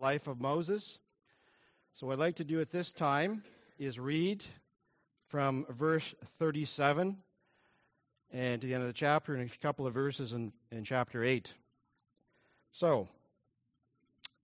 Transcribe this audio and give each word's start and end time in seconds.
life 0.00 0.26
of 0.26 0.40
Moses. 0.40 0.98
So, 1.92 2.06
what 2.06 2.14
I'd 2.14 2.18
like 2.20 2.36
to 2.36 2.44
do 2.44 2.60
at 2.60 2.70
this 2.70 2.92
time 2.92 3.44
is 3.78 3.98
read 3.98 4.42
from 5.26 5.66
verse 5.68 6.14
37 6.38 7.18
and 8.32 8.60
to 8.60 8.66
the 8.66 8.74
end 8.74 8.82
of 8.82 8.86
the 8.86 8.94
chapter 8.94 9.34
and 9.34 9.50
a 9.50 9.58
couple 9.58 9.86
of 9.86 9.92
verses 9.92 10.32
in, 10.32 10.52
in 10.70 10.84
chapter 10.84 11.22
8. 11.22 11.52
So, 12.72 13.08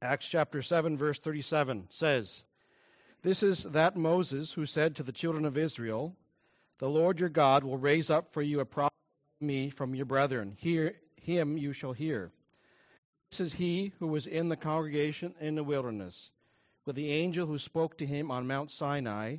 Acts 0.02 0.28
chapter 0.28 0.60
7, 0.60 0.98
verse 0.98 1.18
37 1.18 1.86
says, 1.88 2.44
This 3.22 3.42
is 3.42 3.62
that 3.64 3.96
Moses 3.96 4.52
who 4.52 4.66
said 4.66 4.94
to 4.96 5.02
the 5.02 5.12
children 5.12 5.46
of 5.46 5.56
Israel, 5.56 6.14
The 6.78 6.90
Lord 6.90 7.18
your 7.18 7.28
God 7.30 7.64
will 7.64 7.78
raise 7.78 8.10
up 8.10 8.32
for 8.32 8.42
you 8.42 8.60
a 8.60 8.66
prophet 8.66 8.92
me 9.40 9.70
from 9.70 9.94
your 9.94 10.06
brethren. 10.06 10.54
Hear 10.58 10.94
him 11.20 11.56
you 11.56 11.72
shall 11.72 11.92
hear. 11.92 12.30
This 13.30 13.40
is 13.40 13.54
he 13.54 13.92
who 13.98 14.06
was 14.06 14.26
in 14.26 14.48
the 14.48 14.56
congregation 14.56 15.34
in 15.40 15.56
the 15.56 15.64
wilderness, 15.64 16.30
with 16.84 16.96
the 16.96 17.10
angel 17.10 17.46
who 17.46 17.58
spoke 17.58 17.98
to 17.98 18.06
him 18.06 18.30
on 18.30 18.46
Mount 18.46 18.70
Sinai, 18.70 19.38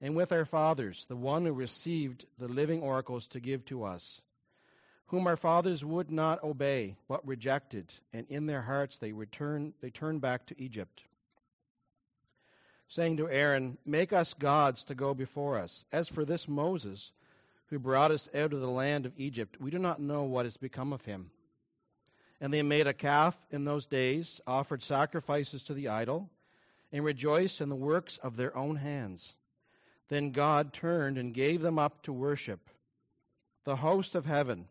and 0.00 0.16
with 0.16 0.32
our 0.32 0.44
fathers, 0.44 1.06
the 1.06 1.16
one 1.16 1.44
who 1.44 1.52
received 1.52 2.24
the 2.38 2.48
living 2.48 2.80
oracles 2.80 3.26
to 3.28 3.40
give 3.40 3.64
to 3.66 3.84
us, 3.84 4.20
whom 5.08 5.26
our 5.26 5.36
fathers 5.36 5.84
would 5.84 6.10
not 6.10 6.42
obey, 6.42 6.96
but 7.08 7.26
rejected, 7.26 7.92
and 8.12 8.26
in 8.28 8.46
their 8.46 8.62
hearts 8.62 8.98
they 8.98 9.12
returned 9.12 9.74
they 9.80 9.90
turned 9.90 10.20
back 10.20 10.46
to 10.46 10.60
Egypt. 10.60 11.02
Saying 12.88 13.18
to 13.18 13.28
Aaron, 13.28 13.78
Make 13.84 14.12
us 14.12 14.34
gods 14.34 14.82
to 14.84 14.94
go 14.94 15.14
before 15.14 15.58
us. 15.58 15.84
As 15.92 16.08
for 16.08 16.24
this 16.24 16.48
Moses, 16.48 17.12
who 17.66 17.78
brought 17.78 18.10
us 18.10 18.28
out 18.34 18.52
of 18.52 18.60
the 18.60 18.70
land 18.70 19.06
of 19.06 19.12
Egypt, 19.16 19.60
we 19.60 19.70
do 19.70 19.78
not 19.78 20.00
know 20.00 20.24
what 20.24 20.44
has 20.44 20.56
become 20.56 20.92
of 20.92 21.04
him. 21.04 21.30
And 22.40 22.52
they 22.52 22.62
made 22.62 22.86
a 22.86 22.94
calf 22.94 23.36
in 23.50 23.64
those 23.64 23.86
days, 23.86 24.40
offered 24.46 24.82
sacrifices 24.82 25.62
to 25.64 25.74
the 25.74 25.88
idol, 25.88 26.30
and 26.92 27.04
rejoiced 27.04 27.60
in 27.60 27.68
the 27.68 27.76
works 27.76 28.18
of 28.18 28.36
their 28.36 28.56
own 28.56 28.76
hands. 28.76 29.34
Then 30.08 30.32
God 30.32 30.72
turned 30.72 31.18
and 31.18 31.34
gave 31.34 31.60
them 31.60 31.78
up 31.78 32.02
to 32.02 32.12
worship. 32.12 32.70
The 33.64 33.76
host 33.76 34.14
of 34.14 34.26
heaven, 34.26 34.66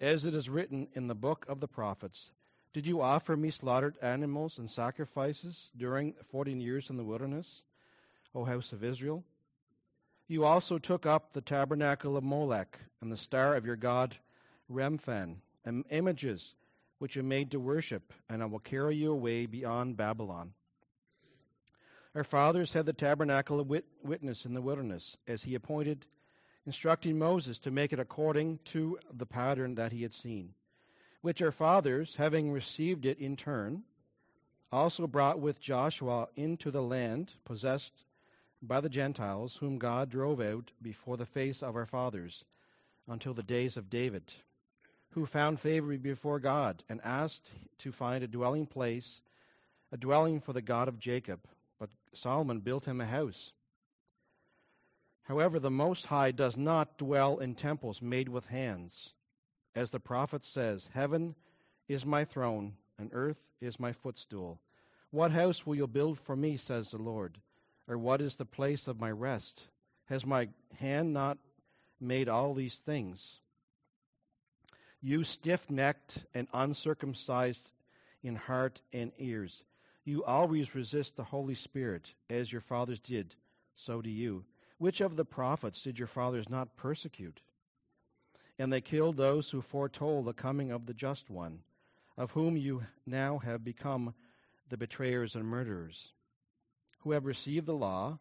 as 0.00 0.24
it 0.24 0.34
is 0.34 0.48
written 0.48 0.88
in 0.94 1.08
the 1.08 1.14
book 1.14 1.44
of 1.48 1.60
the 1.60 1.66
prophets, 1.66 2.30
Did 2.72 2.86
you 2.86 3.00
offer 3.00 3.36
me 3.36 3.50
slaughtered 3.50 3.96
animals 4.00 4.58
and 4.58 4.70
sacrifices 4.70 5.70
during 5.76 6.14
fourteen 6.30 6.60
years 6.60 6.90
in 6.90 6.96
the 6.96 7.04
wilderness, 7.04 7.62
O 8.34 8.44
house 8.44 8.72
of 8.72 8.84
Israel? 8.84 9.24
You 10.28 10.44
also 10.44 10.78
took 10.78 11.04
up 11.06 11.32
the 11.32 11.40
tabernacle 11.40 12.16
of 12.16 12.22
Molech 12.22 12.78
and 13.00 13.10
the 13.10 13.16
star 13.16 13.56
of 13.56 13.66
your 13.66 13.74
god 13.74 14.18
Remphan, 14.70 15.38
and 15.64 15.84
images 15.90 16.54
which 17.00 17.16
you 17.16 17.22
made 17.22 17.50
to 17.50 17.58
worship, 17.58 18.12
and 18.28 18.42
I 18.42 18.46
will 18.46 18.58
carry 18.58 18.94
you 18.94 19.10
away 19.10 19.46
beyond 19.46 19.96
Babylon. 19.96 20.52
Our 22.14 22.24
fathers 22.24 22.74
had 22.74 22.84
the 22.84 22.92
tabernacle 22.92 23.58
of 23.58 23.68
wit- 23.68 23.86
witness 24.04 24.44
in 24.44 24.52
the 24.52 24.60
wilderness, 24.60 25.16
as 25.26 25.44
he 25.44 25.54
appointed, 25.54 26.04
instructing 26.66 27.18
Moses 27.18 27.58
to 27.60 27.70
make 27.70 27.94
it 27.94 27.98
according 27.98 28.58
to 28.66 28.98
the 29.10 29.24
pattern 29.24 29.76
that 29.76 29.92
he 29.92 30.02
had 30.02 30.12
seen, 30.12 30.52
which 31.22 31.40
our 31.40 31.50
fathers, 31.50 32.16
having 32.16 32.52
received 32.52 33.06
it 33.06 33.18
in 33.18 33.34
turn, 33.34 33.82
also 34.70 35.06
brought 35.06 35.40
with 35.40 35.58
Joshua 35.58 36.28
into 36.36 36.70
the 36.70 36.82
land 36.82 37.32
possessed 37.46 38.04
by 38.60 38.78
the 38.82 38.90
Gentiles, 38.90 39.56
whom 39.56 39.78
God 39.78 40.10
drove 40.10 40.38
out 40.38 40.70
before 40.82 41.16
the 41.16 41.24
face 41.24 41.62
of 41.62 41.76
our 41.76 41.86
fathers 41.86 42.44
until 43.08 43.32
the 43.32 43.42
days 43.42 43.78
of 43.78 43.88
David, 43.88 44.34
who 45.12 45.26
found 45.26 45.60
favor 45.60 45.96
before 45.98 46.38
God 46.38 46.84
and 46.88 47.00
asked 47.02 47.50
to 47.78 47.92
find 47.92 48.22
a 48.22 48.28
dwelling 48.28 48.66
place, 48.66 49.20
a 49.90 49.96
dwelling 49.96 50.40
for 50.40 50.52
the 50.52 50.62
God 50.62 50.88
of 50.88 50.98
Jacob. 50.98 51.40
But 51.78 51.90
Solomon 52.12 52.60
built 52.60 52.84
him 52.84 53.00
a 53.00 53.06
house. 53.06 53.52
However, 55.24 55.58
the 55.58 55.70
Most 55.70 56.06
High 56.06 56.30
does 56.30 56.56
not 56.56 56.98
dwell 56.98 57.38
in 57.38 57.54
temples 57.54 58.02
made 58.02 58.28
with 58.28 58.46
hands. 58.46 59.14
As 59.74 59.90
the 59.90 60.00
prophet 60.00 60.42
says, 60.44 60.88
Heaven 60.92 61.34
is 61.88 62.04
my 62.04 62.24
throne, 62.24 62.74
and 62.98 63.10
earth 63.12 63.38
is 63.60 63.78
my 63.78 63.92
footstool. 63.92 64.60
What 65.10 65.32
house 65.32 65.66
will 65.66 65.74
you 65.74 65.86
build 65.86 66.18
for 66.18 66.36
me, 66.36 66.56
says 66.56 66.90
the 66.90 66.98
Lord? 66.98 67.38
Or 67.88 67.98
what 67.98 68.20
is 68.20 68.36
the 68.36 68.44
place 68.44 68.86
of 68.86 69.00
my 69.00 69.10
rest? 69.10 69.64
Has 70.06 70.24
my 70.24 70.48
hand 70.78 71.12
not 71.12 71.38
made 72.00 72.28
all 72.28 72.54
these 72.54 72.78
things? 72.78 73.40
You 75.02 75.24
stiff 75.24 75.70
necked 75.70 76.18
and 76.34 76.46
uncircumcised 76.52 77.70
in 78.22 78.36
heart 78.36 78.82
and 78.92 79.12
ears, 79.18 79.62
you 80.04 80.24
always 80.24 80.74
resist 80.74 81.16
the 81.16 81.24
Holy 81.24 81.54
Spirit, 81.54 82.14
as 82.28 82.52
your 82.52 82.60
fathers 82.60 83.00
did, 83.00 83.34
so 83.74 84.02
do 84.02 84.10
you. 84.10 84.44
Which 84.78 85.00
of 85.00 85.16
the 85.16 85.24
prophets 85.24 85.82
did 85.82 85.98
your 85.98 86.08
fathers 86.08 86.48
not 86.48 86.76
persecute? 86.76 87.40
And 88.58 88.72
they 88.72 88.80
killed 88.80 89.16
those 89.16 89.50
who 89.50 89.62
foretold 89.62 90.26
the 90.26 90.32
coming 90.32 90.70
of 90.70 90.86
the 90.86 90.94
just 90.94 91.30
one, 91.30 91.60
of 92.16 92.32
whom 92.32 92.56
you 92.56 92.84
now 93.06 93.38
have 93.38 93.64
become 93.64 94.14
the 94.68 94.76
betrayers 94.76 95.34
and 95.34 95.44
murderers 95.44 96.12
who 97.00 97.12
have 97.12 97.24
received 97.24 97.66
the 97.66 97.74
law 97.74 98.18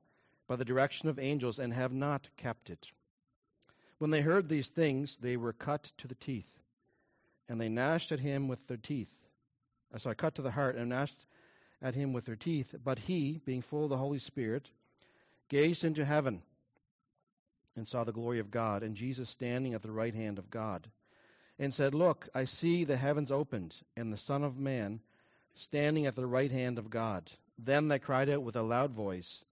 by 0.48 0.56
the 0.56 0.66
direction 0.66 1.10
of 1.10 1.20
angels 1.20 1.60
and 1.60 1.74
have 1.74 1.94
not 1.94 2.30
kept 2.38 2.70
it. 2.70 2.92
When 3.98 4.12
they 4.12 4.22
heard 4.22 4.48
these 4.48 4.70
things, 4.70 5.18
they 5.18 5.38
were 5.38 5.54
cut 5.54 5.92
to 5.98 6.08
the 6.08 6.16
teeth, 6.16 6.59
and 7.50 7.60
they 7.60 7.68
gnashed 7.68 8.12
at 8.12 8.20
him 8.20 8.48
with 8.48 8.68
their 8.68 8.78
teeth. 8.78 9.14
Uh, 9.94 9.98
so 9.98 10.12
I 10.12 10.14
cut 10.14 10.36
to 10.36 10.42
the 10.42 10.52
heart 10.52 10.76
and 10.76 10.90
gnashed 10.90 11.26
at 11.82 11.96
him 11.96 12.14
with 12.14 12.26
their 12.26 12.36
teeth. 12.36 12.76
But 12.84 13.00
he, 13.00 13.42
being 13.44 13.62
full 13.62 13.86
of 13.86 13.90
the 13.90 13.98
Holy 13.98 14.20
Spirit, 14.20 14.70
gazed 15.50 15.84
into 15.84 16.06
heaven 16.06 16.44
and 17.76 17.88
saw 17.88 18.04
the 18.04 18.12
glory 18.12 18.40
of 18.40 18.52
God, 18.52 18.84
and 18.84 18.96
Jesus 18.96 19.30
standing 19.30 19.74
at 19.74 19.82
the 19.82 19.92
right 19.92 20.14
hand 20.14 20.38
of 20.38 20.52
God, 20.52 20.90
and 21.58 21.74
said, 21.74 21.94
Look, 21.94 22.28
I 22.36 22.46
see 22.46 22.84
the 22.84 22.98
heavens 22.98 23.32
opened, 23.32 23.76
and 23.98 24.14
the 24.14 24.18
Son 24.18 24.44
of 24.44 24.58
Man 24.58 25.00
standing 25.56 26.06
at 26.06 26.16
the 26.16 26.26
right 26.26 26.52
hand 26.52 26.78
of 26.78 26.90
God. 26.90 27.32
Then 27.58 27.88
they 27.88 28.00
cried 28.00 28.30
out 28.30 28.44
with 28.44 28.56
a 28.56 28.62
loud 28.62 28.92
voice, 28.92 29.44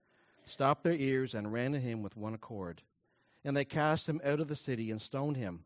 stopped 0.46 0.84
their 0.84 0.94
ears, 0.94 1.34
and 1.34 1.52
ran 1.52 1.74
to 1.74 1.80
him 1.80 2.02
with 2.04 2.16
one 2.16 2.34
accord. 2.34 2.82
And 3.44 3.56
they 3.56 3.66
cast 3.66 4.08
him 4.08 4.22
out 4.24 4.40
of 4.40 4.48
the 4.48 4.56
city 4.56 4.92
and 4.92 5.02
stoned 5.02 5.38
him. 5.38 5.64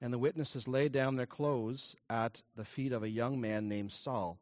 And 0.00 0.12
the 0.12 0.18
witnesses 0.18 0.66
laid 0.66 0.92
down 0.92 1.16
their 1.16 1.26
clothes 1.26 1.94
at 2.08 2.42
the 2.56 2.64
feet 2.64 2.92
of 2.92 3.02
a 3.02 3.08
young 3.10 3.40
man 3.40 3.68
named 3.68 3.92
Saul. 3.92 4.38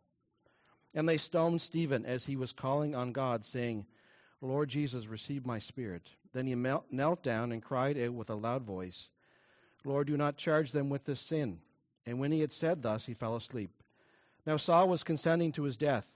And 0.94 1.08
they 1.08 1.16
stoned 1.16 1.60
Stephen 1.60 2.06
as 2.06 2.26
he 2.26 2.36
was 2.36 2.52
calling 2.52 2.94
on 2.94 3.12
God, 3.12 3.44
saying, 3.44 3.86
Lord 4.41 4.69
Jesus, 4.69 5.06
receive 5.06 5.44
my 5.44 5.58
spirit. 5.58 6.10
Then 6.32 6.46
he 6.46 6.54
knelt 6.54 7.22
down 7.22 7.52
and 7.52 7.62
cried 7.62 7.98
out 7.98 8.12
with 8.12 8.30
a 8.30 8.34
loud 8.34 8.62
voice, 8.62 9.08
Lord, 9.84 10.06
do 10.06 10.16
not 10.16 10.36
charge 10.36 10.72
them 10.72 10.91
with 10.91 11.04
this 11.04 11.20
sin. 11.20 11.58
And 12.06 12.19
when 12.19 12.32
he 12.32 12.40
had 12.40 12.52
said 12.52 12.82
thus, 12.82 13.06
he 13.06 13.14
fell 13.14 13.36
asleep. 13.36 13.70
Now 14.46 14.56
Saul 14.56 14.88
was 14.88 15.02
consenting 15.02 15.52
to 15.52 15.64
his 15.64 15.76
death. 15.76 16.12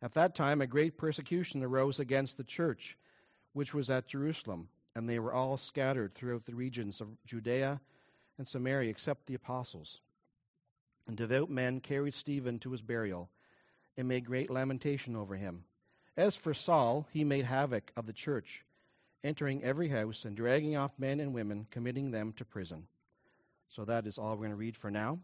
At 0.00 0.14
that 0.14 0.34
time, 0.34 0.60
a 0.60 0.66
great 0.66 0.96
persecution 0.96 1.62
arose 1.62 1.98
against 1.98 2.36
the 2.36 2.44
church, 2.44 2.96
which 3.52 3.74
was 3.74 3.90
at 3.90 4.06
Jerusalem, 4.06 4.68
and 4.94 5.08
they 5.08 5.18
were 5.18 5.32
all 5.32 5.56
scattered 5.56 6.14
throughout 6.14 6.44
the 6.44 6.54
regions 6.54 7.00
of 7.00 7.08
Judea 7.24 7.80
and 8.38 8.46
Samaria, 8.46 8.88
except 8.88 9.26
the 9.26 9.34
apostles. 9.34 10.00
And 11.06 11.16
devout 11.16 11.50
men 11.50 11.80
carried 11.80 12.14
Stephen 12.14 12.58
to 12.60 12.70
his 12.70 12.82
burial 12.82 13.28
and 13.96 14.06
made 14.06 14.24
great 14.24 14.50
lamentation 14.50 15.16
over 15.16 15.34
him. 15.34 15.64
As 16.16 16.36
for 16.36 16.54
Saul, 16.54 17.06
he 17.12 17.24
made 17.24 17.44
havoc 17.44 17.92
of 17.96 18.06
the 18.06 18.12
church, 18.12 18.64
entering 19.24 19.62
every 19.62 19.88
house 19.88 20.24
and 20.24 20.36
dragging 20.36 20.76
off 20.76 20.92
men 20.98 21.20
and 21.20 21.34
women, 21.34 21.66
committing 21.70 22.10
them 22.10 22.32
to 22.34 22.44
prison. 22.44 22.86
So 23.68 23.84
that 23.84 24.06
is 24.06 24.18
all 24.18 24.30
we're 24.30 24.36
going 24.38 24.50
to 24.50 24.56
read 24.56 24.76
for 24.76 24.90
now. 24.90 25.18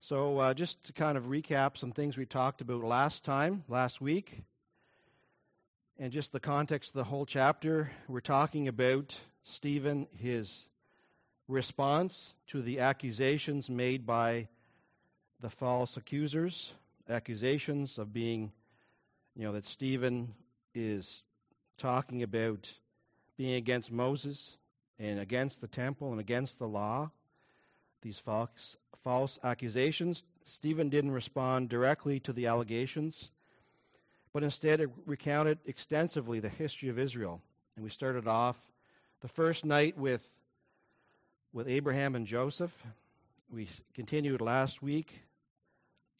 So, 0.00 0.38
uh, 0.38 0.54
just 0.54 0.82
to 0.86 0.92
kind 0.92 1.16
of 1.16 1.26
recap 1.26 1.76
some 1.76 1.92
things 1.92 2.16
we 2.16 2.26
talked 2.26 2.60
about 2.60 2.82
last 2.82 3.22
time, 3.22 3.62
last 3.68 4.00
week, 4.00 4.42
and 5.96 6.12
just 6.12 6.32
the 6.32 6.40
context 6.40 6.90
of 6.90 6.94
the 6.94 7.04
whole 7.04 7.24
chapter, 7.24 7.92
we're 8.08 8.18
talking 8.18 8.66
about 8.66 9.20
Stephen, 9.44 10.06
his 10.16 10.66
response 11.48 12.34
to 12.48 12.62
the 12.62 12.80
accusations 12.80 13.68
made 13.68 14.06
by 14.06 14.48
the 15.40 15.50
false 15.50 15.96
accusers, 15.96 16.72
accusations 17.08 17.98
of 17.98 18.12
being, 18.12 18.52
you 19.34 19.44
know, 19.44 19.52
that 19.52 19.64
Stephen 19.64 20.34
is 20.74 21.22
talking 21.76 22.22
about 22.22 22.72
being 23.36 23.54
against 23.54 23.90
Moses 23.90 24.56
and 24.98 25.18
against 25.18 25.60
the 25.60 25.66
temple 25.66 26.12
and 26.12 26.20
against 26.20 26.58
the 26.58 26.68
law 26.68 27.10
these 28.02 28.18
false, 28.18 28.76
false 29.02 29.38
accusations. 29.42 30.24
Stephen 30.44 30.88
didn't 30.88 31.12
respond 31.12 31.68
directly 31.68 32.20
to 32.20 32.32
the 32.32 32.46
allegations, 32.46 33.30
but 34.32 34.42
instead 34.42 34.84
recounted 35.06 35.58
extensively 35.64 36.40
the 36.40 36.48
history 36.48 36.88
of 36.88 36.98
Israel. 36.98 37.40
And 37.76 37.84
we 37.84 37.90
started 37.90 38.26
off 38.26 38.56
the 39.22 39.28
first 39.28 39.64
night 39.64 39.96
with, 39.96 40.26
with 41.52 41.68
Abraham 41.68 42.16
and 42.16 42.26
Joseph. 42.26 42.72
We 43.48 43.68
continued 43.94 44.40
last 44.40 44.82
week 44.82 45.22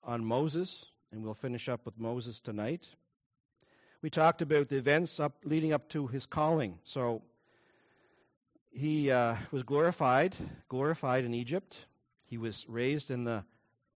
on 0.04 0.24
Moses, 0.24 0.86
and 1.10 1.24
we'll 1.24 1.34
finish 1.34 1.68
up 1.68 1.84
with 1.84 1.98
Moses 1.98 2.40
tonight. 2.40 2.86
We 4.02 4.08
talked 4.08 4.40
about 4.40 4.68
the 4.68 4.76
events 4.76 5.18
up, 5.18 5.32
leading 5.44 5.72
up 5.72 5.88
to 5.88 6.06
his 6.06 6.26
calling. 6.26 6.78
So 6.84 7.22
he 8.70 9.10
uh, 9.10 9.34
was 9.50 9.64
glorified, 9.64 10.36
glorified 10.68 11.24
in 11.24 11.34
Egypt. 11.34 11.76
He 12.24 12.38
was 12.38 12.64
raised 12.68 13.10
in 13.10 13.24
the 13.24 13.42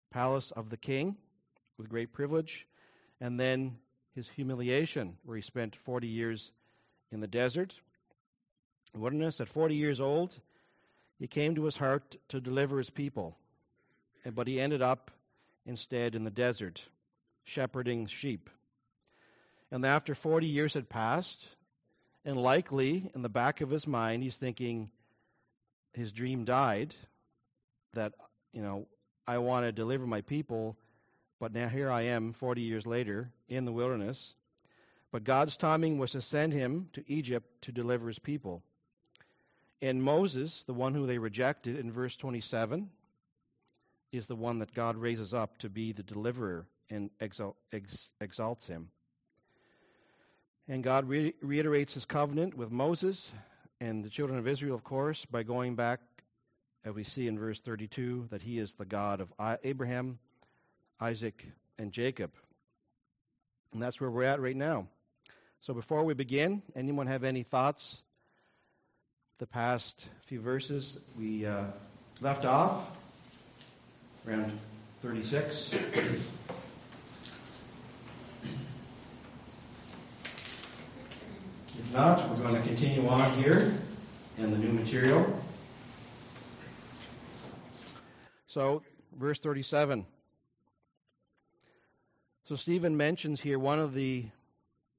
palace 0.09 0.49
of 0.49 0.71
the 0.71 0.77
king 0.77 1.15
with 1.77 1.89
great 1.89 2.11
privilege. 2.11 2.65
And 3.21 3.39
then 3.39 3.77
his 4.15 4.29
humiliation, 4.29 5.17
where 5.23 5.35
he 5.35 5.43
spent 5.43 5.75
40 5.75 6.07
years 6.07 6.49
in 7.11 7.19
the 7.19 7.27
desert. 7.27 7.75
Wilderness, 8.95 9.41
at 9.41 9.47
40 9.47 9.75
years 9.75 9.99
old, 9.99 10.39
he 11.19 11.27
came 11.27 11.55
to 11.55 11.65
his 11.65 11.77
heart 11.77 12.15
to 12.29 12.39
deliver 12.39 12.77
his 12.77 12.89
people. 12.89 13.37
But 14.33 14.47
he 14.47 14.59
ended 14.59 14.81
up 14.81 15.11
instead 15.65 16.15
in 16.15 16.23
the 16.23 16.31
desert, 16.31 16.83
shepherding 17.43 18.07
sheep. 18.07 18.49
And 19.71 19.85
after 19.85 20.15
40 20.15 20.47
years 20.47 20.73
had 20.73 20.89
passed, 20.89 21.47
and 22.23 22.37
likely 22.37 23.09
in 23.13 23.21
the 23.21 23.29
back 23.29 23.61
of 23.61 23.69
his 23.69 23.85
mind, 23.85 24.23
he's 24.23 24.37
thinking 24.37 24.89
his 25.93 26.11
dream 26.11 26.43
died 26.43 26.95
that, 27.93 28.13
you 28.51 28.61
know, 28.61 28.87
I 29.27 29.37
want 29.39 29.65
to 29.65 29.71
deliver 29.71 30.05
my 30.05 30.21
people, 30.21 30.77
but 31.39 31.53
now 31.53 31.67
here 31.67 31.89
I 31.91 32.03
am 32.03 32.31
40 32.31 32.61
years 32.61 32.85
later 32.85 33.31
in 33.47 33.65
the 33.65 33.71
wilderness. 33.71 34.35
But 35.11 35.23
God's 35.23 35.55
timing 35.55 35.97
was 35.97 36.11
to 36.11 36.21
send 36.21 36.53
him 36.53 36.89
to 36.93 37.03
Egypt 37.07 37.61
to 37.61 37.71
deliver 37.71 38.07
his 38.07 38.19
people. 38.19 38.63
And 39.81 40.01
Moses, 40.01 40.63
the 40.63 40.73
one 40.73 40.93
who 40.93 41.05
they 41.05 41.17
rejected 41.17 41.77
in 41.77 41.91
verse 41.91 42.15
27, 42.15 42.89
is 44.11 44.27
the 44.27 44.35
one 44.35 44.59
that 44.59 44.73
God 44.73 44.95
raises 44.95 45.33
up 45.33 45.57
to 45.59 45.69
be 45.69 45.91
the 45.91 46.03
deliverer 46.03 46.67
and 46.89 47.09
exalt, 47.19 47.57
ex, 47.71 48.11
exalts 48.21 48.67
him. 48.67 48.89
And 50.67 50.83
God 50.83 51.07
re- 51.07 51.33
reiterates 51.41 51.93
his 51.93 52.05
covenant 52.05 52.55
with 52.55 52.71
Moses 52.71 53.31
and 53.79 54.03
the 54.03 54.09
children 54.09 54.39
of 54.39 54.47
Israel, 54.47 54.75
of 54.75 54.83
course, 54.83 55.25
by 55.25 55.43
going 55.43 55.75
back, 55.75 55.99
as 56.83 56.93
we 56.93 57.03
see 57.03 57.27
in 57.27 57.37
verse 57.37 57.59
32, 57.59 58.27
that 58.31 58.41
he 58.41 58.57
is 58.57 58.73
the 58.75 58.85
God 58.85 59.21
of 59.21 59.33
Abraham, 59.63 60.19
Isaac, 60.99 61.45
and 61.77 61.91
Jacob. 61.91 62.31
And 63.73 63.81
that's 63.81 63.99
where 63.99 64.09
we're 64.09 64.23
at 64.23 64.39
right 64.39 64.55
now. 64.55 64.87
So 65.59 65.73
before 65.73 66.03
we 66.03 66.13
begin, 66.13 66.61
anyone 66.75 67.07
have 67.07 67.23
any 67.23 67.43
thoughts? 67.43 68.01
The 69.37 69.45
past 69.45 70.05
few 70.27 70.39
verses 70.39 71.01
we 71.19 71.45
uh, 71.45 71.65
left 72.21 72.45
off 72.45 72.89
around 74.25 74.57
36. 75.01 75.73
If 75.73 76.53
not, 81.93 82.29
we're 82.29 82.37
going 82.37 82.55
to 82.55 82.61
continue 82.61 83.05
on 83.09 83.29
here 83.31 83.73
in 84.37 84.51
the 84.51 84.57
new 84.57 84.71
material. 84.71 85.27
So, 88.47 88.83
verse 89.19 89.39
37. 89.39 90.05
So, 92.45 92.55
Stephen 92.55 92.95
mentions 92.95 93.41
here 93.41 93.59
one 93.59 93.79
of 93.79 93.93
the 93.93 94.27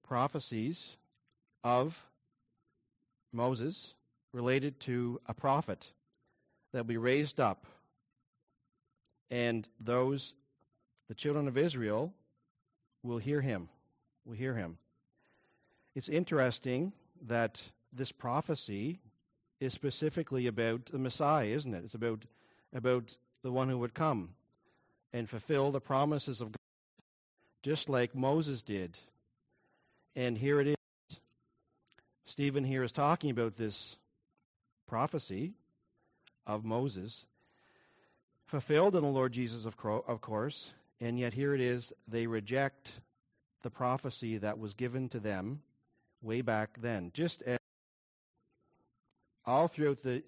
prophecies 0.06 0.98
of 1.64 2.04
Moses 3.32 3.94
related 4.36 4.78
to 4.78 5.18
a 5.26 5.32
prophet 5.32 5.86
that 6.70 6.80
will 6.80 6.84
be 6.84 6.98
raised 6.98 7.40
up, 7.40 7.64
and 9.30 9.66
those, 9.80 10.34
the 11.08 11.14
children 11.14 11.48
of 11.48 11.56
Israel, 11.56 12.12
will 13.02 13.16
hear 13.16 13.40
him. 13.40 13.70
Will 14.26 14.34
hear 14.34 14.52
him. 14.52 14.76
It's 15.94 16.10
interesting 16.10 16.92
that 17.28 17.62
this 17.94 18.12
prophecy 18.12 19.00
is 19.58 19.72
specifically 19.72 20.48
about 20.48 20.84
the 20.84 20.98
Messiah, 20.98 21.46
isn't 21.46 21.72
it? 21.72 21.84
It's 21.84 21.94
about 21.94 22.26
about 22.74 23.16
the 23.42 23.50
one 23.50 23.70
who 23.70 23.78
would 23.78 23.94
come 23.94 24.28
and 25.14 25.30
fulfill 25.30 25.72
the 25.72 25.80
promises 25.80 26.42
of 26.42 26.52
God, 26.52 26.58
just 27.62 27.88
like 27.88 28.14
Moses 28.14 28.62
did. 28.62 28.98
And 30.14 30.36
here 30.36 30.60
it 30.60 30.66
is. 30.66 30.76
Stephen 32.26 32.64
here 32.64 32.82
is 32.82 32.92
talking 32.92 33.30
about 33.30 33.56
this 33.56 33.96
prophecy 34.86 35.54
of 36.46 36.64
Moses, 36.64 37.26
fulfilled 38.46 38.94
in 38.94 39.02
the 39.02 39.08
Lord 39.08 39.32
Jesus, 39.32 39.66
of, 39.66 39.76
of 40.06 40.20
course, 40.20 40.72
and 41.00 41.18
yet 41.18 41.34
here 41.34 41.54
it 41.54 41.60
is. 41.60 41.92
They 42.06 42.26
reject 42.26 42.92
the 43.62 43.70
prophecy 43.70 44.38
that 44.38 44.58
was 44.58 44.74
given 44.74 45.08
to 45.10 45.20
them 45.20 45.62
way 46.22 46.40
back 46.40 46.80
then. 46.80 47.10
Just 47.12 47.42
as 47.42 47.58
all 49.44 49.68
throughout 49.68 50.02
the 50.02 50.22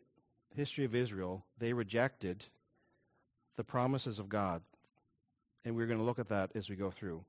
history 0.55 0.85
of 0.85 0.95
Israel, 0.95 1.45
they 1.59 1.73
rejected 1.73 2.45
the 3.57 3.65
promises 3.65 4.19
of 4.19 4.29
God. 4.29 4.63
And 5.65 5.77
we're 5.77 5.87
going 5.87 5.99
to 5.99 6.05
look 6.05 6.19
at 6.19 6.29
that 6.29 6.51
as 6.55 6.71
we 6.71 6.77
go 6.77 6.91
through. 6.91 7.25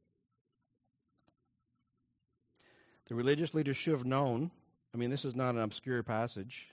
The 3.08 3.16
religious 3.16 3.54
leaders 3.54 3.76
should 3.76 3.94
have 3.94 4.06
known. 4.06 4.52
I 4.94 4.98
mean, 4.98 5.10
this 5.10 5.26
is 5.26 5.36
not 5.36 5.56
an 5.56 5.62
obscure 5.62 6.04
passage 6.04 6.68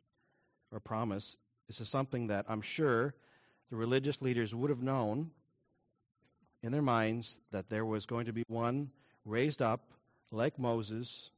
or 0.72 0.80
promise. 0.80 1.36
This 1.66 1.80
is 1.80 1.88
something 1.88 2.28
that 2.28 2.46
I'm 2.48 2.62
sure 2.62 3.14
the 3.70 3.76
religious 3.76 4.22
leaders 4.22 4.54
would 4.54 4.70
have 4.70 4.82
known 4.82 5.30
in 6.62 6.72
their 6.72 6.82
minds 6.82 7.38
that 7.52 7.68
there 7.68 7.84
was 7.84 8.06
going 8.06 8.26
to 8.26 8.32
be 8.32 8.44
one 8.48 8.90
raised 9.24 9.62
up 9.62 9.80
like 10.32 10.58
Moses 10.58 11.30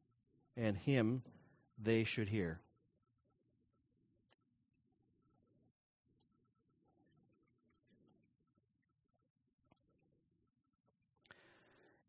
and 0.56 0.76
him 0.76 1.22
they 1.82 2.04
should 2.04 2.28
hear. 2.28 2.60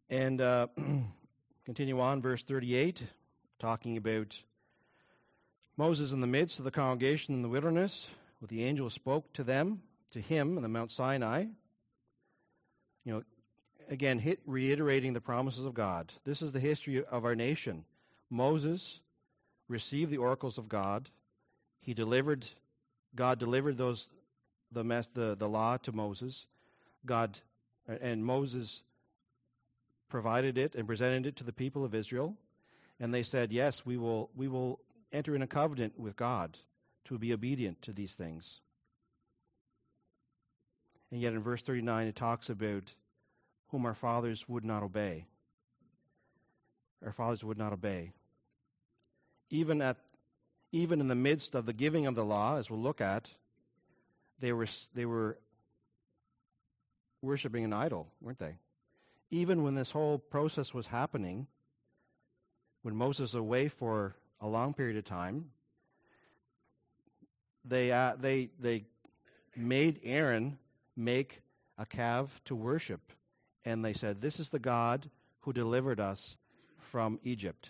And 0.10 0.42
uh, 0.42 0.68
continue 1.66 2.00
on, 2.00 2.22
verse 2.22 2.44
38, 2.44 3.04
talking 3.60 3.98
about 3.98 4.36
Moses 5.80 6.12
in 6.12 6.20
the 6.20 6.28
midst 6.28 6.60
of 6.60 6.66
the 6.66 6.72
congregation 6.72 7.34
in 7.34 7.42
the 7.42 7.48
wilderness, 7.48 8.10
with 8.42 8.50
the 8.50 8.66
angel 8.66 8.90
spoke 8.90 9.32
to 9.32 9.46
them, 9.46 9.82
to 10.12 10.20
him 10.20 10.58
on 10.58 10.62
the 10.62 10.68
Mount 10.68 10.92
Sinai. 10.92 11.46
You 13.06 13.14
know, 13.14 13.24
again, 13.90 14.20
hit, 14.20 14.42
reiterating 14.46 15.14
the 15.14 15.22
promises 15.22 15.64
of 15.64 15.74
God. 15.74 16.12
This 16.26 16.42
is 16.42 16.52
the 16.52 16.60
history 16.60 17.06
of 17.06 17.24
our 17.24 17.34
nation. 17.34 17.86
Moses 18.30 19.00
received 19.70 20.12
the 20.12 20.18
oracles 20.18 20.58
of 20.58 20.68
God. 20.68 21.08
He 21.80 21.94
delivered, 21.94 22.46
God 23.16 23.40
delivered 23.40 23.78
those, 23.78 24.10
the, 24.74 24.84
mess, 24.84 25.08
the, 25.08 25.38
the 25.40 25.48
law 25.48 25.78
to 25.78 25.94
Moses. 25.94 26.46
God, 27.06 27.40
and 27.88 28.26
Moses 28.26 28.82
provided 30.10 30.58
it 30.58 30.76
and 30.76 30.86
presented 30.86 31.26
it 31.26 31.38
to 31.38 31.46
the 31.46 31.54
people 31.54 31.86
of 31.86 31.96
Israel. 31.96 32.36
And 33.00 33.14
they 33.14 33.24
said, 33.24 33.54
Yes, 33.54 33.86
we 33.86 33.96
will, 33.96 34.30
we 34.36 34.50
will 34.50 34.82
enter 35.12 35.36
in 35.36 35.42
a 35.42 35.48
covenant 35.48 36.00
with 36.00 36.16
God 36.16 36.58
to 37.06 37.18
be 37.18 37.34
obedient 37.34 37.82
to 37.84 37.94
these 37.94 38.14
things. 38.14 38.62
And 41.12 41.20
yet 41.20 41.34
in 41.34 41.42
verse 41.42 41.62
39, 41.62 42.08
it 42.08 42.16
talks 42.16 42.50
about 42.50 42.94
whom 43.70 43.86
our 43.86 43.96
fathers 43.96 44.48
would 44.48 44.64
not 44.64 44.84
obey. 44.84 45.26
Our 47.04 47.12
fathers 47.12 47.44
would 47.44 47.58
not 47.58 47.74
obey 47.74 48.14
even 49.50 49.82
at 49.82 49.98
even 50.72 51.02
in 51.02 51.08
the 51.08 51.16
midst 51.16 51.56
of 51.56 51.66
the 51.66 51.74
giving 51.74 52.06
of 52.06 52.14
the 52.14 52.24
law, 52.24 52.58
as 52.58 52.70
we'll 52.70 52.80
look 52.80 53.02
at, 53.02 53.32
they 54.40 54.54
were 54.54 54.68
they 54.94 55.06
were 55.06 55.40
worshiping 57.22 57.64
an 57.64 57.74
idol, 57.74 58.08
weren't 58.22 58.40
they? 58.40 58.56
Even 59.32 59.64
when 59.64 59.76
this 59.76 59.92
whole 59.92 60.18
process 60.18 60.74
was 60.74 60.88
happening, 60.88 61.48
when 62.84 62.96
Moses 62.96 63.34
away 63.34 63.68
for 63.68 64.16
a 64.42 64.48
long 64.48 64.74
period 64.74 64.98
of 64.98 65.06
time, 65.06 65.52
they 67.66 67.92
uh, 67.92 68.16
they 68.20 68.50
they 68.60 68.86
made 69.56 70.00
Aaron 70.04 70.58
make 70.96 71.42
a 71.78 71.86
calf 71.86 72.42
to 72.46 72.56
worship, 72.56 73.12
and 73.66 73.84
they 73.84 73.94
said, 73.94 74.22
"This 74.22 74.40
is 74.40 74.50
the 74.50 74.60
God 74.60 75.10
who 75.42 75.54
delivered 75.54 76.00
us 76.00 76.38
from 76.78 77.20
Egypt." 77.24 77.70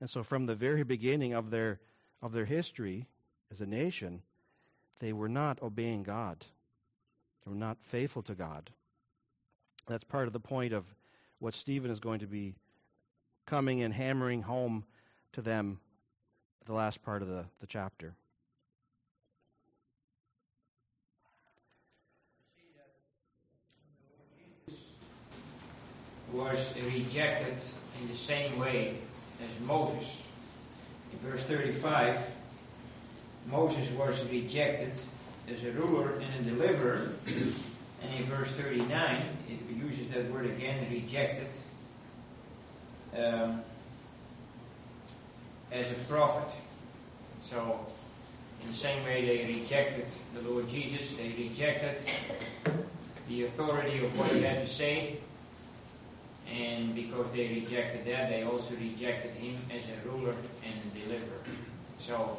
And 0.00 0.10
so 0.10 0.22
from 0.22 0.46
the 0.46 0.54
very 0.54 0.82
beginning 0.82 1.32
of 1.32 1.50
their 1.50 1.80
of 2.20 2.32
their 2.32 2.44
history 2.44 3.06
as 3.50 3.60
a 3.60 3.66
nation, 3.66 4.22
they 4.98 5.12
were 5.12 5.28
not 5.28 5.62
obeying 5.62 6.02
God. 6.02 6.44
They 7.44 7.50
were 7.50 7.56
not 7.56 7.78
faithful 7.82 8.22
to 8.22 8.34
God. 8.34 8.70
That's 9.86 10.04
part 10.04 10.26
of 10.26 10.32
the 10.32 10.40
point 10.40 10.72
of 10.72 10.84
what 11.38 11.54
Stephen 11.54 11.90
is 11.90 11.98
going 11.98 12.20
to 12.20 12.26
be 12.26 12.54
coming 13.46 13.82
and 13.82 13.92
hammering 13.92 14.42
home 14.42 14.84
to 15.32 15.42
them 15.42 15.80
the 16.66 16.72
last 16.72 17.02
part 17.02 17.22
of 17.22 17.28
the, 17.28 17.44
the 17.60 17.66
chapter. 17.66 18.14
was 26.32 26.74
rejected 26.86 27.54
in 28.00 28.08
the 28.08 28.14
same 28.14 28.58
way 28.58 28.94
as 29.44 29.60
Moses. 29.66 30.26
In 31.12 31.18
verse 31.18 31.44
35, 31.44 32.30
Moses 33.50 33.90
was 33.90 34.26
rejected 34.30 34.92
as 35.50 35.64
a 35.64 35.72
ruler 35.72 36.12
and 36.14 36.46
a 36.46 36.50
deliverer. 36.50 37.12
And 37.26 38.18
in 38.18 38.24
verse 38.24 38.52
39, 38.52 39.24
it 39.48 39.76
uses 39.76 40.08
that 40.08 40.30
word 40.30 40.46
again, 40.46 40.86
rejected, 40.90 41.48
um, 43.18 43.60
as 45.72 45.90
a 45.90 45.94
prophet. 46.08 46.54
So, 47.38 47.86
in 48.60 48.68
the 48.68 48.74
same 48.74 49.02
way 49.04 49.24
they 49.24 49.54
rejected 49.54 50.06
the 50.34 50.48
Lord 50.48 50.68
Jesus, 50.68 51.16
they 51.16 51.32
rejected 51.36 51.96
the 53.28 53.44
authority 53.44 54.04
of 54.04 54.16
what 54.18 54.30
he 54.30 54.42
had 54.42 54.60
to 54.60 54.66
say. 54.66 55.16
And 56.52 56.94
because 56.94 57.32
they 57.32 57.48
rejected 57.48 58.04
that, 58.04 58.28
they 58.28 58.42
also 58.42 58.74
rejected 58.76 59.30
him 59.32 59.56
as 59.74 59.88
a 59.88 60.08
ruler 60.08 60.34
and 60.64 60.74
a 60.74 60.98
deliverer. 60.98 61.40
So, 61.96 62.38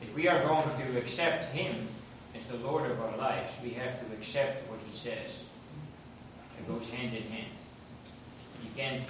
if 0.00 0.14
we 0.14 0.28
are 0.28 0.42
going 0.44 0.64
to 0.64 0.98
accept 0.98 1.52
him 1.54 1.76
as 2.36 2.46
the 2.46 2.56
Lord 2.58 2.90
of 2.90 3.00
our 3.00 3.16
lives, 3.16 3.58
we 3.62 3.70
have 3.70 3.98
to 3.98 4.14
accept 4.14 4.68
what 4.70 4.78
he 4.88 4.94
says. 4.94 5.44
It 6.58 6.68
goes 6.68 6.88
hand 6.90 7.16
in 7.16 7.22
hand. 7.24 7.50
You 8.62 8.70
can't, 8.76 9.02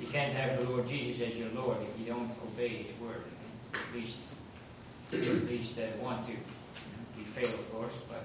you 0.00 0.06
can't 0.08 0.32
have 0.32 0.58
the 0.58 0.70
Lord 0.70 0.86
Jesus 0.86 1.26
as 1.26 1.36
your 1.36 1.50
Lord 1.50 1.78
if 1.82 2.00
you 2.00 2.12
don't 2.12 2.30
obey 2.44 2.68
his 2.68 2.98
word. 2.98 3.22
At 3.74 3.94
least, 3.94 4.18
at 5.12 5.20
least 5.20 5.78
uh, 5.78 5.82
want 6.02 6.26
to. 6.26 6.32
We 7.16 7.24
fail, 7.24 7.48
of 7.48 7.72
course, 7.72 7.98
but 8.08 8.24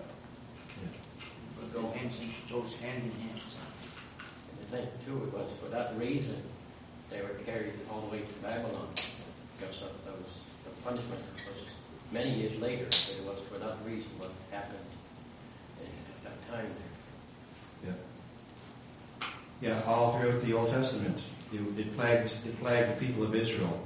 it 1.62 1.74
go 1.74 1.90
hands 1.92 2.20
in, 2.22 2.30
goes 2.50 2.78
hand 2.78 3.04
in 3.04 3.12
hand. 3.22 3.40
So. 3.48 3.58
And 4.52 4.60
I 4.62 4.78
think 4.78 5.06
too, 5.06 5.24
it 5.24 5.34
was 5.34 5.52
for 5.62 5.70
that 5.70 5.98
reason 5.98 6.42
they 7.10 7.22
were 7.22 7.36
carried 7.46 7.74
all 7.92 8.02
the 8.02 8.18
way 8.18 8.22
to 8.22 8.34
Babylon. 8.42 8.88
Because 9.56 9.82
of 9.84 10.06
those, 10.06 10.30
the 10.66 10.72
punishment 10.84 11.22
was 11.48 11.66
many 12.12 12.32
years 12.32 12.60
later. 12.60 12.86
But 12.86 13.16
it 13.20 13.26
was 13.26 13.40
for 13.50 13.60
that 13.60 13.78
reason 13.86 14.10
what 14.18 14.32
happened 14.52 14.80
at 15.82 16.24
that 16.24 16.52
time 16.52 16.70
there. 17.82 17.94
Yeah. 19.62 19.70
Yeah, 19.70 19.82
all 19.88 20.18
throughout 20.18 20.42
the 20.44 20.54
Old 20.54 20.70
Testament, 20.70 21.20
it, 21.54 21.96
plagued 21.96 22.32
it 22.46 22.60
plagued 22.60 22.98
the 22.98 23.06
people 23.06 23.24
of 23.24 23.36
Israel. 23.36 23.82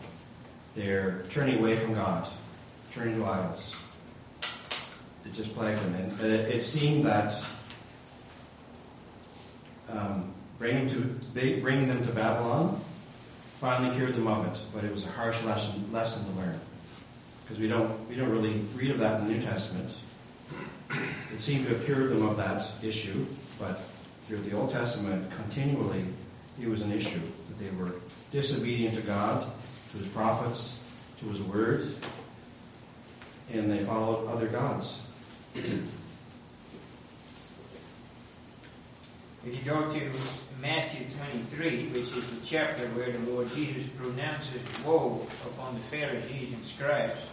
They're 0.76 1.26
turning 1.30 1.60
away 1.60 1.78
from 1.78 1.94
God, 1.94 2.28
turning 2.94 3.18
to 3.18 3.26
idols. 3.26 3.76
It 5.26 5.34
just 5.34 5.54
plagued 5.54 5.82
them, 5.82 5.96
and 5.96 6.22
uh, 6.22 6.26
it 6.26 6.62
seemed 6.62 7.04
that 7.06 7.34
um, 9.90 10.34
bringing 10.58 10.90
to 10.90 11.60
bringing 11.62 11.88
them 11.88 12.06
to 12.06 12.12
Babylon 12.12 12.80
finally 13.60 13.96
cured 13.96 14.16
them 14.16 14.28
of 14.28 14.46
it. 14.48 14.60
But 14.74 14.84
it 14.84 14.94
was 14.94 15.06
a 15.06 15.12
harsh 15.12 15.44
lesson 15.44 15.92
lesson 15.92 16.26
to 16.26 16.32
learn 16.40 16.60
because 17.44 17.60
we 17.60 17.68
don't 17.68 18.10
we 18.10 18.16
don't 18.16 18.30
really 18.30 18.62
read 18.76 18.92
of 18.92 19.00
that 19.00 19.22
in 19.22 19.28
the 19.28 19.34
New 19.34 19.42
Testament. 19.42 19.90
It 21.34 21.40
seemed 21.40 21.66
to 21.68 21.74
have 21.74 21.86
cured 21.86 22.10
them 22.10 22.28
of 22.28 22.36
that 22.38 22.66
issue, 22.84 23.26
but 23.58 23.80
through 24.28 24.40
the 24.40 24.58
Old 24.58 24.72
Testament, 24.72 25.32
continually, 25.32 26.04
it 26.62 26.68
was 26.68 26.82
an 26.82 26.92
issue 26.92 27.22
they 27.62 27.76
were 27.78 27.94
disobedient 28.32 28.96
to 28.96 29.02
God, 29.02 29.48
to 29.92 29.98
His 29.98 30.08
prophets, 30.08 30.80
to 31.20 31.26
His 31.28 31.42
Word, 31.42 31.94
and 33.54 33.72
they 33.72 33.80
followed 33.80 34.28
other 34.28 34.48
gods. 34.48 35.02
If 39.44 39.56
you 39.56 39.72
go 39.72 39.90
to 39.90 40.00
Matthew 40.62 41.04
23, 41.18 41.88
which 41.88 42.16
is 42.16 42.30
the 42.30 42.46
chapter 42.46 42.86
where 42.90 43.12
the 43.12 43.32
Lord 43.32 43.50
Jesus 43.56 43.90
pronounces 43.90 44.62
woe 44.86 45.26
upon 45.48 45.74
the 45.74 45.80
Pharisees 45.80 46.54
and 46.54 46.64
scribes, 46.64 47.28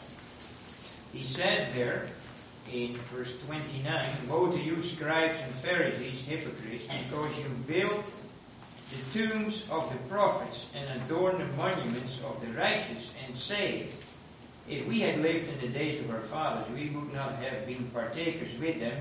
he 1.13 1.23
says 1.23 1.71
there 1.75 2.07
in 2.73 2.97
verse 2.97 3.43
29 3.45 4.07
Woe 4.27 4.51
to 4.51 4.59
you, 4.59 4.81
scribes 4.81 5.39
and 5.43 5.53
Pharisees, 5.53 6.25
hypocrites, 6.27 6.85
because 6.85 7.39
you 7.39 7.45
build 7.67 8.03
the 8.91 9.19
tombs 9.19 9.69
of 9.71 9.91
the 9.93 9.99
prophets 10.09 10.71
and 10.75 11.03
adorn 11.03 11.39
the 11.39 11.57
monuments 11.57 12.23
of 12.25 12.41
the 12.41 12.47
righteous, 12.59 13.13
and 13.25 13.35
say, 13.35 13.87
If 14.69 14.87
we 14.89 15.01
had 15.01 15.21
lived 15.21 15.49
in 15.53 15.61
the 15.61 15.79
days 15.79 16.01
of 16.01 16.11
our 16.11 16.21
fathers, 16.21 16.67
we 16.75 16.89
would 16.91 17.13
not 17.13 17.43
have 17.43 17.67
been 17.67 17.85
partakers 17.93 18.59
with 18.59 18.81
them 18.81 18.99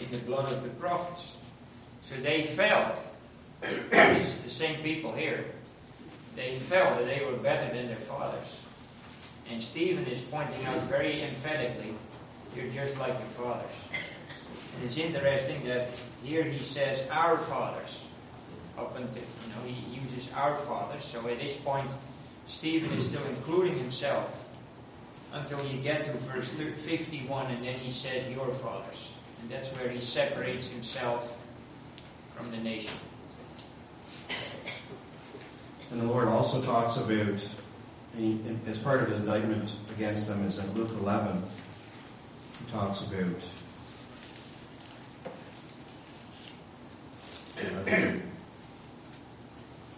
in 0.00 0.10
the 0.10 0.24
blood 0.24 0.50
of 0.50 0.62
the 0.62 0.70
prophets. 0.70 1.36
So 2.00 2.16
they 2.16 2.42
felt, 2.42 2.98
is 3.62 4.42
the 4.42 4.50
same 4.50 4.82
people 4.82 5.12
here, 5.12 5.44
they 6.34 6.54
felt 6.54 6.96
that 6.98 7.06
they 7.06 7.24
were 7.24 7.36
better 7.36 7.72
than 7.74 7.88
their 7.88 7.96
fathers. 7.96 8.64
And 9.50 9.62
Stephen 9.62 10.06
is 10.06 10.22
pointing 10.22 10.64
out 10.64 10.80
very 10.82 11.22
emphatically, 11.22 11.92
you're 12.56 12.70
just 12.70 12.98
like 12.98 13.12
your 13.12 13.18
fathers. 13.18 13.70
And 14.74 14.84
it's 14.84 14.96
interesting 14.96 15.62
that 15.64 15.88
here 16.24 16.42
he 16.42 16.62
says 16.62 17.06
our 17.10 17.36
fathers. 17.36 18.01
Up 18.78 18.96
until, 18.96 19.22
you 19.22 19.54
know, 19.54 19.62
he 19.66 20.00
uses 20.00 20.32
our 20.32 20.56
fathers. 20.56 21.04
So 21.04 21.26
at 21.28 21.38
this 21.38 21.56
point, 21.58 21.90
Stephen 22.46 22.90
is 22.92 23.08
still 23.08 23.24
including 23.28 23.76
himself 23.76 24.48
until 25.34 25.64
you 25.66 25.80
get 25.82 26.04
to 26.04 26.12
verse 26.12 26.50
51, 26.50 27.50
and 27.50 27.64
then 27.64 27.74
he 27.74 27.90
says 27.90 28.28
your 28.28 28.52
fathers. 28.52 29.14
And 29.40 29.50
that's 29.50 29.70
where 29.70 29.88
he 29.88 30.00
separates 30.00 30.70
himself 30.70 31.38
from 32.36 32.50
the 32.50 32.58
nation. 32.58 32.94
And 35.90 36.00
the 36.00 36.06
Lord 36.06 36.28
also 36.28 36.62
talks 36.62 36.96
about, 36.96 37.38
as 38.66 38.78
part 38.78 39.02
of 39.02 39.08
his 39.10 39.20
indictment 39.20 39.76
against 39.94 40.28
them, 40.28 40.42
is 40.44 40.58
in 40.58 40.72
Luke 40.74 40.90
11. 41.00 41.42
He 42.64 42.72
talks 42.72 43.02
about 43.02 43.26
uh, 47.58 48.12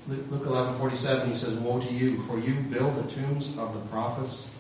Luke 0.06 0.44
11, 0.46 0.78
47, 0.78 1.28
he 1.28 1.34
says, 1.34 1.54
Woe 1.54 1.80
to 1.80 1.92
you, 1.92 2.20
for 2.23 2.38
you 2.38 2.54
build 2.70 2.94
the 2.96 3.11
tombs 3.11 3.56
of 3.56 3.73
the 3.73 3.80
prophets, 3.90 4.54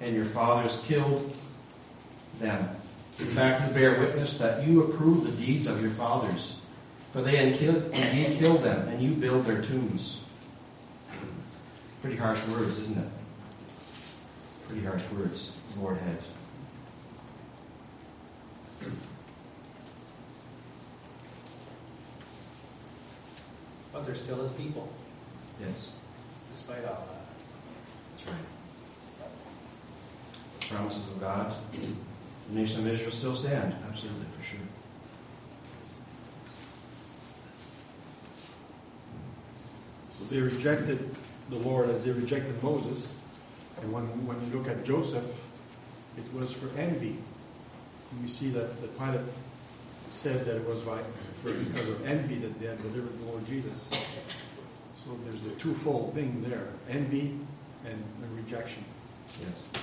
and 0.00 0.14
your 0.14 0.26
fathers 0.26 0.82
killed 0.86 1.34
them. 2.38 2.68
In 3.18 3.26
fact, 3.26 3.66
you 3.66 3.74
bear 3.74 3.98
witness 3.98 4.36
that 4.38 4.66
you 4.66 4.82
approve 4.82 5.24
the 5.24 5.44
deeds 5.44 5.66
of 5.66 5.80
your 5.80 5.90
fathers. 5.92 6.60
For 7.12 7.22
they 7.22 7.38
indeed 7.38 8.38
killed 8.38 8.62
them, 8.62 8.88
and 8.88 9.00
you 9.02 9.12
build 9.12 9.44
their 9.44 9.62
tombs. 9.62 10.22
Pretty 12.02 12.16
harsh 12.16 12.46
words, 12.48 12.78
isn't 12.78 12.98
it? 12.98 13.08
Pretty 14.68 14.84
harsh 14.84 15.10
words, 15.12 15.56
Lord 15.78 15.96
had. 15.98 16.18
But 24.00 24.06
they're 24.06 24.14
still 24.14 24.40
his 24.40 24.52
people, 24.52 24.88
Yes, 25.60 25.92
despite 26.50 26.78
all 26.86 27.06
that. 27.12 27.26
that's 28.14 28.26
right. 28.26 28.46
The 30.58 30.66
promises 30.68 31.10
of 31.10 31.20
God, 31.20 31.52
the 31.70 32.54
nation 32.54 32.80
of 32.80 32.86
Israel 32.86 33.10
still 33.10 33.34
stand, 33.34 33.74
absolutely, 33.86 34.24
for 34.38 34.42
sure. 34.42 34.58
So 40.16 40.24
they 40.34 40.40
rejected 40.40 41.14
the 41.50 41.56
Lord 41.56 41.90
as 41.90 42.02
they 42.02 42.12
rejected 42.12 42.62
Moses. 42.62 43.12
And 43.82 43.92
when, 43.92 44.04
when 44.26 44.40
you 44.46 44.56
look 44.56 44.66
at 44.66 44.82
Joseph, 44.82 45.46
it 46.16 46.24
was 46.32 46.54
for 46.54 46.74
envy. 46.80 47.18
And 48.12 48.22
we 48.22 48.28
see 48.28 48.48
that 48.48 48.80
the 48.80 48.88
Pilate 48.88 49.20
said 50.10 50.44
that 50.44 50.56
it 50.56 50.68
was 50.68 50.80
by, 50.82 50.98
for, 51.42 51.52
because 51.52 51.88
of 51.88 52.06
envy 52.06 52.36
that 52.36 52.60
they 52.60 52.66
had 52.66 52.78
delivered 52.78 53.18
the 53.20 53.26
Lord 53.26 53.46
Jesus. 53.46 53.90
So 55.04 55.18
there's 55.24 55.40
the 55.40 55.50
twofold 55.52 56.12
thing 56.12 56.44
there 56.46 56.68
envy 56.90 57.38
and 57.86 58.04
the 58.20 58.42
rejection. 58.42 58.84
Yes. 59.40 59.80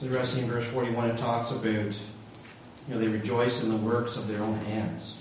It's 0.00 0.36
in 0.36 0.48
verse 0.48 0.66
41, 0.66 1.10
it 1.10 1.18
talks 1.18 1.52
about, 1.52 1.64
you 1.64 1.94
know, 2.88 2.98
they 2.98 3.06
rejoice 3.06 3.62
in 3.62 3.68
the 3.68 3.76
works 3.76 4.16
of 4.16 4.26
their 4.26 4.42
own 4.42 4.56
hands. 4.64 5.16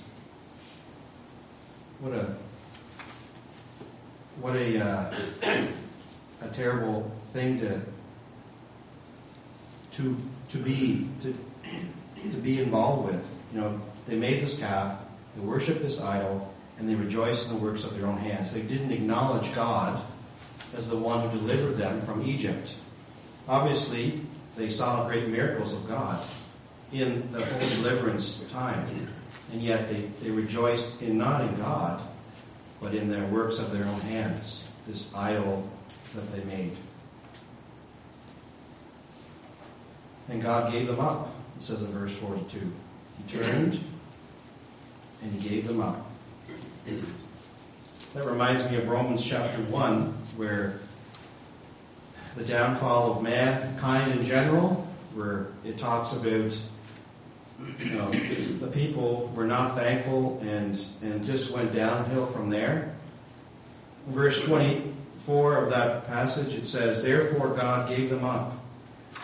What 1.99 2.13
a 2.13 2.35
what 4.41 4.55
a 4.55 4.83
uh, 4.83 5.13
a 6.41 6.47
terrible 6.47 7.11
thing 7.31 7.59
to 7.59 7.79
to 9.93 10.17
to 10.49 10.57
be 10.57 11.07
to 11.21 11.33
to 12.31 12.37
be 12.37 12.61
involved 12.61 13.07
with. 13.07 13.27
You 13.53 13.61
know, 13.61 13.81
they 14.07 14.15
made 14.15 14.41
this 14.41 14.57
calf, 14.57 14.99
they 15.35 15.41
worshiped 15.41 15.81
this 15.81 16.01
idol, 16.01 16.53
and 16.79 16.89
they 16.89 16.95
rejoiced 16.95 17.49
in 17.49 17.55
the 17.55 17.61
works 17.61 17.83
of 17.83 17.97
their 17.97 18.07
own 18.07 18.17
hands. 18.17 18.53
They 18.53 18.61
didn't 18.61 18.91
acknowledge 18.91 19.53
God 19.53 20.01
as 20.77 20.89
the 20.89 20.97
one 20.97 21.27
who 21.27 21.39
delivered 21.39 21.77
them 21.77 22.01
from 22.01 22.23
Egypt. 22.25 22.75
Obviously, 23.47 24.21
they 24.55 24.69
saw 24.69 25.07
great 25.07 25.27
miracles 25.27 25.73
of 25.73 25.87
God 25.87 26.21
in 26.91 27.31
the 27.31 27.43
whole 27.43 27.69
deliverance 27.69 28.43
time. 28.51 28.85
And 29.51 29.61
yet 29.61 29.89
they, 29.89 30.01
they 30.23 30.29
rejoiced 30.29 31.01
in 31.01 31.17
not 31.17 31.41
in 31.41 31.55
God, 31.55 32.01
but 32.81 32.93
in 32.93 33.11
their 33.11 33.25
works 33.25 33.59
of 33.59 33.71
their 33.71 33.85
own 33.85 33.99
hands, 34.01 34.69
this 34.87 35.13
idol 35.13 35.69
that 36.15 36.31
they 36.31 36.43
made. 36.45 36.71
And 40.31 40.41
God 40.41 40.71
gave 40.71 40.87
them 40.87 40.99
up, 41.01 41.35
it 41.57 41.63
says 41.63 41.83
in 41.83 41.91
verse 41.91 42.15
42. 42.15 42.59
He 43.27 43.37
turned 43.37 43.83
and 45.21 45.33
he 45.33 45.49
gave 45.49 45.67
them 45.67 45.81
up. 45.81 46.09
That 48.13 48.25
reminds 48.25 48.69
me 48.71 48.77
of 48.77 48.87
Romans 48.87 49.25
chapter 49.25 49.61
1, 49.63 50.01
where 50.37 50.79
the 52.37 52.45
downfall 52.45 53.17
of 53.17 53.23
mankind 53.23 54.13
in 54.13 54.25
general, 54.25 54.87
where 55.13 55.47
it 55.65 55.77
talks 55.77 56.13
about 56.13 56.57
you 57.77 57.91
know, 57.91 58.09
the 58.09 58.71
people 58.73 59.31
were 59.35 59.45
not 59.45 59.75
thankful 59.75 60.39
and, 60.41 60.83
and 61.01 61.23
just 61.25 61.51
went 61.51 61.75
downhill 61.75 62.25
from 62.25 62.49
there. 62.49 62.95
Verse 64.07 64.43
24 64.43 65.57
of 65.57 65.69
that 65.69 66.07
passage, 66.07 66.55
it 66.55 66.65
says, 66.65 67.03
Therefore 67.03 67.49
God 67.49 67.87
gave 67.87 68.09
them 68.09 68.23
up 68.23 68.55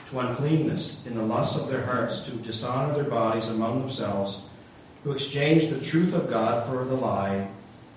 to 0.10 0.20
uncleanness 0.20 1.06
in 1.06 1.16
the 1.16 1.24
lusts 1.24 1.60
of 1.60 1.70
their 1.70 1.86
hearts, 1.86 2.22
to 2.22 2.32
dishonor 2.32 2.94
their 2.94 3.04
bodies 3.04 3.50
among 3.50 3.82
themselves, 3.82 4.44
who 5.04 5.12
exchanged 5.12 5.70
the 5.70 5.84
truth 5.84 6.14
of 6.14 6.30
God 6.30 6.66
for 6.68 6.84
the 6.86 6.96
lie, 6.96 7.48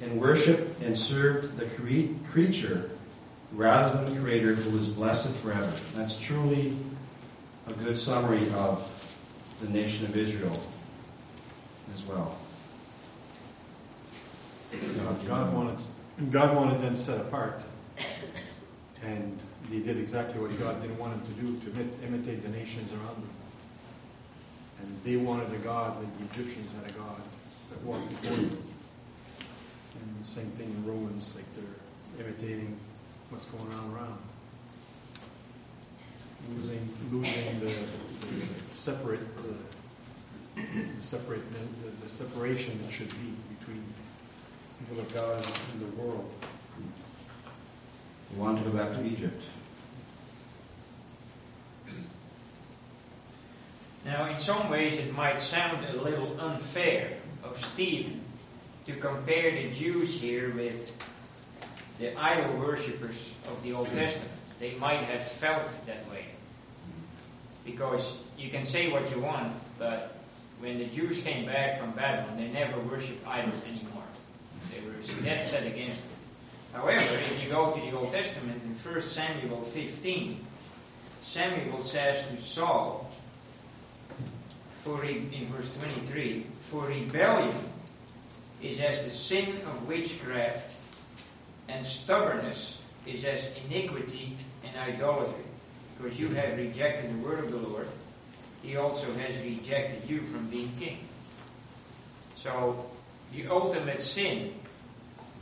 and 0.01 0.21
worshiped 0.21 0.83
and 0.83 0.99
served 0.99 1.57
the 1.57 1.67
cre- 1.67 2.15
creature 2.31 2.91
rather 3.53 4.05
than 4.05 4.15
the 4.15 4.21
Creator 4.21 4.55
who 4.55 4.79
is 4.79 4.89
blessed 4.89 5.35
forever. 5.37 5.73
That's 5.95 6.19
truly 6.19 6.77
a 7.69 7.73
good 7.75 7.99
summary 7.99 8.49
of 8.53 8.87
the 9.61 9.69
nation 9.69 10.07
of 10.07 10.17
Israel 10.17 10.59
as 11.95 12.07
well. 12.07 12.37
God 15.27 15.53
wanted, 15.53 15.85
God 16.31 16.57
wanted 16.57 16.81
them 16.81 16.97
set 16.97 17.21
apart. 17.21 17.63
And 19.03 19.39
they 19.71 19.79
did 19.79 19.99
exactly 19.99 20.41
what 20.41 20.51
God 20.59 20.81
didn't 20.81 20.99
want 20.99 21.15
them 21.15 21.33
to 21.33 21.41
do, 21.41 21.57
to 21.57 21.71
imit- 21.71 21.95
imitate 22.07 22.43
the 22.43 22.49
nations 22.49 22.93
around 22.93 23.23
them. 23.23 23.31
And 24.83 24.91
they 25.05 25.17
wanted 25.17 25.53
a 25.55 25.59
God, 25.59 25.97
like 25.99 26.19
the 26.19 26.25
Egyptians 26.41 26.69
had 26.81 26.91
a 26.91 26.95
God 26.95 27.23
that 27.71 27.81
walked 27.83 28.09
before 28.09 28.37
them. 28.37 28.59
And 30.01 30.25
the 30.25 30.27
same 30.27 30.51
thing 30.59 30.67
in 30.67 30.85
Romans, 30.85 31.33
like 31.37 31.45
they're 31.55 32.27
imitating 32.27 32.77
what's 33.31 33.47
going 33.47 33.73
on 33.73 33.95
around. 33.95 34.19
Losing, 36.51 36.89
losing 37.13 37.61
the, 37.61 37.67
the 37.67 38.47
separate, 38.75 39.21
the, 39.37 39.55
the 40.57 41.03
separate, 41.03 41.43
the, 41.53 41.91
the 42.03 42.09
separation 42.09 42.81
that 42.83 42.91
should 42.91 43.11
be 43.11 43.37
between 43.59 43.85
people 44.81 45.01
of 45.01 45.15
God 45.15 45.37
and 45.37 45.81
the 45.81 46.03
world. 46.03 46.29
We 48.33 48.41
want 48.41 48.59
to 48.59 48.69
go 48.69 48.77
back 48.77 48.97
to 48.97 49.05
Egypt. 49.05 49.45
Now, 54.05 54.27
in 54.27 54.39
some 54.39 54.71
ways, 54.71 54.99
it 54.99 55.15
might 55.15 55.41
sound 55.41 55.85
a 55.87 56.03
little 56.03 56.41
unfair 56.41 57.11
of 57.45 57.57
Stephen 57.57 58.21
to 58.87 58.93
compare 58.95 59.51
the 59.51 59.71
Jews 59.71 60.21
here 60.21 60.53
with 60.55 60.97
the 61.99 62.19
idol 62.19 62.57
worshippers 62.57 63.35
of 63.47 63.63
the 63.63 63.73
Old 63.73 63.89
Testament. 63.89 64.31
They 64.59 64.75
might 64.77 65.01
have 65.01 65.23
felt 65.23 65.69
that 65.87 66.09
way. 66.11 66.25
Because 67.65 68.19
you 68.39 68.49
can 68.49 68.65
say 68.65 68.91
what 68.91 69.11
you 69.15 69.21
want, 69.21 69.53
but 69.79 70.17
when 70.61 70.79
the 70.79 70.87
Jews 70.87 71.21
came 71.21 71.47
back 71.47 71.79
from 71.79 71.91
Babylon, 71.93 72.39
they 72.39 72.49
never 72.49 72.81
worshipped 72.81 73.27
idols 73.27 73.63
anymore. 73.65 74.03
They 74.73 74.81
were 74.81 74.95
dead 75.23 75.45
set 75.45 75.67
against 75.67 76.03
it. 76.03 76.11
However, 76.73 77.03
if 77.03 77.43
you 77.43 77.51
go 77.51 77.73
to 77.73 77.81
the 77.81 77.97
Old 77.97 78.13
Testament 78.13 78.63
in 78.65 78.71
1 78.71 79.01
Samuel 79.01 79.61
15, 79.61 80.45
Samuel 81.21 81.81
says 81.81 82.27
to 82.29 82.37
Saul, 82.37 83.10
for 84.83 85.05
in 85.05 85.45
verse 85.53 85.77
23, 85.77 86.47
for 86.59 86.87
rebellion 86.87 87.55
is 88.63 88.81
as 88.81 89.05
the 89.05 89.11
sin 89.11 89.57
of 89.67 89.87
witchcraft, 89.87 90.75
and 91.69 91.85
stubbornness 91.85 92.83
is 93.07 93.25
as 93.25 93.55
iniquity 93.67 94.37
and 94.65 94.95
idolatry. 94.95 95.45
Because 95.97 96.19
you 96.19 96.29
have 96.31 96.57
rejected 96.57 97.11
the 97.11 97.27
word 97.27 97.41
of 97.41 97.51
the 97.51 97.59
Lord, 97.59 97.89
he 98.63 98.77
also 98.77 99.13
has 99.15 99.39
rejected 99.45 100.09
you 100.09 100.21
from 100.21 100.47
being 100.49 100.73
king. 100.79 100.99
So, 102.35 102.87
the 103.35 103.47
ultimate 103.49 104.01
sin 104.01 104.55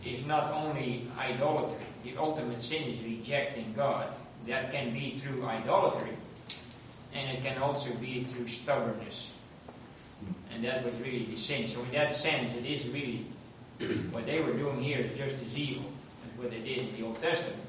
is 0.05 0.27
not 0.27 0.51
only 0.51 1.07
idolatry, 1.17 1.87
the 2.03 2.17
ultimate 2.17 2.61
sin 2.61 2.89
is 2.89 3.01
rejecting 3.03 3.73
God. 3.75 4.17
That 4.49 4.73
can 4.73 4.93
be 4.93 5.17
through 5.17 5.45
idolatry, 5.45 6.11
and 7.15 7.37
it 7.37 7.43
can 7.43 7.61
also 7.63 7.93
be 7.95 8.25
through 8.25 8.47
stubbornness. 8.47 9.37
And 10.53 10.65
that 10.65 10.85
was 10.85 11.01
really 11.01 11.25
the 11.25 11.37
sin. 11.37 11.69
So, 11.69 11.81
in 11.81 11.93
that 11.93 12.13
sense, 12.13 12.55
it 12.55 12.67
is 12.67 12.89
really 12.89 13.25
what 14.11 14.27
they 14.27 14.41
were 14.41 14.53
doing 14.53 14.83
here 14.83 14.99
is 14.99 15.17
just 15.17 15.43
as 15.43 15.57
evil 15.57 15.89
as 16.25 16.39
what 16.39 16.51
they 16.51 16.61
did 16.61 16.89
in 16.89 16.97
the 16.97 17.07
Old 17.07 17.21
Testament, 17.23 17.63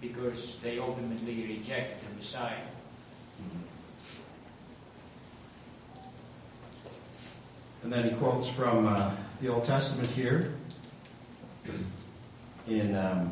because 0.00 0.58
they 0.60 0.78
ultimately 0.78 1.46
rejected 1.46 1.98
the 2.08 2.14
Messiah. 2.14 2.56
And 7.82 7.92
then 7.92 8.04
he 8.04 8.10
quotes 8.12 8.48
from 8.48 8.86
uh, 8.86 9.14
the 9.42 9.52
Old 9.52 9.66
Testament 9.66 10.08
here 10.10 10.54
in 12.66 12.96
um, 12.96 13.30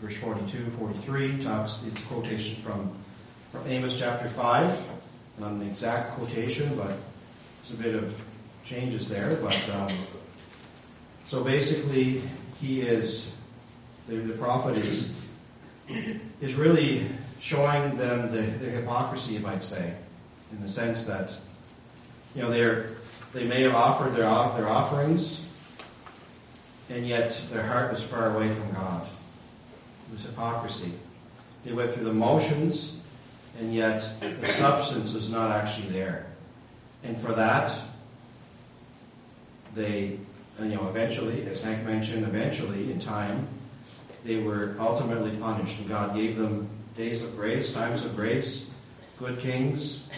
verse 0.00 0.16
42, 0.16 0.64
43. 0.78 1.44
Talks, 1.44 1.80
it's 1.86 2.00
a 2.00 2.06
quotation 2.06 2.56
from, 2.62 2.92
from 3.54 3.70
Amos 3.70 3.96
chapter 3.96 4.28
5. 4.28 4.80
Not 5.38 5.52
an 5.52 5.62
exact 5.62 6.12
quotation, 6.12 6.74
but 6.76 6.88
there's 6.88 7.78
a 7.78 7.82
bit 7.82 7.94
of 7.94 8.20
changes 8.64 9.08
there. 9.08 9.36
But 9.36 9.70
um, 9.76 9.96
so 11.24 11.44
basically, 11.44 12.22
he 12.60 12.80
is, 12.80 13.30
the, 14.08 14.16
the 14.16 14.34
prophet 14.34 14.76
is, 14.76 15.14
is 16.40 16.54
really 16.54 17.06
showing 17.40 17.96
them 17.96 18.32
the, 18.32 18.42
the 18.42 18.70
hypocrisy, 18.70 19.34
you 19.34 19.40
might 19.40 19.62
say, 19.62 19.94
in 20.50 20.60
the 20.60 20.68
sense 20.68 21.06
that, 21.06 21.36
you 22.34 22.42
know, 22.42 22.50
they're 22.50 22.88
they 23.32 23.44
may 23.44 23.62
have 23.62 23.74
offered 23.74 24.12
their, 24.12 24.30
their 24.56 24.68
offerings, 24.68 25.44
and 26.88 27.04
yet 27.04 27.40
their 27.50 27.64
heart 27.64 27.92
was 27.92 28.00
far 28.00 28.36
away 28.36 28.48
from 28.48 28.72
God. 28.72 29.08
It 30.08 30.14
was 30.14 30.24
hypocrisy. 30.24 30.92
They 31.64 31.72
went 31.72 31.92
through 31.92 32.04
the 32.04 32.12
motions, 32.12 32.96
and 33.58 33.74
yet 33.74 34.08
the 34.20 34.48
substance 34.48 35.14
is 35.14 35.30
not 35.30 35.50
actually 35.50 35.88
there. 35.88 36.26
And 37.02 37.16
for 37.16 37.32
that, 37.32 37.76
they, 39.74 40.18
you 40.60 40.68
know, 40.68 40.88
eventually, 40.88 41.46
as 41.46 41.62
Hank 41.62 41.84
mentioned, 41.84 42.24
eventually, 42.24 42.90
in 42.92 43.00
time, 43.00 43.46
they 44.24 44.38
were 44.38 44.74
ultimately 44.78 45.36
punished, 45.36 45.78
and 45.80 45.88
God 45.88 46.14
gave 46.14 46.36
them 46.36 46.68
days 46.96 47.22
of 47.22 47.36
grace, 47.36 47.72
times 47.72 48.04
of 48.04 48.16
grace, 48.16 48.70
good 49.18 49.38
kings, 49.38 50.08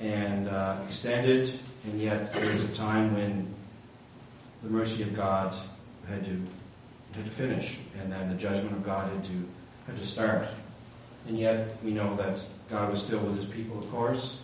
and 0.00 0.48
uh, 0.48 0.78
extended, 0.86 1.58
and 1.84 2.00
yet 2.00 2.32
there 2.32 2.52
was 2.52 2.64
a 2.64 2.74
time 2.74 3.14
when 3.14 3.52
the 4.62 4.70
mercy 4.70 5.02
of 5.02 5.16
God 5.16 5.54
had 6.08 6.24
to 6.24 6.40
had 7.16 7.24
to 7.26 7.30
finish, 7.30 7.78
and 8.00 8.10
then 8.10 8.28
the 8.30 8.36
judgment 8.36 8.72
of 8.72 8.84
God 8.84 9.10
had 9.10 9.24
to 9.24 9.48
had 9.86 9.98
to 9.98 10.06
start. 10.06 10.46
And 11.28 11.38
yet 11.38 11.76
we 11.84 11.92
know 11.92 12.16
that 12.16 12.42
God 12.68 12.90
was 12.90 13.02
still 13.02 13.20
with 13.20 13.36
His 13.36 13.46
people, 13.46 13.78
of 13.78 13.90
course. 13.90 14.40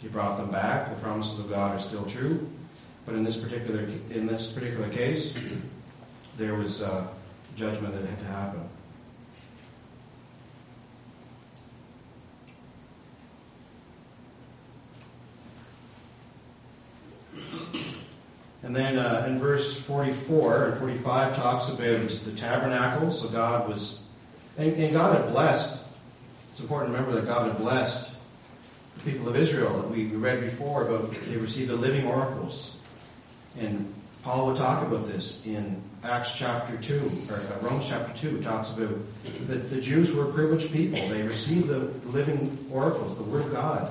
He 0.00 0.08
brought 0.08 0.36
them 0.36 0.50
back. 0.50 0.90
The 0.90 1.00
promises 1.00 1.38
of 1.38 1.50
God 1.50 1.76
are 1.76 1.80
still 1.82 2.04
true. 2.06 2.46
But 3.06 3.14
in 3.14 3.24
this 3.24 3.36
particular 3.36 3.80
in 4.10 4.26
this 4.26 4.50
particular 4.50 4.88
case, 4.88 5.36
there 6.36 6.54
was 6.54 6.82
uh, 6.82 7.06
judgment 7.56 7.94
that 7.94 8.06
had 8.06 8.18
to 8.18 8.24
happen. 8.24 8.68
And 18.64 18.74
then 18.74 18.98
uh, 18.98 19.26
in 19.28 19.38
verse 19.38 19.78
44 19.78 20.64
and 20.64 20.78
45 20.78 21.36
talks 21.36 21.68
about 21.68 22.08
the 22.08 22.32
tabernacle. 22.32 23.10
So 23.10 23.28
God 23.28 23.68
was, 23.68 24.00
and, 24.56 24.72
and 24.74 24.92
God 24.92 25.16
had 25.16 25.30
blessed. 25.30 25.83
It's 26.54 26.62
important 26.62 26.92
to 26.92 27.00
remember 27.00 27.20
that 27.20 27.26
God 27.26 27.48
had 27.48 27.58
blessed 27.58 28.12
the 28.94 29.10
people 29.10 29.28
of 29.28 29.34
Israel 29.34 29.76
that 29.76 29.90
we 29.90 30.04
read 30.04 30.40
before 30.40 30.86
about 30.86 31.10
they 31.10 31.36
received 31.36 31.68
the 31.68 31.74
living 31.74 32.06
oracles. 32.06 32.76
And 33.58 33.92
Paul 34.22 34.46
would 34.46 34.56
talk 34.56 34.86
about 34.86 35.08
this 35.08 35.44
in 35.44 35.82
Acts 36.04 36.36
chapter 36.36 36.76
2, 36.76 37.10
or 37.28 37.34
uh, 37.34 37.58
Romans 37.60 37.88
chapter 37.88 38.16
2, 38.16 38.40
talks 38.40 38.70
about 38.70 38.94
that 39.48 39.68
the 39.68 39.80
Jews 39.80 40.14
were 40.14 40.26
privileged 40.26 40.72
people. 40.72 41.00
They 41.08 41.22
received 41.22 41.66
the 41.66 41.90
living 42.10 42.56
oracles, 42.70 43.18
the 43.18 43.24
Word 43.24 43.46
of 43.46 43.52
God. 43.52 43.90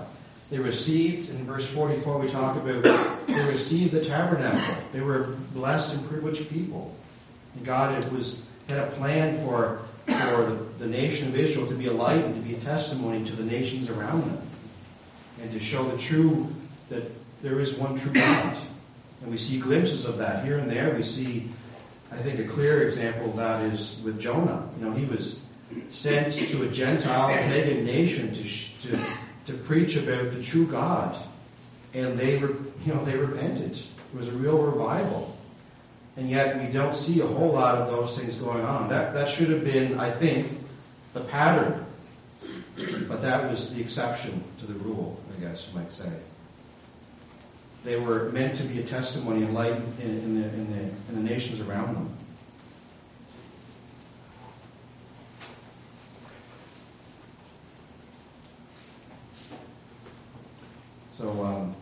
They 0.49 0.59
received, 0.59 1.31
in 1.31 1.45
verse 1.45 1.69
44, 1.69 2.17
we 2.17 2.29
talk 2.29 2.55
about, 2.55 2.81
they 3.27 3.43
received 3.43 3.91
the 3.91 4.05
tabernacle. 4.05 4.77
They 4.93 5.01
were 5.01 5.35
blessed 5.53 5.95
and 5.95 6.07
privileged 6.07 6.49
people. 6.49 6.95
And 7.57 7.65
God 7.65 8.01
it 8.01 8.09
was, 8.09 8.45
had 8.69 8.87
a 8.87 8.87
plan 8.91 9.45
for, 9.45 9.81
for 10.05 10.45
the, 10.45 10.72
the 10.77 10.87
nation 10.87 11.27
of 11.27 11.35
Israel 11.37 11.67
to 11.67 11.75
be 11.75 11.87
a 11.87 11.93
light 11.93 12.23
and 12.23 12.35
to 12.35 12.41
be 12.41 12.55
a 12.55 12.59
testimony 12.59 13.23
to 13.25 13.35
the 13.35 13.43
nations 13.43 13.89
around 13.89 14.21
them. 14.21 14.41
And 15.41 15.51
to 15.51 15.59
show 15.59 15.83
the 15.83 15.97
true, 15.97 16.47
that 16.89 17.03
there 17.41 17.59
is 17.59 17.75
one 17.75 17.97
true 17.97 18.13
God. 18.13 18.55
And 19.21 19.31
we 19.31 19.37
see 19.37 19.59
glimpses 19.59 20.05
of 20.05 20.17
that 20.17 20.45
here 20.45 20.57
and 20.57 20.69
there. 20.69 20.93
We 20.95 21.03
see, 21.03 21.49
I 22.11 22.15
think, 22.17 22.39
a 22.39 22.45
clear 22.45 22.87
example 22.87 23.29
of 23.29 23.35
that 23.37 23.61
is 23.63 23.99
with 24.03 24.19
Jonah. 24.19 24.67
You 24.77 24.85
know, 24.85 24.91
he 24.91 25.05
was 25.05 25.41
sent 25.91 26.33
to 26.33 26.63
a 26.63 26.67
Gentile 26.67 27.29
pagan 27.29 27.85
nation 27.85 28.33
to, 28.33 28.43
to, 28.43 28.99
to 29.47 29.53
preach 29.53 29.95
about 29.95 30.31
the 30.31 30.41
true 30.41 30.67
God. 30.67 31.15
And 31.93 32.17
they, 32.17 32.37
were, 32.37 32.51
you 32.85 32.93
know, 32.93 33.03
they 33.05 33.17
repented. 33.17 33.71
It 33.71 34.17
was 34.17 34.27
a 34.27 34.31
real 34.31 34.57
revival. 34.57 35.37
And 36.15 36.29
yet 36.29 36.59
we 36.59 36.71
don't 36.71 36.93
see 36.93 37.21
a 37.21 37.27
whole 37.27 37.53
lot 37.53 37.75
of 37.75 37.87
those 37.87 38.17
things 38.17 38.37
going 38.37 38.61
on. 38.61 38.89
That, 38.89 39.13
that 39.13 39.29
should 39.29 39.49
have 39.49 39.63
been, 39.63 39.99
I 39.99 40.11
think, 40.11 40.62
the 41.13 41.21
pattern. 41.21 41.85
But 43.07 43.21
that 43.21 43.49
was 43.49 43.73
the 43.73 43.81
exception 43.81 44.43
to 44.59 44.65
the 44.65 44.73
rule, 44.73 45.19
I 45.37 45.41
guess 45.41 45.69
you 45.69 45.79
might 45.79 45.91
say. 45.91 46.11
They 47.83 47.99
were 47.99 48.29
meant 48.29 48.55
to 48.55 48.63
be 48.63 48.79
a 48.79 48.83
testimony 48.83 49.43
and 49.43 49.53
light 49.53 49.75
in, 50.01 50.09
in, 50.09 50.41
the, 50.41 50.47
in, 50.47 50.71
the, 50.71 50.83
in 51.09 51.23
the 51.23 51.29
nations 51.29 51.61
around 51.61 51.95
them. 51.95 52.09
So, 61.17 61.43
um, 61.45 61.75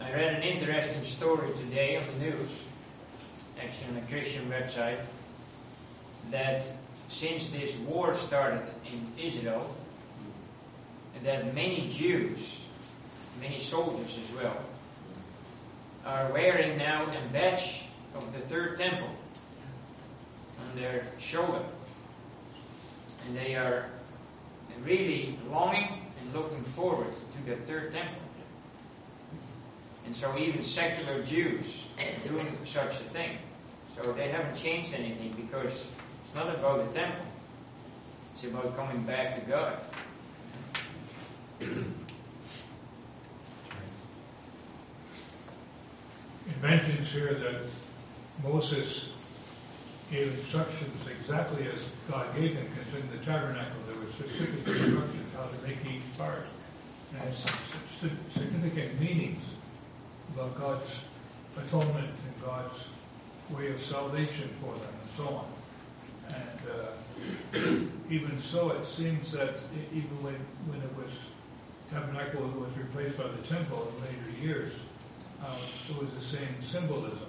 I 0.00 0.12
read 0.12 0.34
an 0.34 0.42
interesting 0.42 1.04
story 1.04 1.48
today 1.58 1.96
on 1.96 2.02
the 2.14 2.26
news, 2.26 2.66
actually 3.62 3.96
on 3.96 4.02
a 4.02 4.06
Christian 4.06 4.50
website, 4.50 4.98
that 6.30 6.64
since 7.08 7.50
this 7.50 7.76
war 7.78 8.14
started 8.14 8.62
in 8.90 9.06
Israel, 9.22 9.74
that 11.24 11.54
many 11.54 11.88
Jews, 11.90 12.64
many 13.40 13.58
soldiers 13.58 14.18
as 14.18 14.36
well, 14.36 14.56
are 16.04 16.32
wearing 16.32 16.76
now 16.78 17.04
a 17.04 17.32
badge 17.32 17.84
of 18.14 18.32
the 18.32 18.40
third 18.40 18.78
temple 18.78 19.08
on 20.60 20.80
their 20.80 21.06
shoulder. 21.18 21.62
And 23.26 23.36
they 23.36 23.54
are 23.54 23.86
really 24.82 25.38
longing 25.50 26.00
and 26.20 26.34
looking 26.34 26.62
forward 26.62 27.12
to 27.32 27.42
the 27.46 27.56
third 27.56 27.92
temple. 27.92 28.18
And 30.06 30.16
so 30.16 30.36
even 30.36 30.62
secular 30.62 31.22
Jews 31.22 31.86
doing 32.26 32.46
such 32.64 33.00
a 33.00 33.04
thing. 33.04 33.38
So 33.94 34.12
they 34.12 34.28
haven't 34.28 34.56
changed 34.56 34.94
anything 34.94 35.32
because 35.32 35.90
it's 36.32 36.40
not 36.42 36.54
about 36.54 36.88
the 36.88 36.98
temple. 36.98 37.26
It's 38.30 38.44
about 38.44 38.74
coming 38.74 39.02
back 39.02 39.38
to 39.38 39.42
God. 39.50 39.76
It 41.60 41.76
mentions 46.62 47.12
here 47.12 47.34
that 47.34 47.56
Moses 48.42 49.10
gave 50.10 50.28
instructions 50.28 51.06
exactly 51.06 51.66
as 51.66 51.84
God 52.10 52.34
gave 52.34 52.54
him, 52.54 52.66
because 52.74 53.02
in 53.02 53.10
the 53.10 53.22
tabernacle 53.26 53.82
there 53.86 53.98
were 53.98 54.06
specific 54.06 54.66
instructions 54.66 55.34
how 55.36 55.44
to 55.44 55.66
make 55.68 55.84
each 55.84 56.16
part. 56.16 56.46
And 57.22 57.34
some 57.34 57.58
significant 58.30 58.98
meanings 58.98 59.44
about 60.34 60.58
God's 60.58 60.98
atonement 61.58 62.08
and 62.08 62.42
God's 62.42 62.86
way 63.50 63.70
of 63.70 63.82
salvation 63.82 64.48
for 64.62 64.72
them 64.78 64.94
and 64.98 65.10
so 65.14 65.24
on. 65.24 65.61
And 66.34 66.60
uh, 66.70 67.86
even 68.10 68.38
so, 68.38 68.70
it 68.70 68.86
seems 68.86 69.32
that 69.32 69.54
even 69.92 70.16
when, 70.22 70.36
when 70.68 70.80
it 70.80 70.96
was 70.96 71.12
tabernacle 71.92 72.48
was 72.58 72.76
replaced 72.78 73.18
by 73.18 73.28
the 73.28 73.42
temple 73.46 73.92
in 73.92 74.04
later 74.04 74.42
years, 74.42 74.72
uh, 75.44 75.56
it 75.90 75.96
was 76.00 76.10
the 76.12 76.20
same 76.20 76.60
symbolism, 76.60 77.28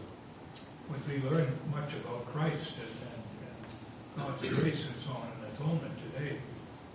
which 0.88 1.04
we 1.08 1.20
learn 1.30 1.48
much 1.72 1.94
about 1.94 2.26
Christ 2.28 2.74
and, 2.80 2.96
and, 3.12 3.24
and 3.44 4.40
God's 4.40 4.60
grace 4.60 4.86
and 4.88 4.96
so 4.96 5.12
on 5.12 5.28
and 5.36 5.54
atonement 5.54 5.94
today. 6.14 6.38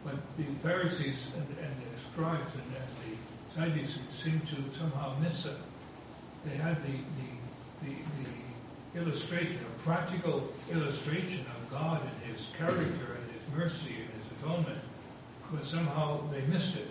But 0.05 0.17
the 0.39 0.45
Pharisees 0.63 1.29
and, 1.37 1.49
and 1.59 1.75
the 1.77 2.01
scribes 2.11 2.55
and, 2.55 2.71
and 2.73 2.91
the 3.05 3.15
Sadducees 3.55 4.01
seem 4.11 4.41
to 4.41 4.57
somehow 4.73 5.15
miss 5.21 5.45
it. 5.45 5.57
They 6.47 6.57
had 6.57 6.81
the, 6.83 6.93
the, 6.93 7.29
the, 7.85 7.93
the 7.93 8.38
illustration, 8.95 9.59
a 9.75 9.79
practical 9.81 10.49
illustration 10.73 11.41
of 11.41 11.71
God 11.71 12.01
and 12.03 12.33
His 12.33 12.51
character 12.59 12.83
and 12.83 13.31
His 13.31 13.57
mercy 13.57 13.95
and 14.01 14.11
His 14.23 14.43
atonement, 14.43 14.79
but 15.53 15.65
somehow 15.65 16.21
they 16.31 16.43
missed 16.43 16.77
it 16.77 16.89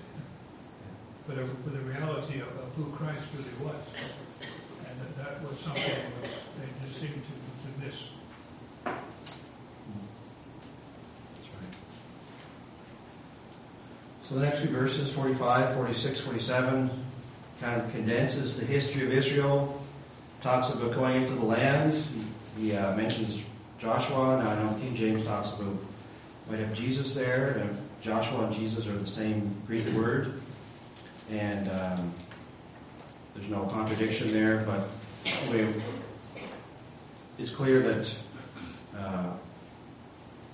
for 1.25 1.33
the, 1.33 1.45
for 1.45 1.69
the 1.71 1.79
reality 1.79 2.39
of, 2.39 2.47
of 2.57 2.73
who 2.75 2.85
Christ 2.95 3.27
really 3.35 3.71
was. 3.71 3.81
And 4.87 4.99
that, 5.01 5.17
that 5.17 5.41
was 5.47 5.59
something 5.59 5.83
which 6.21 6.31
they 6.59 6.87
just 6.87 6.99
seemed 6.99 7.13
to, 7.13 7.81
to 7.81 7.85
miss. 7.85 8.09
So 14.27 14.35
the 14.35 14.41
next 14.41 14.59
few 14.59 14.69
verses, 14.69 15.13
45, 15.13 15.75
46, 15.75 16.19
47, 16.19 16.89
kind 17.61 17.81
of 17.81 17.91
condenses 17.91 18.59
the 18.59 18.65
history 18.65 19.05
of 19.05 19.13
Israel, 19.13 19.76
talks 20.47 20.73
about 20.73 20.93
going 20.93 21.17
into 21.17 21.33
the 21.33 21.43
land. 21.43 21.93
He, 22.55 22.69
he 22.69 22.73
uh, 22.73 22.95
mentions 22.95 23.43
Joshua. 23.79 24.41
Now 24.41 24.49
I 24.49 24.63
know 24.63 24.79
King 24.79 24.95
James 24.95 25.25
talks 25.25 25.51
about, 25.51 25.75
might 26.49 26.59
have 26.59 26.73
Jesus 26.73 27.13
there. 27.13 27.57
And 27.57 27.77
Joshua 27.99 28.45
and 28.45 28.53
Jesus 28.55 28.87
are 28.87 28.95
the 28.95 29.05
same 29.05 29.53
Greek 29.67 29.85
word. 29.87 30.39
And 31.31 31.69
um, 31.69 32.13
there's 33.35 33.49
no 33.49 33.65
contradiction 33.65 34.31
there, 34.31 34.61
but 34.61 34.89
anyway, 35.25 35.73
it's 37.37 37.53
clear 37.53 37.81
that 37.81 38.15
uh, 38.97 39.33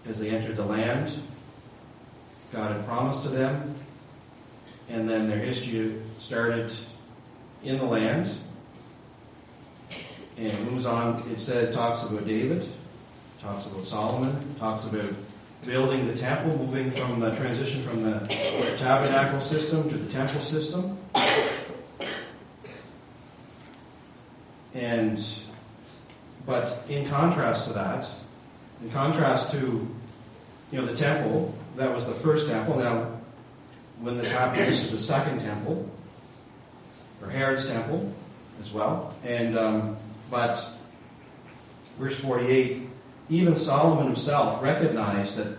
as 0.07 0.19
they 0.19 0.31
entered 0.31 0.55
the 0.55 0.65
land, 0.65 1.13
God 2.51 2.75
had 2.75 2.83
promised 2.87 3.21
to 3.23 3.29
them, 3.29 3.75
and 4.89 5.07
then 5.07 5.29
their 5.29 5.37
history 5.37 6.01
started 6.17 6.73
in 7.63 7.77
the 7.77 7.85
land 7.85 8.35
and 10.43 10.71
moves 10.71 10.85
on. 10.85 11.23
It 11.31 11.39
says, 11.39 11.73
talks 11.73 12.03
about 12.03 12.27
David, 12.27 12.67
talks 13.41 13.67
about 13.67 13.81
Solomon, 13.81 14.55
talks 14.59 14.85
about 14.85 15.13
building 15.65 16.07
the 16.07 16.17
temple, 16.17 16.57
moving 16.57 16.91
from 16.91 17.19
the 17.19 17.33
transition 17.35 17.81
from 17.81 18.03
the 18.03 18.19
tabernacle 18.77 19.39
system 19.39 19.89
to 19.89 19.97
the 19.97 20.11
temple 20.11 20.39
system. 20.39 20.97
And, 24.73 25.23
but 26.45 26.83
in 26.89 27.07
contrast 27.07 27.67
to 27.67 27.73
that, 27.73 28.09
in 28.81 28.89
contrast 28.89 29.51
to, 29.51 29.87
you 30.71 30.81
know, 30.81 30.85
the 30.85 30.97
temple, 30.97 31.55
that 31.77 31.93
was 31.93 32.05
the 32.05 32.15
first 32.15 32.47
temple. 32.49 32.79
Now, 32.79 33.07
when 34.01 34.17
this 34.17 34.31
happened, 34.31 34.67
this 34.67 34.83
is 34.83 34.91
the 34.91 34.99
second 34.99 35.39
temple, 35.39 35.89
or 37.21 37.29
Herod's 37.29 37.67
temple 37.67 38.13
as 38.59 38.73
well. 38.73 39.15
And, 39.23 39.57
um, 39.57 39.95
but, 40.29 40.67
verse 41.97 42.19
48, 42.19 42.81
even 43.29 43.55
Solomon 43.55 44.07
himself 44.07 44.61
recognized 44.61 45.37
that 45.37 45.57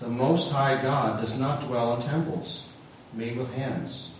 the 0.00 0.08
Most 0.08 0.50
High 0.50 0.82
God 0.82 1.20
does 1.20 1.38
not 1.38 1.66
dwell 1.66 1.96
in 1.96 2.02
temples 2.02 2.68
made 3.12 3.36
with 3.36 3.52
hands. 3.54 4.10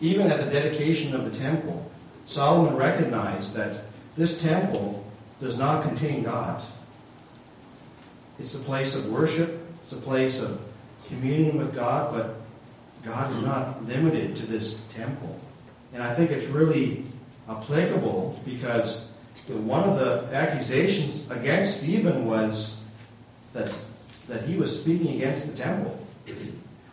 Even 0.00 0.30
at 0.30 0.44
the 0.44 0.50
dedication 0.50 1.14
of 1.14 1.30
the 1.30 1.36
temple, 1.36 1.90
Solomon 2.26 2.76
recognized 2.76 3.54
that 3.54 3.82
this 4.16 4.40
temple 4.40 5.04
does 5.40 5.58
not 5.58 5.82
contain 5.82 6.22
God. 6.22 6.62
It's 8.38 8.54
a 8.54 8.60
place 8.60 8.94
of 8.94 9.10
worship, 9.10 9.60
it's 9.74 9.92
a 9.92 9.96
place 9.96 10.40
of 10.40 10.60
communion 11.08 11.58
with 11.58 11.74
God, 11.74 12.12
but 12.12 12.36
God 13.04 13.30
is 13.32 13.42
not 13.42 13.84
limited 13.84 14.36
to 14.36 14.46
this 14.46 14.82
temple. 14.94 15.40
And 15.92 16.02
I 16.02 16.14
think 16.14 16.30
it's 16.30 16.46
really 16.48 17.04
applicable 17.48 18.40
because 18.44 19.10
one 19.48 19.82
of 19.84 19.98
the 19.98 20.36
accusations 20.36 21.30
against 21.30 21.80
Stephen 21.80 22.26
was 22.26 22.76
that, 23.54 23.86
he 24.46 24.56
was 24.56 24.78
speaking 24.78 25.16
against 25.16 25.50
the 25.50 25.56
temple. 25.56 25.98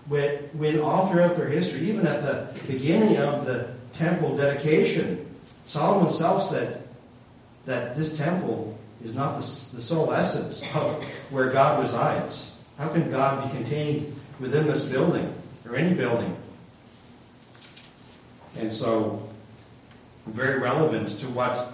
When, 0.08 0.80
all 0.80 1.08
throughout 1.08 1.36
their 1.36 1.48
history, 1.48 1.82
even 1.82 2.08
at 2.08 2.22
the 2.22 2.62
beginning 2.66 3.18
of 3.18 3.46
the 3.46 3.74
temple 3.94 4.38
dedication, 4.38 5.30
Solomon 5.66 6.06
himself 6.06 6.44
said 6.44 6.88
that 7.66 7.98
this 7.98 8.18
temple 8.18 8.78
is 9.04 9.16
not 9.16 9.34
the, 9.34 9.42
the 9.42 9.82
sole 9.82 10.14
essence 10.14 10.64
of 10.76 11.04
where 11.32 11.50
God 11.52 11.82
resides. 11.82 12.56
How 12.78 12.88
can 12.90 13.10
God 13.12 13.44
be 13.44 13.58
contained 13.58 14.16
within 14.40 14.68
this 14.68 14.86
building 14.86 15.34
or 15.68 15.76
any 15.76 15.94
building. 15.94 16.36
And 18.58 18.72
so, 18.72 19.25
very 20.26 20.60
relevant 20.60 21.10
to 21.20 21.28
what 21.30 21.74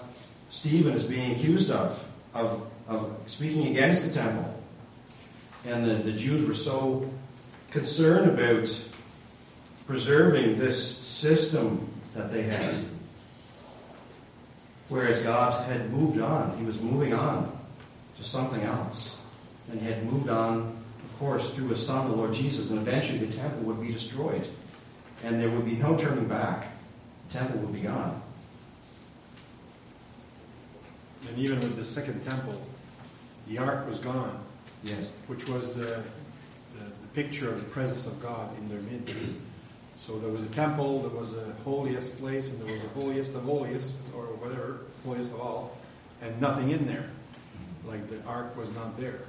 Stephen 0.49 0.93
is 0.93 1.05
being 1.05 1.31
accused 1.31 1.71
of, 1.71 2.07
of, 2.33 2.69
of 2.87 3.17
speaking 3.27 3.67
against 3.67 4.07
the 4.07 4.13
temple. 4.13 4.61
And 5.65 5.85
the, 5.85 5.93
the 5.93 6.11
Jews 6.11 6.45
were 6.45 6.55
so 6.55 7.09
concerned 7.69 8.29
about 8.29 8.69
preserving 9.87 10.57
this 10.59 10.97
system 10.97 11.87
that 12.13 12.31
they 12.31 12.43
had. 12.43 12.75
Whereas 14.89 15.21
God 15.21 15.65
had 15.67 15.89
moved 15.91 16.19
on. 16.19 16.57
He 16.57 16.65
was 16.65 16.81
moving 16.81 17.13
on 17.13 17.57
to 18.17 18.23
something 18.23 18.61
else. 18.63 19.17
And 19.71 19.79
he 19.79 19.87
had 19.87 20.03
moved 20.05 20.29
on, 20.29 20.77
of 21.05 21.19
course, 21.19 21.49
through 21.51 21.69
his 21.69 21.85
son, 21.85 22.09
the 22.09 22.15
Lord 22.15 22.33
Jesus. 22.33 22.71
And 22.71 22.79
eventually 22.79 23.19
the 23.19 23.33
temple 23.33 23.61
would 23.63 23.81
be 23.81 23.93
destroyed. 23.93 24.45
And 25.23 25.41
there 25.41 25.49
would 25.49 25.65
be 25.65 25.75
no 25.75 25.97
turning 25.97 26.27
back. 26.27 26.67
The 27.29 27.39
temple 27.39 27.61
would 27.61 27.73
be 27.73 27.81
gone. 27.81 28.21
And 31.27 31.38
even 31.38 31.60
with 31.60 31.75
the 31.75 31.84
second 31.84 32.23
temple, 32.25 32.60
the 33.47 33.57
ark 33.57 33.88
was 33.88 33.99
gone, 33.99 34.39
Yes. 34.84 35.10
which 35.27 35.47
was 35.47 35.73
the, 35.75 35.81
the, 35.81 36.84
the 36.84 37.07
picture 37.13 37.49
of 37.49 37.63
the 37.63 37.69
presence 37.69 38.05
of 38.05 38.21
God 38.21 38.55
in 38.57 38.67
their 38.69 38.81
midst. 38.81 39.15
So 39.99 40.17
there 40.17 40.31
was 40.31 40.41
a 40.41 40.47
temple, 40.49 41.01
there 41.01 41.17
was 41.19 41.34
a 41.34 41.53
holiest 41.63 42.17
place, 42.17 42.49
and 42.49 42.60
there 42.60 42.73
was 42.73 42.84
a 42.84 42.89
holiest 42.89 43.34
of 43.36 43.43
holiest, 43.43 43.88
or 44.15 44.23
whatever, 44.25 44.79
holiest 45.05 45.31
of 45.31 45.39
all, 45.41 45.77
and 46.21 46.39
nothing 46.41 46.71
in 46.71 46.86
there. 46.88 47.05
Like 47.86 48.10
the 48.10 48.21
ark 48.27 48.55
was 48.57 48.73
not 48.73 48.97
there. 48.97 49.21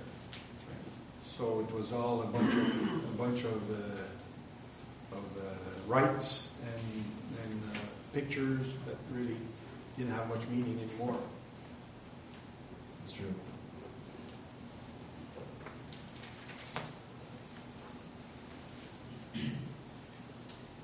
So 1.37 1.61
it 1.61 1.75
was 1.75 1.93
all 1.93 2.23
a 2.23 2.27
bunch 2.27 2.53
of 2.55 2.67
a 2.67 3.17
bunch 3.17 3.45
of 3.45 3.71
uh, 3.71 5.17
of 5.17 5.25
uh, 5.39 5.51
rites 5.87 6.51
and 6.63 7.05
and 7.45 7.63
uh, 7.73 7.79
pictures 8.13 8.73
that 8.87 8.97
really 9.13 9.37
didn't 9.97 10.13
have 10.13 10.29
much 10.29 10.47
meaning 10.49 10.79
anymore. 10.79 11.19
True. 13.17 13.35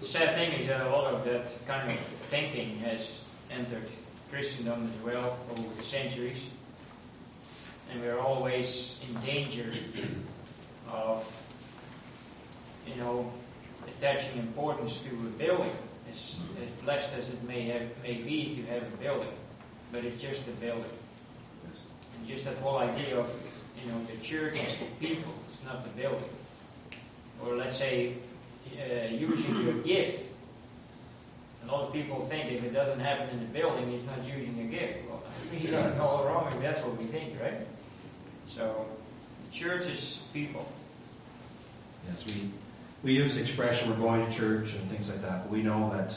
The 0.01 0.07
sad 0.07 0.35
thing 0.35 0.53
is 0.53 0.67
that 0.69 0.87
a 0.87 0.91
lot 0.91 1.13
of 1.13 1.25
that 1.25 1.67
kind 1.67 1.91
of 1.91 1.99
thinking 1.99 2.79
has 2.79 3.25
entered 3.51 3.89
Christendom 4.31 4.91
as 4.93 5.05
well 5.05 5.39
over 5.51 5.75
the 5.77 5.83
centuries. 5.83 6.51
And 7.91 8.03
we're 8.03 8.19
always 8.19 9.01
in 9.09 9.21
danger 9.23 9.73
of, 10.93 11.25
you 12.87 12.95
know, 12.97 13.33
attaching 13.87 14.39
importance 14.39 15.03
to 15.03 15.09
a 15.09 15.31
building, 15.39 15.73
as, 16.11 16.39
as 16.63 16.71
blessed 16.83 17.15
as 17.17 17.31
it 17.31 17.43
may 17.45 17.63
have 17.63 18.03
may 18.03 18.15
be 18.15 18.55
to 18.57 18.63
have 18.73 18.83
a 18.83 18.97
building. 18.99 19.33
But 19.91 20.05
it's 20.05 20.21
just 20.21 20.47
a 20.49 20.53
building. 20.53 20.98
Just 22.27 22.45
that 22.45 22.57
whole 22.59 22.79
idea 22.79 23.19
of, 23.19 23.31
you 23.83 23.91
know, 23.91 23.99
the 24.05 24.17
church 24.23 24.55
is 24.55 24.79
the 24.79 25.07
people, 25.07 25.33
it's 25.47 25.65
not 25.65 25.83
the 25.85 25.91
building. 25.91 26.29
Or 27.45 27.55
let's 27.55 27.77
say, 27.77 28.15
uh, 28.77 29.09
using 29.13 29.63
your 29.63 29.75
gift. 29.83 30.27
A 31.65 31.73
lot 31.73 31.89
of 31.89 31.93
people 31.93 32.21
think 32.21 32.51
if 32.53 32.65
it 32.65 32.73
doesn't 32.73 33.01
happen 33.01 33.29
in 33.31 33.41
the 33.41 33.59
building, 33.59 33.93
it's 33.93 34.07
not 34.07 34.25
using 34.25 34.59
a 34.61 34.65
gift. 34.65 35.09
Well, 35.09 35.23
we 35.53 35.67
got 35.69 35.93
it 35.93 35.99
all 35.99 36.25
wrong 36.25 36.53
if 36.53 36.61
that's 36.61 36.83
what 36.83 36.97
we 36.97 37.05
think, 37.05 37.35
right? 37.41 37.67
So, 38.47 38.87
the 39.47 39.57
church 39.57 39.87
is 39.87 40.23
people. 40.33 40.71
Yes, 42.09 42.27
we, 42.27 42.51
we 43.03 43.13
use 43.13 43.37
expression 43.39 43.91
we're 43.91 43.97
going 43.97 44.27
to 44.27 44.33
church 44.33 44.75
and 44.75 44.83
things 44.85 45.11
like 45.11 45.23
that, 45.23 45.45
but 45.45 45.51
we 45.51 45.63
know 45.63 45.91
that 45.91 46.17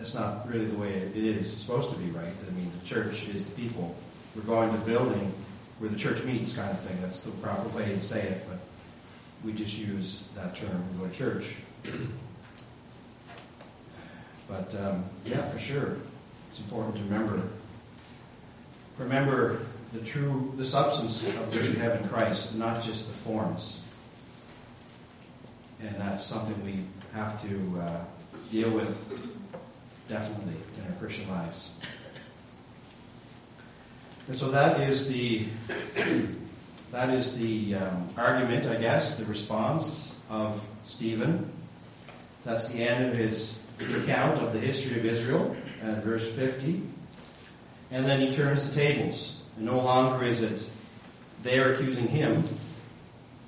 it's 0.00 0.14
not 0.14 0.48
really 0.48 0.66
the 0.66 0.78
way 0.78 0.88
it 0.88 1.16
is. 1.16 1.52
It's 1.52 1.62
supposed 1.62 1.92
to 1.92 1.98
be, 1.98 2.10
right? 2.10 2.32
I 2.48 2.50
mean, 2.52 2.70
the 2.80 2.86
church 2.86 3.28
is 3.28 3.46
the 3.46 3.60
people. 3.60 3.94
We're 4.34 4.42
going 4.42 4.70
to 4.72 4.78
the 4.78 4.84
building 4.86 5.32
where 5.78 5.90
the 5.90 5.98
church 5.98 6.22
meets, 6.24 6.54
kind 6.56 6.70
of 6.70 6.80
thing. 6.80 7.00
That's 7.00 7.20
the 7.20 7.30
proper 7.32 7.68
way 7.70 7.84
to 7.84 8.02
say 8.02 8.22
it, 8.22 8.46
but 8.48 8.58
we 9.44 9.52
just 9.52 9.78
use 9.78 10.24
that 10.36 10.56
term, 10.56 10.84
we 10.92 11.02
go 11.02 11.08
to 11.08 11.14
church. 11.16 11.56
But, 14.48 14.74
um, 14.80 15.04
yeah, 15.24 15.42
for 15.42 15.58
sure, 15.60 15.96
it's 16.48 16.60
important 16.60 16.96
to 16.96 17.02
remember. 17.04 17.42
Remember 18.98 19.60
the 19.92 20.00
true, 20.00 20.52
the 20.56 20.66
substance 20.66 21.26
of 21.26 21.54
which 21.54 21.68
we 21.68 21.76
have 21.76 22.00
in 22.00 22.08
Christ, 22.08 22.54
not 22.56 22.82
just 22.82 23.06
the 23.06 23.14
forms. 23.14 23.82
And 25.80 25.94
that's 25.96 26.24
something 26.24 26.62
we 26.64 26.80
have 27.14 27.40
to 27.42 27.80
uh, 27.80 28.04
deal 28.50 28.70
with 28.70 29.39
definitely 30.10 30.54
in 30.76 30.90
our 30.90 30.98
Christian 30.98 31.30
lives. 31.30 31.74
And 34.26 34.36
so 34.36 34.50
that 34.50 34.80
is 34.80 35.08
the 35.08 35.46
that 36.90 37.10
is 37.10 37.38
the 37.38 37.76
um, 37.76 38.08
argument, 38.16 38.66
I 38.66 38.74
guess, 38.74 39.16
the 39.16 39.24
response 39.24 40.18
of 40.28 40.66
Stephen. 40.82 41.50
That's 42.44 42.68
the 42.68 42.82
end 42.82 43.06
of 43.06 43.14
his 43.14 43.60
account 43.78 44.42
of 44.42 44.52
the 44.52 44.58
history 44.58 44.98
of 44.98 45.06
Israel 45.06 45.56
at 45.82 46.02
verse 46.02 46.28
50. 46.34 46.82
And 47.92 48.06
then 48.06 48.20
he 48.20 48.34
turns 48.34 48.68
the 48.68 48.74
tables. 48.74 49.42
And 49.56 49.66
no 49.66 49.78
longer 49.80 50.24
is 50.24 50.42
it 50.42 50.68
they 51.42 51.58
are 51.58 51.72
accusing 51.72 52.08
him. 52.08 52.42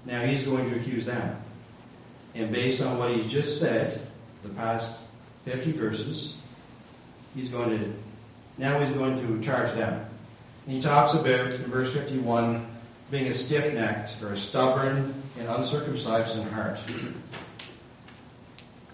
Now 0.06 0.22
he's 0.22 0.46
going 0.46 0.70
to 0.70 0.76
accuse 0.76 1.06
them. 1.06 1.36
And 2.34 2.50
based 2.50 2.82
on 2.82 2.98
what 2.98 3.10
he's 3.10 3.30
just 3.30 3.60
said, 3.60 4.00
the 4.42 4.48
past 4.50 4.98
50 5.44 5.72
verses, 5.72 6.41
he's 7.34 7.48
going 7.48 7.78
to, 7.78 7.92
now 8.58 8.78
he's 8.80 8.94
going 8.94 9.18
to 9.18 9.42
charge 9.42 9.72
them. 9.72 10.04
And 10.66 10.76
he 10.76 10.80
talks 10.80 11.14
about, 11.14 11.52
in 11.52 11.64
verse 11.64 11.92
51, 11.92 12.66
being 13.10 13.26
a 13.26 13.34
stiff 13.34 13.74
necked 13.74 14.22
or 14.22 14.32
a 14.32 14.38
stubborn 14.38 15.14
and 15.38 15.48
uncircumcised 15.48 16.38
in 16.38 16.48
heart. 16.48 16.78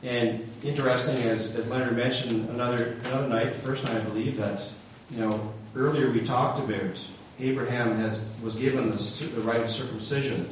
And 0.03 0.49
interesting, 0.63 1.17
as, 1.25 1.57
as 1.57 1.69
Leonard 1.69 1.97
mentioned 1.97 2.49
another 2.51 2.97
another 3.05 3.29
night, 3.29 3.53
the 3.53 3.59
first 3.59 3.85
night 3.85 3.97
I 3.97 4.01
believe 4.01 4.37
that, 4.37 4.69
you 5.11 5.21
know, 5.21 5.53
earlier 5.75 6.11
we 6.11 6.21
talked 6.21 6.61
about 6.61 7.05
Abraham 7.41 7.97
has 7.97 8.35
was 8.43 8.55
given 8.57 8.91
the, 8.91 9.31
the 9.35 9.41
rite 9.41 9.61
of 9.61 9.71
circumcision 9.71 10.49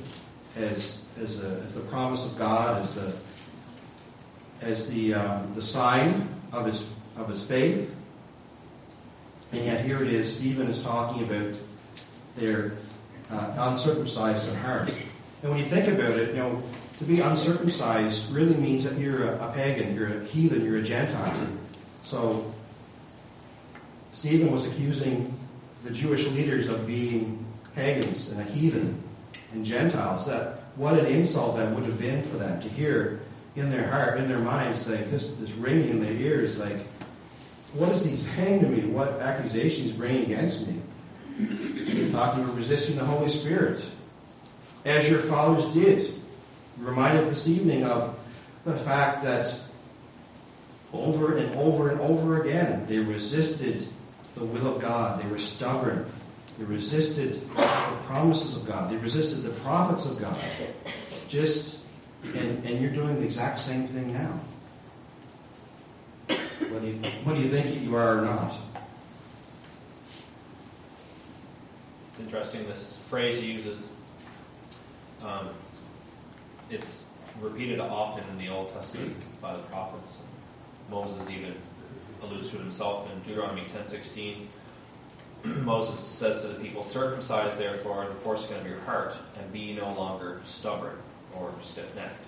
as 0.57 1.05
as, 1.21 1.45
a, 1.45 1.49
as 1.63 1.75
the 1.75 1.81
promise 1.83 2.31
of 2.31 2.39
God, 2.39 2.81
as 2.83 2.95
the 2.95 3.17
as 4.63 4.89
the 4.93 5.15
um, 5.15 5.55
the 5.55 5.63
sign 5.63 6.29
of 6.53 6.67
his 6.67 6.93
of 7.19 7.29
his 7.29 7.45
faith. 7.45 7.95
And 9.53 9.65
yet 9.65 9.85
here 9.85 10.03
it 10.03 10.13
is. 10.13 10.37
Stephen 10.37 10.67
is 10.69 10.83
talking 10.83 11.23
about 11.23 11.55
their 12.37 12.73
uh, 13.31 13.55
uncircumcised 13.59 14.55
heart. 14.57 14.93
And 15.43 15.51
when 15.51 15.59
you 15.59 15.65
think 15.65 15.89
about 15.89 16.11
it, 16.11 16.31
you 16.31 16.37
know, 16.37 16.63
to 16.99 17.05
be 17.05 17.21
uncircumcised 17.21 18.33
really 18.33 18.57
means 18.57 18.89
that 18.89 18.99
you're 18.99 19.25
a, 19.25 19.49
a 19.49 19.53
pagan, 19.53 19.95
you're 19.95 20.09
a 20.09 20.25
heathen, 20.25 20.65
you're 20.65 20.79
a 20.79 20.83
Gentile. 20.83 21.49
So 22.03 22.53
Stephen 24.13 24.51
was 24.51 24.67
accusing 24.67 25.35
the 25.85 25.93
Jewish 25.93 26.27
leaders 26.29 26.69
of 26.69 26.87
being 26.87 27.45
pagans 27.75 28.31
and 28.31 28.41
a 28.41 28.45
heathen 28.45 29.03
and 29.53 29.65
Gentiles. 29.65 30.27
That 30.27 30.61
what 30.77 30.99
an 30.99 31.07
insult 31.07 31.57
that 31.57 31.75
would 31.75 31.85
have 31.85 31.99
been 31.99 32.23
for 32.23 32.37
them 32.39 32.61
to 32.61 32.69
hear 32.69 33.21
in 33.57 33.71
their 33.71 33.89
heart, 33.91 34.19
in 34.19 34.29
their 34.29 34.39
minds, 34.39 34.91
like 34.91 35.11
this, 35.11 35.33
this 35.33 35.51
ringing 35.53 35.91
in 35.91 36.01
their 36.01 36.13
ears, 36.13 36.61
like, 36.61 36.79
what 37.75 37.91
is 37.91 38.05
he 38.05 38.17
saying 38.17 38.61
to 38.61 38.67
me? 38.67 38.89
What 38.89 39.21
accusations 39.21 39.93
bringing 39.93 40.25
against 40.25 40.67
me? 40.67 40.81
Talking 42.13 42.45
about 42.45 42.57
resisting 42.57 42.97
the 42.97 43.05
Holy 43.05 43.29
Spirit, 43.29 43.85
as 44.85 45.11
your 45.11 45.21
fathers 45.21 45.67
did. 45.75 46.13
Reminded 46.79 47.29
this 47.31 47.49
evening 47.49 47.85
of 47.85 48.19
the 48.65 48.75
fact 48.75 49.25
that 49.25 49.59
over 50.93 51.37
and 51.39 51.55
over 51.57 51.91
and 51.91 52.01
over 52.01 52.43
again 52.43 52.87
they 52.87 52.99
resisted 52.99 53.87
the 54.35 54.45
will 54.45 54.77
of 54.77 54.83
God. 54.83 55.23
They 55.23 55.29
were 55.31 55.39
stubborn. 55.39 56.05
They 56.59 56.65
resisted 56.65 57.35
the 57.35 57.99
promises 58.05 58.57
of 58.57 58.67
God. 58.67 58.91
They 58.91 58.97
resisted 58.97 59.45
the 59.45 59.59
prophets 59.61 60.07
of 60.07 60.21
God. 60.21 60.39
Just 61.29 61.79
and, 62.25 62.65
and 62.65 62.81
you're 62.81 62.93
doing 62.93 63.21
the 63.21 63.25
exact 63.25 63.61
same 63.61 63.87
thing 63.87 64.13
now. 64.13 64.39
What 66.59 66.81
do 66.81 66.89
you 66.89 66.95
what 67.25 67.37
do 67.37 67.43
you 67.43 67.49
think 67.49 67.83
you 67.83 67.95
are 67.97 68.19
or 68.19 68.23
not? 68.23 68.55
It's 72.11 72.21
interesting, 72.21 72.67
this 72.67 72.97
phrase 73.11 73.39
he 73.39 73.53
uses, 73.53 73.79
um, 75.23 75.51
it's 76.71 77.05
repeated 77.43 77.79
often 77.79 78.25
in 78.31 78.39
the 78.39 78.49
Old 78.49 78.73
Testament 78.73 79.15
by 79.43 79.55
the 79.55 79.63
prophets. 79.65 80.17
Moses 80.91 81.29
even 81.29 81.55
alludes 82.23 82.51
to 82.51 82.57
it 82.57 82.61
himself 82.61 83.11
in 83.13 83.21
Deuteronomy 83.21 83.63
10.16. 83.63 84.47
Moses 85.65 86.01
says 86.01 86.41
to 86.41 86.49
the 86.49 86.55
people, 86.55 86.83
Circumcise 86.83 87.57
therefore 87.59 88.07
the 88.07 88.15
foreskin 88.15 88.57
of 88.57 88.67
your 88.67 88.81
heart, 88.81 89.15
and 89.39 89.53
be 89.53 89.75
no 89.75 89.93
longer 89.93 90.41
stubborn 90.47 90.97
or 91.39 91.53
stiff 91.63 91.95
necked. 91.97 92.19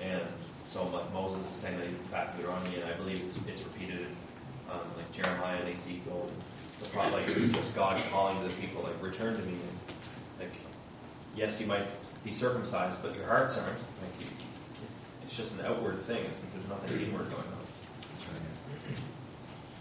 And 0.00 0.22
so 0.68 0.84
Moses 1.14 1.48
is 1.50 1.56
saying 1.56 1.78
that 1.78 2.10
back 2.10 2.32
to 2.32 2.36
Deuteronomy, 2.38 2.76
and 2.76 2.84
I 2.84 2.92
believe 2.94 3.22
it's, 3.24 3.38
it's 3.46 3.62
repeated 3.62 4.06
um, 4.70 4.80
like 4.96 5.10
Jeremiah 5.12 5.60
and 5.60 5.68
Ezekiel, 5.70 6.30
the 6.80 6.88
prophet, 6.90 7.12
like 7.14 7.26
just 7.52 7.74
God 7.74 8.00
calling 8.10 8.40
to 8.42 8.48
the 8.48 8.54
people, 8.54 8.82
like 8.82 9.02
return 9.02 9.34
to 9.34 9.42
me. 9.42 9.52
And, 9.52 9.78
Like, 10.40 10.52
yes, 11.34 11.60
you 11.60 11.66
might 11.66 11.86
be 12.22 12.32
circumcised, 12.32 13.00
but 13.02 13.14
your 13.16 13.26
hearts 13.26 13.56
aren't. 13.56 13.70
Like, 13.70 14.28
it's 15.24 15.36
just 15.36 15.58
an 15.58 15.66
outward 15.66 16.00
thing. 16.00 16.24
It's 16.26 16.38
there's 16.38 16.68
nothing 16.68 17.00
inward 17.00 17.30
going 17.30 17.42
on. 17.42 17.64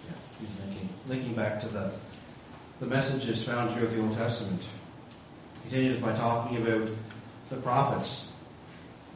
Yeah, 0.05 0.65
linking, 0.65 0.89
linking 1.07 1.33
back 1.33 1.59
to 1.61 1.67
the, 1.67 1.91
the 2.79 2.85
messages 2.85 3.43
found 3.45 3.71
throughout 3.71 3.91
the 3.91 4.01
Old 4.01 4.15
Testament. 4.15 4.61
Continues 5.63 5.99
by 5.99 6.13
talking 6.15 6.57
about 6.57 6.87
the 7.49 7.57
prophets. 7.57 8.26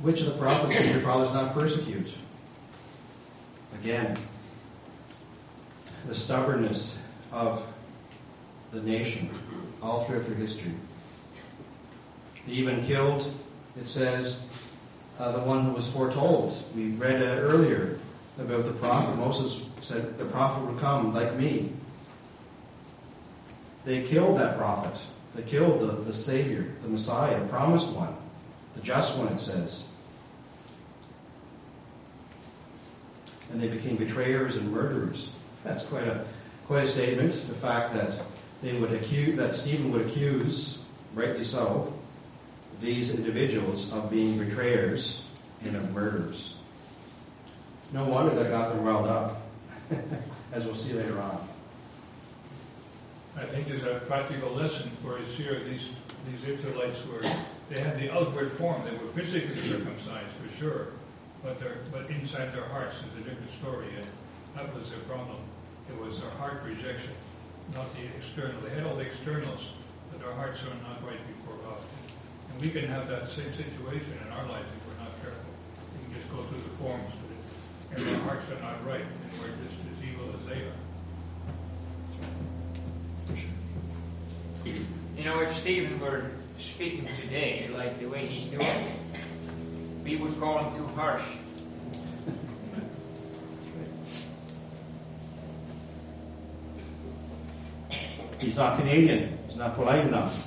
Which 0.02 0.22
of 0.22 0.28
the 0.28 0.40
prophets 0.40 0.78
did 0.78 0.92
your 0.92 1.02
fathers 1.02 1.32
not 1.32 1.54
persecute? 1.54 2.08
Again, 3.82 4.18
the 6.08 6.16
stubbornness 6.16 6.98
of 7.32 7.72
the 8.72 8.82
nation 8.82 9.30
all 9.82 10.04
throughout 10.04 10.26
their 10.26 10.36
history. 10.36 10.72
They 12.48 12.54
even 12.54 12.84
killed, 12.84 13.32
it 13.80 13.86
says, 13.86 14.44
uh, 15.20 15.32
the 15.34 15.40
one 15.42 15.64
who 15.66 15.74
was 15.74 15.90
foretold. 15.92 16.64
We 16.76 16.92
read 16.92 17.22
uh, 17.22 17.40
earlier 17.40 18.00
about 18.40 18.66
the 18.66 18.74
prophet. 18.74 19.16
Moses 19.18 19.70
said 19.82 20.18
the 20.18 20.26
prophet 20.26 20.66
would 20.66 20.80
come 20.80 21.14
like 21.14 21.36
me. 21.36 21.72
They 23.86 24.04
killed 24.04 24.40
that 24.40 24.58
prophet. 24.58 25.00
They 25.36 25.44
killed 25.44 25.82
the, 25.82 25.92
the 26.04 26.14
Savior, 26.14 26.68
the 26.82 26.90
Messiah, 26.90 27.40
the 27.40 27.48
promised 27.48 27.90
one, 27.90 28.16
the 28.76 28.82
just 28.82 29.18
one, 29.18 29.28
it 29.28 29.40
says. 29.40 29.88
And 33.52 33.62
they 33.62 33.68
became 33.68 33.98
betrayers 33.98 34.58
and 34.58 34.72
murderers. 34.72 35.32
That's 35.64 35.86
quite 35.86 36.08
a 36.08 36.26
quite 36.68 36.86
a 36.86 36.88
statement. 36.88 37.34
The 37.48 37.56
fact 37.56 37.94
that 37.94 38.24
they 38.62 38.74
would 38.74 38.94
accuse 38.94 39.38
that 39.38 39.56
Stephen 39.56 39.92
would 39.92 40.08
accuse, 40.08 40.78
rightly 41.14 41.44
so, 41.44 41.94
these 42.80 43.14
individuals 43.14 43.92
of 43.92 44.10
being 44.10 44.38
betrayers 44.38 45.24
and 45.66 45.76
of 45.76 45.94
murderers. 45.94 46.56
No 47.94 48.06
wonder 48.06 48.34
that 48.36 48.50
got 48.50 48.70
them 48.74 48.84
riled 48.84 49.08
up, 49.08 49.42
as 50.54 50.66
we'll 50.66 50.76
see 50.76 50.94
later 50.94 51.20
on. 51.20 51.48
I 53.38 53.44
think 53.44 53.68
there's 53.68 53.84
a 53.84 54.00
practical 54.06 54.52
lesson 54.52 54.90
for 55.04 55.18
us 55.18 55.36
here. 55.36 55.60
These, 55.60 55.90
these 56.30 56.48
Israelites 56.48 57.06
were, 57.08 57.22
they 57.70 57.82
had 57.82 57.98
the 57.98 58.14
outward 58.14 58.52
form. 58.52 58.82
They 58.86 58.92
were 58.92 59.12
physically 59.12 59.56
circumcised 59.58 60.32
for 60.32 60.58
sure, 60.58 60.88
but 61.44 61.60
their, 61.60 61.78
but 61.92 62.10
inside 62.10 62.54
their 62.54 62.66
hearts 62.66 62.96
is 62.98 63.22
a 63.22 63.24
different 63.30 63.50
story, 63.50 63.88
and 63.98 64.06
that 64.56 64.74
was 64.76 64.90
their 64.90 65.00
problem. 65.00 65.38
It 65.90 66.00
was 66.00 66.20
their 66.22 66.30
heart 66.32 66.62
rejection, 66.66 67.14
not 67.74 67.92
the 67.96 68.06
external. 68.18 68.60
They 68.62 68.70
had 68.76 68.86
all 68.86 68.96
the 68.96 69.06
externals, 69.06 69.74
but 70.12 70.22
their 70.22 70.34
hearts 70.34 70.62
are 70.64 70.76
not 70.88 71.02
right 71.06 71.20
before 71.28 71.58
God. 71.66 71.82
And 72.54 72.62
we 72.62 72.70
can 72.70 72.88
have 72.88 73.08
that 73.10 73.28
same 73.28 73.52
situation 73.52 74.14
in 74.26 74.32
our 74.34 74.46
lives 74.48 74.68
if 74.70 74.86
we're 74.88 75.04
not 75.04 75.12
careful. 75.22 75.52
We 75.98 76.06
can 76.06 76.14
just 76.22 76.30
go 76.30 76.44
through 76.44 76.62
the 76.62 76.76
forms, 76.78 77.14
but 77.90 78.02
if 78.02 78.08
our 78.14 78.20
hearts 78.30 78.52
are 78.52 78.62
not 78.62 78.86
right, 78.86 79.02
and 79.02 79.32
we're 79.42 79.56
just 79.66 79.80
as 79.82 79.98
evil 80.08 80.30
as 80.38 80.46
they 80.46 80.62
are. 80.62 80.80
You 85.18 85.26
know, 85.26 85.42
if 85.42 85.52
Stephen 85.52 86.00
were 86.00 86.32
speaking 86.58 87.06
today, 87.20 87.68
like 87.76 88.00
the 88.00 88.08
way 88.08 88.26
he's 88.26 88.46
doing, 88.46 88.68
we 90.12 90.18
would 90.18 90.38
call 90.42 90.62
him 90.62 90.76
too 90.76 90.88
harsh. 90.88 91.24
He's 98.40 98.58
not 98.58 98.78
Canadian. 98.78 99.38
He's 99.48 99.56
not 99.56 99.76
polite 99.76 100.06
enough. 100.06 100.46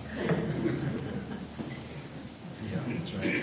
yeah, 2.70 2.80
that's 2.88 3.14
right. 3.14 3.40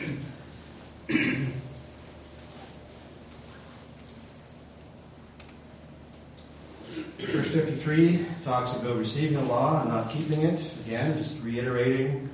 Verse 7.18 7.52
53 7.52 8.26
talks 8.44 8.76
about 8.76 8.98
receiving 8.98 9.38
the 9.38 9.44
law 9.46 9.82
and 9.82 9.90
not 9.90 10.12
keeping 10.12 10.42
it. 10.44 10.62
Again, 10.86 11.18
just 11.18 11.42
reiterating 11.42 12.30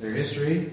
their 0.00 0.10
history. 0.10 0.72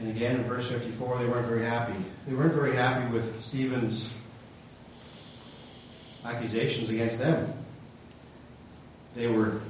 And 0.00 0.08
again, 0.08 0.36
in 0.36 0.44
verse 0.44 0.70
54, 0.70 1.18
they 1.18 1.26
weren't 1.26 1.46
very 1.46 1.64
happy. 1.64 1.94
They 2.26 2.34
weren't 2.34 2.54
very 2.54 2.74
happy 2.74 3.12
with 3.12 3.42
Stephen's 3.42 4.16
accusations 6.24 6.88
against 6.88 7.18
them. 7.18 7.52
They 9.14 9.26
were, 9.26 9.60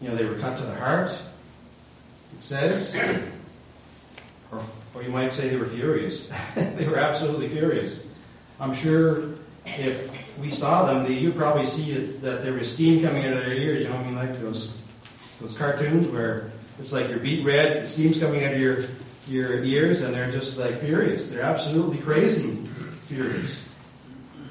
you 0.00 0.08
know, 0.08 0.14
they 0.14 0.26
were 0.26 0.38
cut 0.38 0.58
to 0.58 0.64
the 0.64 0.74
heart, 0.76 1.10
it 1.10 2.40
says. 2.40 2.94
Or, 4.52 4.60
or 4.94 5.02
you 5.02 5.10
might 5.10 5.32
say 5.32 5.48
they 5.48 5.56
were 5.56 5.66
furious. 5.66 6.30
they 6.54 6.86
were 6.86 6.98
absolutely 6.98 7.48
furious. 7.48 8.06
I'm 8.60 8.74
sure 8.74 9.30
if 9.66 10.38
we 10.38 10.50
saw 10.50 10.84
them, 10.84 11.10
you'd 11.12 11.36
probably 11.36 11.66
see 11.66 11.92
it, 11.92 12.22
that 12.22 12.44
there 12.44 12.52
was 12.52 12.72
steam 12.72 13.04
coming 13.04 13.24
out 13.24 13.32
of 13.32 13.40
their 13.40 13.54
ears. 13.54 13.82
You 13.82 13.88
know 13.88 13.96
what 13.96 14.04
I 14.04 14.06
mean? 14.06 14.16
Like 14.16 14.38
those 14.38 14.80
those 15.40 15.56
cartoons 15.58 16.06
where 16.08 16.52
it's 16.78 16.92
like 16.92 17.08
you're 17.08 17.18
beet 17.18 17.44
red, 17.44 17.88
steam's 17.88 18.20
coming 18.20 18.44
out 18.44 18.54
of 18.54 18.60
your 18.60 18.84
your 19.28 19.62
ears, 19.64 20.02
and 20.02 20.14
they're 20.14 20.30
just 20.30 20.58
like 20.58 20.78
furious. 20.78 21.28
They're 21.28 21.42
absolutely 21.42 21.98
crazy 21.98 22.64
furious. 23.04 23.62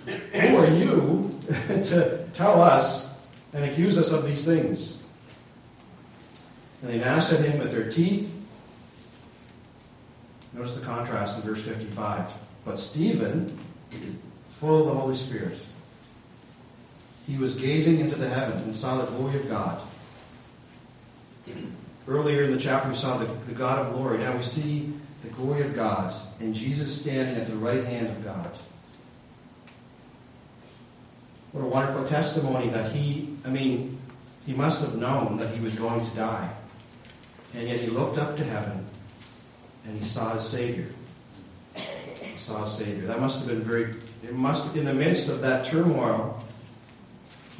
Who 0.05 0.57
are 0.57 0.69
you 0.69 1.39
to 1.67 2.25
tell 2.33 2.61
us 2.61 3.11
and 3.53 3.65
accuse 3.65 3.97
us 3.97 4.11
of 4.11 4.25
these 4.25 4.45
things? 4.45 5.05
And 6.81 6.91
they 6.91 6.99
gnashed 6.99 7.31
at 7.31 7.43
him 7.43 7.59
with 7.59 7.71
their 7.71 7.89
teeth. 7.89 8.29
Notice 10.53 10.75
the 10.75 10.85
contrast 10.85 11.37
in 11.37 11.43
verse 11.43 11.63
55. 11.63 12.31
But 12.65 12.77
Stephen, 12.77 13.57
full 14.59 14.81
of 14.81 14.85
the 14.87 14.93
Holy 14.93 15.15
Spirit, 15.15 15.57
he 17.25 17.37
was 17.37 17.55
gazing 17.55 17.99
into 17.99 18.15
the 18.15 18.29
heaven 18.29 18.57
and 18.59 18.75
saw 18.75 18.97
the 18.97 19.11
glory 19.11 19.37
of 19.37 19.49
God. 19.49 19.81
Earlier 22.07 22.43
in 22.43 22.51
the 22.51 22.59
chapter, 22.59 22.89
we 22.89 22.95
saw 22.95 23.17
the, 23.17 23.25
the 23.45 23.53
God 23.53 23.85
of 23.85 23.93
glory. 23.93 24.17
Now 24.17 24.35
we 24.35 24.43
see 24.43 24.91
the 25.23 25.29
glory 25.29 25.61
of 25.61 25.73
God 25.73 26.13
and 26.39 26.53
Jesus 26.53 26.99
standing 26.99 27.37
at 27.37 27.47
the 27.47 27.55
right 27.55 27.83
hand 27.83 28.07
of 28.07 28.23
God. 28.25 28.51
What 31.53 31.61
a 31.63 31.67
wonderful 31.67 32.05
testimony 32.05 32.69
that 32.69 32.91
he, 32.91 33.29
I 33.45 33.49
mean, 33.49 33.97
he 34.45 34.53
must 34.53 34.83
have 34.83 34.97
known 34.97 35.37
that 35.37 35.55
he 35.55 35.63
was 35.63 35.75
going 35.75 36.03
to 36.03 36.15
die. 36.15 36.51
And 37.55 37.67
yet 37.67 37.79
he 37.79 37.87
looked 37.87 38.17
up 38.17 38.35
to 38.37 38.43
heaven 38.43 38.85
and 39.85 39.97
he 39.97 40.03
saw 40.03 40.33
his 40.33 40.43
Savior. 40.43 40.87
He 41.75 42.37
saw 42.37 42.63
his 42.63 42.73
Savior. 42.73 43.05
That 43.07 43.21
must 43.21 43.39
have 43.39 43.47
been 43.47 43.61
very, 43.61 43.95
it 44.23 44.33
must, 44.33 44.75
in 44.75 44.85
the 44.85 44.93
midst 44.93 45.29
of 45.29 45.41
that 45.41 45.65
turmoil, 45.65 46.43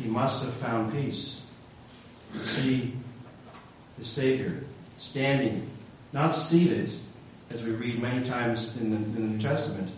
he 0.02 0.10
must 0.10 0.44
have 0.44 0.54
found 0.54 0.92
peace. 0.92 1.46
See 2.42 2.94
the 3.98 4.06
Savior 4.06 4.62
standing, 4.98 5.70
not 6.12 6.32
seated, 6.34 6.92
as 7.52 7.64
we 7.64 7.72
read 7.72 8.02
many 8.02 8.26
times 8.26 8.78
in 8.82 8.92
the, 8.92 8.98
in 8.98 9.14
the 9.14 9.22
New 9.22 9.42
Testament, 9.42 9.90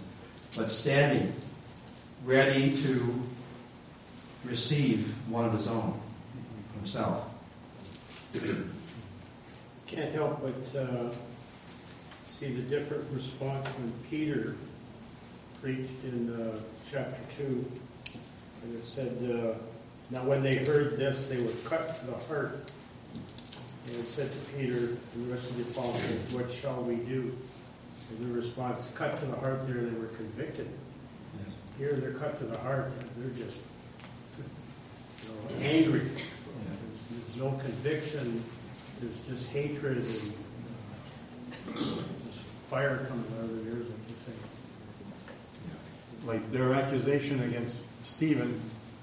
but 0.55 0.69
standing, 0.69 1.31
ready 2.23 2.75
to 2.83 3.23
receive 4.43 5.07
one 5.29 5.45
of 5.45 5.53
his 5.53 5.67
own, 5.67 5.99
himself. 6.79 7.31
Can't 9.87 10.11
help 10.11 10.41
but 10.41 10.79
uh, 10.79 11.09
see 12.27 12.51
the 12.51 12.63
different 12.63 13.05
response 13.13 13.65
when 13.67 13.93
Peter 14.09 14.55
preached 15.61 16.03
in 16.03 16.33
uh, 16.33 16.59
chapter 16.89 17.21
2. 17.37 17.43
And 18.63 18.75
it 18.75 18.83
said, 18.83 19.13
uh, 19.23 19.57
Now 20.11 20.23
when 20.25 20.43
they 20.43 20.55
heard 20.55 20.97
this, 20.97 21.27
they 21.27 21.41
were 21.41 21.53
cut 21.63 21.99
to 21.99 22.05
the 22.07 22.17
heart. 22.25 22.71
And 23.87 24.03
said 24.03 24.31
to 24.31 24.37
Peter 24.57 24.77
and 24.77 25.27
the 25.27 25.31
rest 25.31 25.49
of 25.49 25.57
the 25.57 25.63
apostles, 25.63 26.33
What 26.33 26.51
shall 26.51 26.81
we 26.81 26.95
do? 26.95 27.35
And 28.09 28.31
the 28.31 28.35
response, 28.35 28.91
cut 28.95 29.17
to 29.17 29.25
the 29.25 29.35
heart 29.35 29.67
there, 29.67 29.77
they 29.77 29.99
were 29.99 30.07
convicted. 30.07 30.67
Here 31.77 31.93
they're 31.93 32.13
cut 32.13 32.37
to 32.39 32.45
the 32.45 32.57
heart, 32.59 32.91
they're 33.17 33.45
just 33.45 33.59
you 34.37 35.29
know, 35.29 35.55
angry. 35.61 35.99
There's 35.99 37.35
no 37.37 37.51
conviction, 37.59 38.43
there's 39.01 39.19
just 39.27 39.49
hatred 39.49 39.97
and 39.97 40.05
just 42.25 42.39
fire 42.69 43.05
coming 43.09 43.25
out 43.37 43.43
of 43.43 43.65
their 43.65 43.75
ears, 43.75 43.89
like 43.89 43.99
you 44.09 44.15
say. 44.15 44.33
Like 46.25 46.51
their 46.51 46.73
accusation 46.73 47.43
against 47.43 47.75
Stephen 48.03 48.59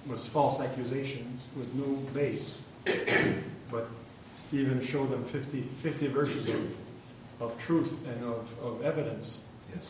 was 0.09 0.27
false 0.27 0.61
accusations 0.61 1.43
with 1.57 1.73
no 1.75 1.95
base. 2.13 2.59
But 3.71 3.89
Stephen 4.37 4.81
showed 4.81 5.11
them 5.11 5.25
50, 5.25 5.63
50 5.63 6.09
verses 6.09 6.49
of, 6.49 6.77
of 7.41 7.59
truth 7.59 8.07
and 8.09 8.25
of, 8.25 8.55
of 8.63 8.83
evidence. 8.83 9.41
Yes. 9.71 9.85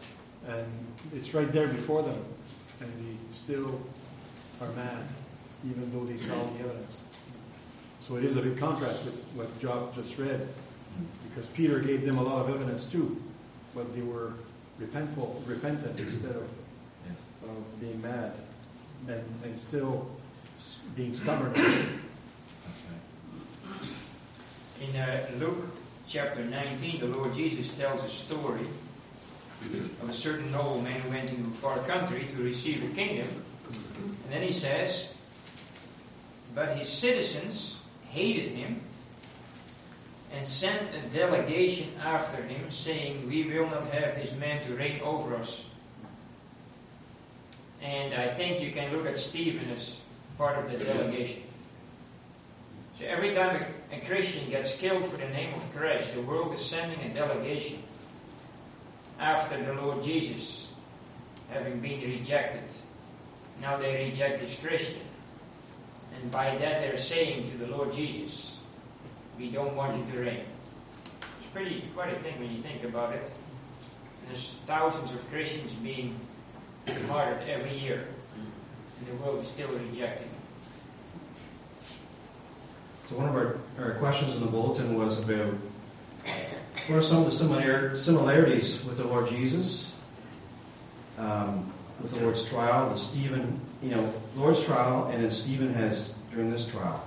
And 0.47 0.67
it's 1.15 1.35
right 1.35 1.51
there 1.53 1.69
before 1.69 2.03
them. 2.03 2.25
And 2.81 2.91
they 2.99 3.35
still 3.35 3.81
are 4.61 4.71
mad, 4.73 5.03
even 5.69 5.93
though 5.93 6.05
they 6.05 6.17
saw 6.17 6.35
the 6.35 6.61
evidence. 6.61 7.03
So 8.01 8.17
it 8.17 8.25
is 8.25 8.37
a 8.37 8.43
big 8.43 8.59
contrast 8.59 9.05
with 9.05 9.15
what 9.35 9.59
Job 9.61 9.95
just 9.95 10.19
read. 10.19 10.47
Because 11.29 11.49
Peter 11.49 11.79
gave 11.81 12.05
them 12.05 12.19
a 12.19 12.23
lot 12.23 12.45
of 12.45 12.55
evidence 12.55 12.87
too. 12.87 13.21
But 13.75 13.95
they 13.95 14.03
were 14.03 14.35
repentful, 14.81 15.47
repentant 15.47 15.99
instead 15.99 16.37
of, 16.37 16.49
of 17.45 17.81
being 17.81 18.01
mad. 18.03 18.33
And, 19.09 19.25
and 19.45 19.59
still 19.59 20.09
being 20.95 21.15
stubborn. 21.15 21.53
In 24.83 24.97
uh, 24.97 25.27
Luke 25.39 25.65
chapter 26.09 26.43
19, 26.43 27.01
the 27.01 27.07
Lord 27.07 27.33
Jesus 27.35 27.77
tells 27.77 28.03
a 28.03 28.09
story 28.09 28.67
of 30.03 30.09
a 30.09 30.13
certain 30.13 30.51
nobleman 30.51 31.01
who 31.03 31.11
went 31.11 31.31
into 31.31 31.49
a 31.49 31.53
far 31.53 31.79
country 31.81 32.27
to 32.35 32.43
receive 32.43 32.83
a 32.91 32.95
kingdom. 32.95 33.29
And 34.25 34.33
then 34.33 34.43
he 34.43 34.51
says, 34.51 35.15
But 36.55 36.77
his 36.77 36.89
citizens 36.89 37.81
hated 38.09 38.49
him 38.49 38.81
and 40.35 40.49
sent 40.49 40.89
a 40.97 41.17
delegation 41.17 41.89
after 42.03 42.43
him, 42.43 42.69
saying, 42.71 43.29
We 43.29 43.45
will 43.45 43.67
not 43.67 43.85
have 43.91 44.17
this 44.17 44.35
man 44.37 44.65
to 44.65 44.75
reign 44.75 45.01
over 45.03 45.37
us. 45.37 45.67
And 47.83 48.15
I 48.15 48.27
think 48.27 48.61
you 48.61 48.73
can 48.73 48.93
look 48.93 49.07
at 49.07 49.19
Stephen 49.19 49.71
as 49.71 50.01
part 50.39 50.59
of 50.59 50.71
the 50.73 50.85
delegation. 50.85 51.43
So 53.03 53.09
every 53.09 53.35
time 53.35 53.61
a, 53.91 54.01
Christian 54.07 54.49
gets 54.49 54.77
killed 54.77 55.05
for 55.05 55.17
the 55.17 55.29
name 55.31 55.53
of 55.55 55.75
Christ, 55.75 56.15
the 56.15 56.21
world 56.21 56.55
is 56.55 56.65
sending 56.65 57.01
a 57.01 57.13
delegation 57.13 57.83
after 59.19 59.61
the 59.61 59.73
Lord 59.75 60.05
Jesus, 60.05 60.71
having 61.51 61.81
been 61.81 62.01
rejected. 62.01 62.63
Now 63.61 63.77
they 63.77 64.05
reject 64.05 64.41
this 64.41 64.57
Christian. 64.57 65.03
And 66.15 66.31
by 66.31 66.57
that 66.59 66.81
they're 66.81 66.97
saying 66.97 67.51
to 67.51 67.57
the 67.59 67.67
Lord 67.77 67.93
Jesus, 67.93 68.59
we 69.37 69.51
don't 69.51 69.75
want 69.75 69.97
you 69.97 70.13
to 70.13 70.21
reign. 70.21 70.45
It's 71.41 71.51
pretty 71.53 71.85
quite 71.95 72.13
a 72.13 72.17
thing 72.17 72.39
when 72.39 72.53
you 72.53 72.59
think 72.59 72.85
about 72.85 73.15
it. 73.15 73.25
There's 74.27 74.59
thousands 74.67 75.13
of 75.13 75.29
Christians 75.29 75.73
being 75.73 76.15
martyred 77.09 77.43
every 77.49 77.77
year, 77.77 78.07
and 78.37 79.07
the 79.09 79.25
world 79.25 79.41
is 79.41 79.49
still 79.49 79.69
rejecting. 79.91 80.32
So 83.09 83.17
one 83.17 83.29
of 83.29 83.37
our, 83.37 83.59
our 83.79 83.95
questions 83.95 84.37
in 84.37 84.41
the 84.41 84.51
bulletin 84.51 84.97
was 84.97 85.19
about 85.23 85.55
what 86.89 86.99
are 86.99 87.03
some 87.03 87.19
of 87.19 87.27
the 87.27 87.33
similar, 87.33 87.95
similarities 87.97 88.85
with 88.85 88.99
the 88.99 89.07
Lord 89.07 89.29
Jesus, 89.29 89.93
um, 91.19 91.73
with 92.01 92.13
the 92.13 92.21
Lord's 92.21 92.45
trial, 92.45 92.91
the 92.91 92.97
Stephen, 92.97 93.61
you 93.83 93.91
know, 93.91 94.13
Lord's 94.37 94.63
trial, 94.65 95.07
and 95.13 95.23
then 95.23 95.31
Stephen 95.31 95.73
has 95.75 96.17
during 96.33 96.51
this 96.51 96.67
trial. 96.67 97.07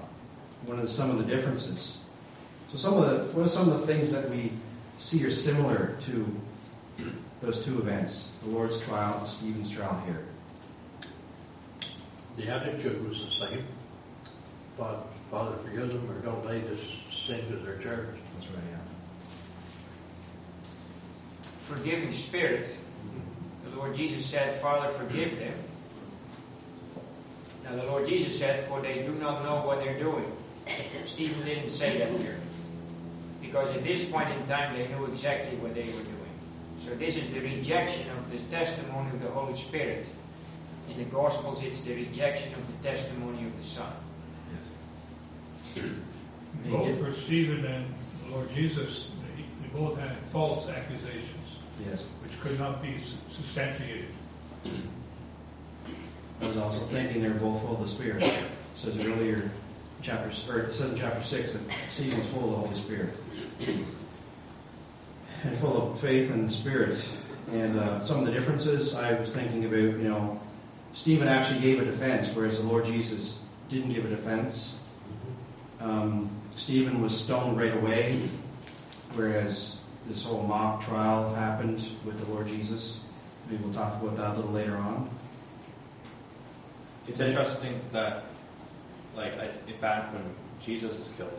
What 0.66 0.80
are 0.80 0.88
some 0.88 1.10
of 1.10 1.18
the 1.18 1.26
differences? 1.26 1.98
So 2.70 2.78
some 2.78 2.94
of 2.96 3.10
the 3.10 3.38
what 3.38 3.46
are 3.46 3.50
some 3.50 3.70
of 3.70 3.80
the 3.80 3.88
things 3.88 4.12
that 4.12 4.30
we 4.30 4.52
see 5.00 5.26
are 5.26 5.32
similar 5.32 5.98
to 6.06 6.42
those 7.42 7.64
two 7.66 7.78
events, 7.80 8.32
the 8.44 8.50
Lord's 8.50 8.80
trial 8.82 9.18
and 9.18 9.28
Stephen's 9.28 9.70
trial 9.70 10.02
here? 10.06 10.26
The 12.38 12.50
attitude 12.50 13.08
was 13.08 13.24
the 13.24 13.32
same. 13.32 13.66
Father, 14.78 15.04
Father, 15.36 15.58
forgive 15.58 15.90
them 15.92 16.10
or 16.10 16.22
don't 16.22 16.46
lay 16.46 16.60
this 16.60 17.04
sin 17.12 17.46
to 17.48 17.58
their 17.58 17.78
church? 17.78 18.08
That's 18.36 18.50
right, 18.52 18.64
yeah. 18.72 18.78
Forgiving 21.58 22.14
spirit. 22.14 22.74
The 23.66 23.78
Lord 23.78 23.98
Jesus 23.98 24.26
said, 24.26 24.56
Father, 24.56 24.88
forgive 24.88 25.38
them. 25.38 25.54
Now 27.66 27.76
the 27.76 27.84
Lord 27.84 28.08
Jesus 28.08 28.40
said, 28.40 28.62
For 28.62 28.80
they 28.80 29.04
do 29.04 29.12
not 29.16 29.44
know 29.44 29.58
what 29.68 29.84
they're 29.84 30.00
doing. 30.00 30.24
Stephen 31.04 31.46
didn't 31.46 31.70
say 31.70 31.98
that 31.98 32.12
here. 32.22 32.40
Because 33.42 33.76
at 33.76 33.84
this 33.84 34.10
point 34.10 34.30
in 34.30 34.48
time 34.48 34.74
they 34.74 34.88
knew 34.88 35.04
exactly 35.08 35.58
what 35.58 35.76
they 35.76 35.84
were 35.84 36.04
doing. 36.04 36.34
So 36.78 36.96
this 36.96 37.18
is 37.18 37.30
the 37.32 37.42
rejection 37.42 38.10
of 38.12 38.32
the 38.32 38.40
testimony 38.56 39.10
of 39.10 39.22
the 39.22 39.32
Holy 39.32 39.56
Spirit. 39.56 40.08
In 40.90 40.98
the 40.98 41.04
Gospels 41.14 41.62
it's 41.62 41.82
the 41.82 41.94
rejection 41.94 42.54
of 42.54 42.66
the 42.68 42.88
testimony 42.88 43.44
of 43.44 43.58
the 43.58 43.64
Son. 43.64 43.92
Both 46.70 47.00
for 47.00 47.12
Stephen 47.14 47.64
and 47.66 47.86
the 48.26 48.32
Lord 48.36 48.50
Jesus, 48.54 49.10
they, 49.36 49.44
they 49.62 49.80
both 49.80 50.00
had 50.00 50.16
false 50.18 50.68
accusations, 50.70 51.58
Yes. 51.88 52.04
which 52.24 52.40
could 52.42 52.58
not 52.60 52.82
be 52.82 52.98
substantiated. 53.30 54.06
I 56.42 56.48
was 56.48 56.58
also 56.58 56.86
thinking 56.86 57.22
they're 57.22 57.32
both 57.32 57.62
full 57.62 57.76
of 57.76 57.82
the 57.82 57.88
Spirit. 57.88 58.24
It 58.26 58.52
says 58.76 59.06
earlier, 59.06 59.50
chapter 60.02 60.30
or 60.52 60.60
it 60.60 60.74
says 60.74 60.92
in 60.92 60.98
chapter 60.98 61.24
six 61.24 61.54
that 61.54 61.72
Stephen 61.90 62.20
was 62.20 62.28
full 62.30 62.44
of 62.44 62.50
the 62.52 62.68
Holy 62.68 62.76
Spirit 62.76 63.10
and 65.44 65.58
full 65.60 65.92
of 65.94 66.00
faith 66.00 66.32
and 66.32 66.48
the 66.48 66.52
Spirit. 66.52 67.08
And 67.52 67.80
uh, 67.80 68.00
some 68.02 68.20
of 68.20 68.26
the 68.26 68.32
differences 68.32 68.96
I 68.96 69.14
was 69.20 69.32
thinking 69.34 69.66
about, 69.66 69.76
you 69.78 70.10
know, 70.10 70.42
Stephen 70.94 71.28
actually 71.28 71.60
gave 71.60 71.80
a 71.80 71.86
defense, 71.86 72.34
whereas 72.34 72.60
the 72.62 72.68
Lord 72.68 72.86
Jesus 72.86 73.44
didn't 73.70 73.90
give 73.90 74.06
a 74.06 74.10
defense. 74.10 74.78
Um, 75.80 76.30
Stephen 76.56 77.02
was 77.02 77.18
stoned 77.18 77.58
right 77.58 77.76
away, 77.76 78.28
whereas 79.14 79.82
this 80.08 80.26
whole 80.26 80.44
mock 80.44 80.84
trial 80.84 81.34
happened 81.34 81.88
with 82.06 82.20
the 82.20 82.32
Lord 82.32 82.48
Jesus. 82.48 83.02
Maybe 83.50 83.64
we'll 83.64 83.74
talk 83.74 84.02
about 84.02 84.18
that 84.18 84.34
a 84.34 84.36
little 84.38 84.52
later 84.52 84.76
on. 84.78 85.10
It's 87.08 87.20
interesting 87.20 87.80
that, 87.92 88.24
like, 89.16 89.34
back 89.82 90.12
when 90.14 90.24
Jesus 90.62 90.98
is 90.98 91.14
killed, 91.18 91.32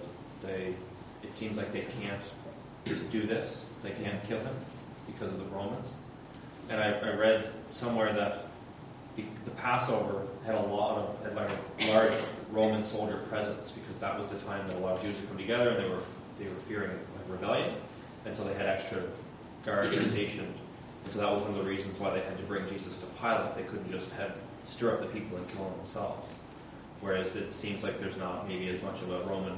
they, 0.42 0.74
it 1.22 1.34
seems 1.34 1.56
like 1.56 1.72
they 1.72 1.86
can't 2.00 2.22
do 3.10 3.26
this. 3.26 3.64
They 3.82 3.90
can't 3.90 4.22
kill 4.28 4.38
him 4.38 4.54
because 5.06 5.32
of 5.32 5.38
the 5.38 5.56
Romans. 5.56 5.88
And 6.68 6.80
I, 6.80 6.92
I 6.92 7.14
read 7.14 7.50
somewhere 7.70 8.12
that 8.12 8.45
the, 9.16 9.24
the 9.44 9.50
Passover 9.52 10.22
had 10.44 10.54
a 10.54 10.62
lot 10.62 10.98
of, 10.98 11.22
had 11.24 11.34
like 11.34 11.50
a 11.80 11.90
large 11.92 12.14
Roman 12.50 12.82
soldier 12.82 13.18
presence 13.28 13.70
because 13.70 13.98
that 13.98 14.18
was 14.18 14.28
the 14.28 14.38
time 14.46 14.66
that 14.66 14.76
a 14.76 14.78
lot 14.78 14.96
of 14.96 15.02
Jews 15.02 15.18
would 15.20 15.28
come 15.28 15.38
together 15.38 15.70
and 15.70 15.84
they 15.84 15.88
were, 15.88 16.02
they 16.38 16.44
were 16.44 16.60
fearing 16.68 16.90
a 16.90 17.32
rebellion. 17.32 17.70
And 18.24 18.36
so 18.36 18.44
they 18.44 18.54
had 18.54 18.66
extra 18.66 19.02
guards 19.64 19.98
stationed. 20.10 20.52
And 21.04 21.12
so 21.12 21.20
that 21.20 21.30
was 21.30 21.40
one 21.42 21.50
of 21.50 21.56
the 21.56 21.68
reasons 21.70 21.98
why 21.98 22.10
they 22.10 22.20
had 22.20 22.36
to 22.36 22.44
bring 22.44 22.68
Jesus 22.68 22.98
to 22.98 23.06
Pilate. 23.20 23.54
They 23.54 23.62
couldn't 23.62 23.90
just 23.90 24.12
have 24.12 24.32
stir 24.66 24.92
up 24.94 25.00
the 25.00 25.06
people 25.06 25.38
and 25.38 25.48
kill 25.52 25.64
them 25.64 25.76
themselves. 25.78 26.34
Whereas 27.00 27.34
it 27.36 27.52
seems 27.52 27.82
like 27.82 27.98
there's 27.98 28.16
not 28.16 28.48
maybe 28.48 28.68
as 28.68 28.82
much 28.82 29.02
of 29.02 29.10
a 29.12 29.20
Roman 29.24 29.56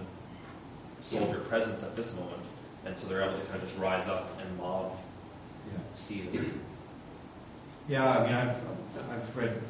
soldier 1.03 1.39
presence 1.39 1.83
at 1.83 1.97
this 1.97 2.13
moment, 2.15 2.43
and 2.85 2.97
so 2.97 3.07
they're 3.07 3.23
able 3.23 3.39
to 3.39 3.45
kind 3.47 3.57
of 3.57 3.63
just 3.63 3.79
rise 3.79 4.09
up 4.09 4.39
and 4.41 4.59
mob 4.59 4.93
Yeah. 5.73 5.79
Stephen. 5.95 6.61
Yeah, 7.89 8.19
I 8.19 8.23
mean, 8.27 8.35
I've, 8.35 9.11
I've 9.11 9.37
read 9.37 9.63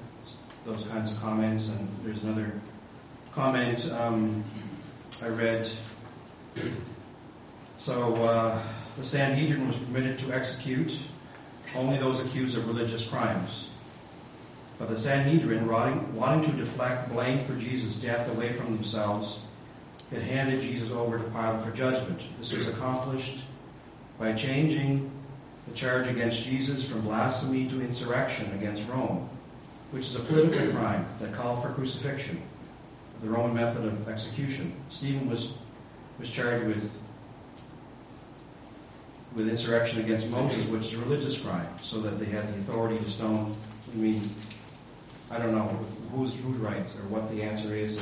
those 0.66 0.89
kinds 0.89 1.12
of 1.12 1.21
comments, 1.21 1.69
and 1.69 1.89
there's 2.03 2.25
another 2.25 2.53
comment 3.33 3.89
um, 3.93 4.43
I 5.23 5.29
read. 5.29 5.71
So, 7.79 8.16
uh, 8.25 8.61
the 8.97 9.05
Sanhedrin 9.05 9.69
was 9.69 9.77
permitted 9.77 10.19
to 10.19 10.33
execute 10.33 10.99
only 11.77 11.97
those 11.99 12.25
accused 12.25 12.59
of 12.59 12.66
religious 12.66 13.07
crimes. 13.07 13.71
But 14.81 14.89
the 14.89 14.99
Sanhedrin, 14.99 15.69
wanting, 15.69 16.16
wanting 16.16 16.51
to 16.51 16.57
deflect 16.57 17.12
blame 17.12 17.45
for 17.45 17.55
Jesus' 17.55 18.01
death 18.01 18.35
away 18.37 18.53
from 18.53 18.75
themselves, 18.75 19.43
had 20.11 20.23
handed 20.23 20.62
Jesus 20.62 20.91
over 20.91 21.19
to 21.19 21.25
Pilate 21.25 21.62
for 21.62 21.71
judgment. 21.71 22.21
This 22.41 22.53
was 22.53 22.66
accomplished 22.66 23.39
by 24.19 24.33
changing 24.33 25.09
the 25.69 25.77
charge 25.77 26.09
against 26.09 26.45
Jesus 26.45 26.89
from 26.89 27.03
blasphemy 27.03 27.66
to 27.69 27.81
insurrection 27.81 28.53
against 28.55 28.87
Rome, 28.89 29.29
which 29.91 30.07
is 30.07 30.16
a 30.16 30.21
political 30.21 30.71
crime 30.73 31.07
that 31.21 31.33
called 31.35 31.62
for 31.62 31.71
crucifixion, 31.71 32.41
the 33.23 33.29
Roman 33.29 33.55
method 33.55 33.85
of 33.85 34.09
execution. 34.09 34.73
Stephen 34.91 35.29
was, 35.29 35.55
was 36.19 36.31
charged 36.31 36.66
with, 36.66 36.97
with 39.35 39.49
insurrection 39.49 40.01
against 40.01 40.31
Moses, 40.31 40.66
which 40.66 40.83
is 40.83 40.95
a 40.95 40.99
religious 40.99 41.39
crime, 41.39 41.69
so 41.83 42.01
that 42.01 42.19
they 42.19 42.27
had 42.27 42.49
the 42.49 42.59
authority 42.61 42.99
to 42.99 43.11
stone. 43.11 43.53
I 43.93 43.97
mean, 43.97 44.21
I 45.31 45.39
don't 45.39 45.53
know 45.53 45.66
who's, 46.12 46.37
right 46.59 46.77
or 46.77 47.09
what 47.09 47.31
the 47.31 47.43
answer 47.43 47.75
is. 47.75 48.01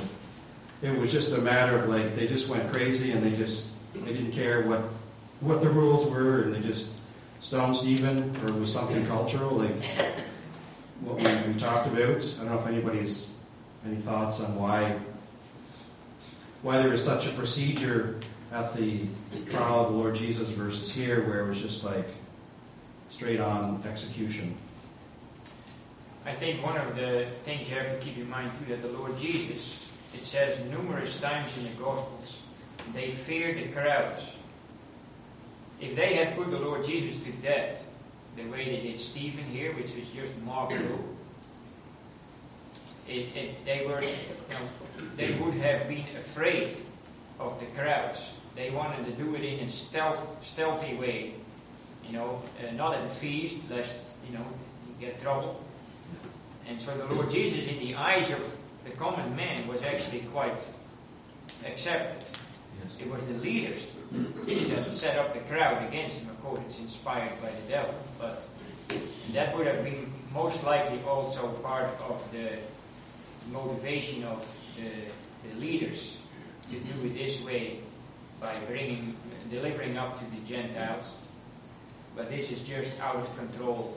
It 0.82 0.96
was 0.98 1.10
just 1.10 1.32
a 1.32 1.38
matter 1.38 1.78
of 1.78 1.88
like, 1.88 2.14
they 2.14 2.26
just 2.26 2.48
went 2.48 2.70
crazy 2.72 3.10
and 3.10 3.22
they 3.22 3.36
just, 3.36 3.68
they 3.94 4.12
didn't 4.12 4.32
care 4.32 4.62
what, 4.62 4.80
what 5.40 5.62
the 5.62 5.70
rules 5.70 6.06
were 6.08 6.42
and 6.42 6.54
they 6.54 6.60
just 6.60 6.90
Stone 7.40 7.74
Stephen, 7.74 8.34
or 8.44 8.52
was 8.54 8.72
something 8.72 9.06
cultural, 9.06 9.50
like, 9.50 9.84
what 11.00 11.16
we, 11.16 11.52
we 11.52 11.58
talked 11.58 11.86
about. 11.86 12.00
I 12.00 12.44
don't 12.44 12.46
know 12.46 12.58
if 12.58 12.66
anybody 12.66 13.00
has 13.00 13.28
any 13.84 13.96
thoughts 13.96 14.40
on 14.40 14.56
why 14.56 14.96
why 16.62 16.82
there 16.82 16.92
is 16.92 17.04
such 17.04 17.26
a 17.28 17.30
procedure 17.30 18.16
at 18.52 18.74
the 18.74 19.06
trial 19.50 19.86
of 19.86 19.92
the 19.92 19.98
Lord 19.98 20.16
Jesus 20.16 20.48
versus 20.48 20.92
here, 20.92 21.24
where 21.28 21.44
it 21.44 21.48
was 21.48 21.62
just 21.62 21.84
like 21.84 22.08
straight 23.10 23.38
on 23.38 23.82
execution. 23.86 24.56
I 26.24 26.32
think 26.32 26.64
one 26.64 26.76
of 26.76 26.96
the 26.96 27.26
things 27.42 27.70
you 27.70 27.76
have 27.76 27.86
to 27.86 28.04
keep 28.04 28.18
in 28.18 28.28
mind 28.28 28.50
too 28.58 28.74
that 28.74 28.82
the 28.82 28.88
Lord 28.88 29.16
Jesus, 29.18 29.92
it 30.12 30.24
says 30.24 30.58
numerous 30.70 31.20
times 31.20 31.56
in 31.56 31.64
the 31.64 31.70
Gospels, 31.80 32.42
they 32.92 33.10
feared 33.10 33.58
the 33.58 33.68
crowds. 33.68 34.35
If 35.80 35.94
they 35.94 36.14
had 36.14 36.34
put 36.34 36.50
the 36.50 36.58
Lord 36.58 36.84
Jesus 36.84 37.22
to 37.24 37.32
death 37.32 37.86
the 38.36 38.44
way 38.44 38.64
they 38.64 38.80
did 38.88 39.00
Stephen 39.00 39.44
here, 39.44 39.72
which 39.74 39.94
was 39.94 40.08
just 40.10 40.32
rule, 40.44 41.16
it, 43.08 43.36
it, 43.36 43.64
they 43.64 43.86
were, 43.86 44.00
you 44.00 44.08
know, 44.50 45.06
they 45.16 45.32
would 45.34 45.54
have 45.54 45.88
been 45.88 46.04
afraid 46.18 46.76
of 47.38 47.58
the 47.60 47.66
crowds. 47.66 48.34
They 48.56 48.70
wanted 48.70 49.04
to 49.06 49.12
do 49.12 49.34
it 49.36 49.44
in 49.44 49.60
a 49.60 49.68
stealth, 49.68 50.44
stealthy 50.44 50.94
way, 50.96 51.34
you 52.06 52.12
know, 52.12 52.42
uh, 52.60 52.72
not 52.72 52.94
at 52.94 53.04
a 53.04 53.08
feast, 53.08 53.70
lest 53.70 54.16
you 54.26 54.36
know 54.36 54.44
you 54.88 55.06
get 55.06 55.20
trouble. 55.20 55.62
And 56.68 56.80
so 56.80 56.96
the 56.96 57.14
Lord 57.14 57.30
Jesus, 57.30 57.68
in 57.68 57.78
the 57.78 57.94
eyes 57.94 58.30
of 58.30 58.56
the 58.84 58.90
common 58.92 59.36
man, 59.36 59.66
was 59.68 59.84
actually 59.84 60.20
quite 60.32 60.54
accepted. 61.64 62.24
It 63.00 63.10
was 63.10 63.22
the 63.24 63.34
leaders 63.34 64.00
that 64.46 64.90
set 64.90 65.18
up 65.18 65.34
the 65.34 65.40
crowd 65.40 65.84
against 65.84 66.20
him. 66.22 66.30
Of 66.30 66.42
course, 66.42 66.60
it's 66.66 66.80
inspired 66.80 67.40
by 67.42 67.50
the 67.50 67.68
devil, 67.68 67.94
but 68.18 68.42
that 69.32 69.54
would 69.56 69.66
have 69.66 69.84
been 69.84 70.10
most 70.32 70.64
likely 70.64 71.00
also 71.06 71.48
part 71.62 71.88
of 72.08 72.24
the 72.32 72.48
motivation 73.52 74.24
of 74.24 74.46
the, 74.76 75.48
the 75.48 75.54
leaders 75.60 76.20
to 76.70 76.76
do 76.78 77.06
it 77.06 77.14
this 77.14 77.42
way 77.44 77.80
by 78.40 78.54
bringing, 78.66 79.16
delivering 79.50 79.96
up 79.96 80.18
to 80.18 80.24
the 80.30 80.40
Gentiles. 80.46 81.18
But 82.16 82.30
this 82.30 82.50
is 82.50 82.60
just 82.62 82.98
out 83.00 83.16
of 83.16 83.36
control, 83.36 83.94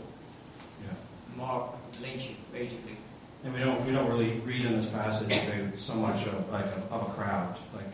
Yeah. 0.84 0.89
mob 1.38 1.78
lynching, 2.02 2.36
basically. 2.52 2.97
And 3.43 3.54
we 3.54 3.62
don't 3.62 3.86
we 3.86 3.93
don't 3.93 4.10
really 4.10 4.34
read 4.45 4.66
in 4.66 4.76
this 4.76 4.89
passage 4.89 5.32
so 5.78 5.93
much 5.95 6.26
of 6.28 6.52
like 6.52 6.66
a, 6.66 6.93
of 6.93 7.08
a 7.08 7.12
crowd, 7.14 7.56
like 7.74 7.86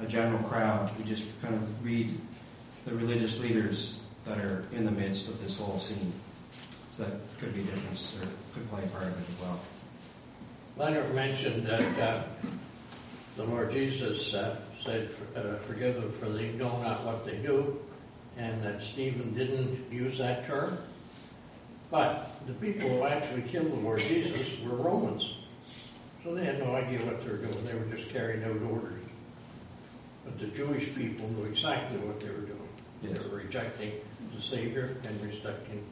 a 0.00 0.06
general 0.06 0.42
crowd. 0.44 0.90
We 0.98 1.04
just 1.04 1.40
kind 1.42 1.54
of 1.54 1.84
read 1.84 2.16
the 2.84 2.94
religious 2.94 3.40
leaders 3.40 4.00
that 4.24 4.38
are 4.38 4.64
in 4.72 4.84
the 4.84 4.90
midst 4.90 5.28
of 5.28 5.42
this 5.42 5.58
whole 5.58 5.78
scene. 5.78 6.12
So 6.92 7.04
that 7.04 7.12
could 7.38 7.54
be 7.54 7.60
a 7.60 7.64
difference 7.64 8.16
or 8.16 8.26
could 8.54 8.68
play 8.70 8.84
a 8.84 8.88
part 8.88 9.04
of 9.04 9.12
it 9.12 9.28
as 9.28 9.40
well. 9.40 9.60
Leonard 10.76 11.14
mentioned 11.14 11.66
that 11.66 11.98
uh, 12.00 12.22
the 13.36 13.44
Lord 13.44 13.70
Jesus 13.70 14.34
uh, 14.34 14.56
said, 14.84 15.10
uh, 15.34 15.56
forgive 15.56 15.96
them 15.96 16.10
for 16.10 16.28
they 16.28 16.52
know 16.52 16.80
not 16.82 17.04
what 17.04 17.24
they 17.24 17.36
do, 17.36 17.78
and 18.36 18.62
that 18.62 18.82
Stephen 18.82 19.34
didn't 19.34 19.90
use 19.92 20.18
that 20.18 20.44
term. 20.44 20.78
But 21.90 22.46
the 22.46 22.52
people 22.54 22.88
who 22.88 23.04
actually 23.04 23.42
killed 23.42 23.72
the 23.72 23.76
Lord 23.76 24.00
Jesus 24.00 24.60
were 24.60 24.76
Romans. 24.76 25.34
So 26.22 26.34
they 26.34 26.44
had 26.44 26.58
no 26.58 26.74
idea 26.74 26.98
what 27.06 27.24
they 27.24 27.30
were 27.30 27.38
doing. 27.38 27.64
They 27.64 27.74
were 27.74 27.96
just 27.96 28.10
carrying 28.10 28.44
out 28.44 28.60
orders. 28.62 28.97
But 30.28 30.40
the 30.40 30.46
Jewish 30.48 30.94
people 30.94 31.28
knew 31.30 31.44
exactly 31.44 31.98
what 31.98 32.20
they 32.20 32.28
were 32.28 32.40
doing. 32.40 32.68
Yes. 33.02 33.18
They 33.18 33.28
were 33.28 33.36
rejecting 33.36 33.92
the 34.34 34.42
Savior 34.42 34.96
and 35.06 35.22
rejecting 35.22 35.84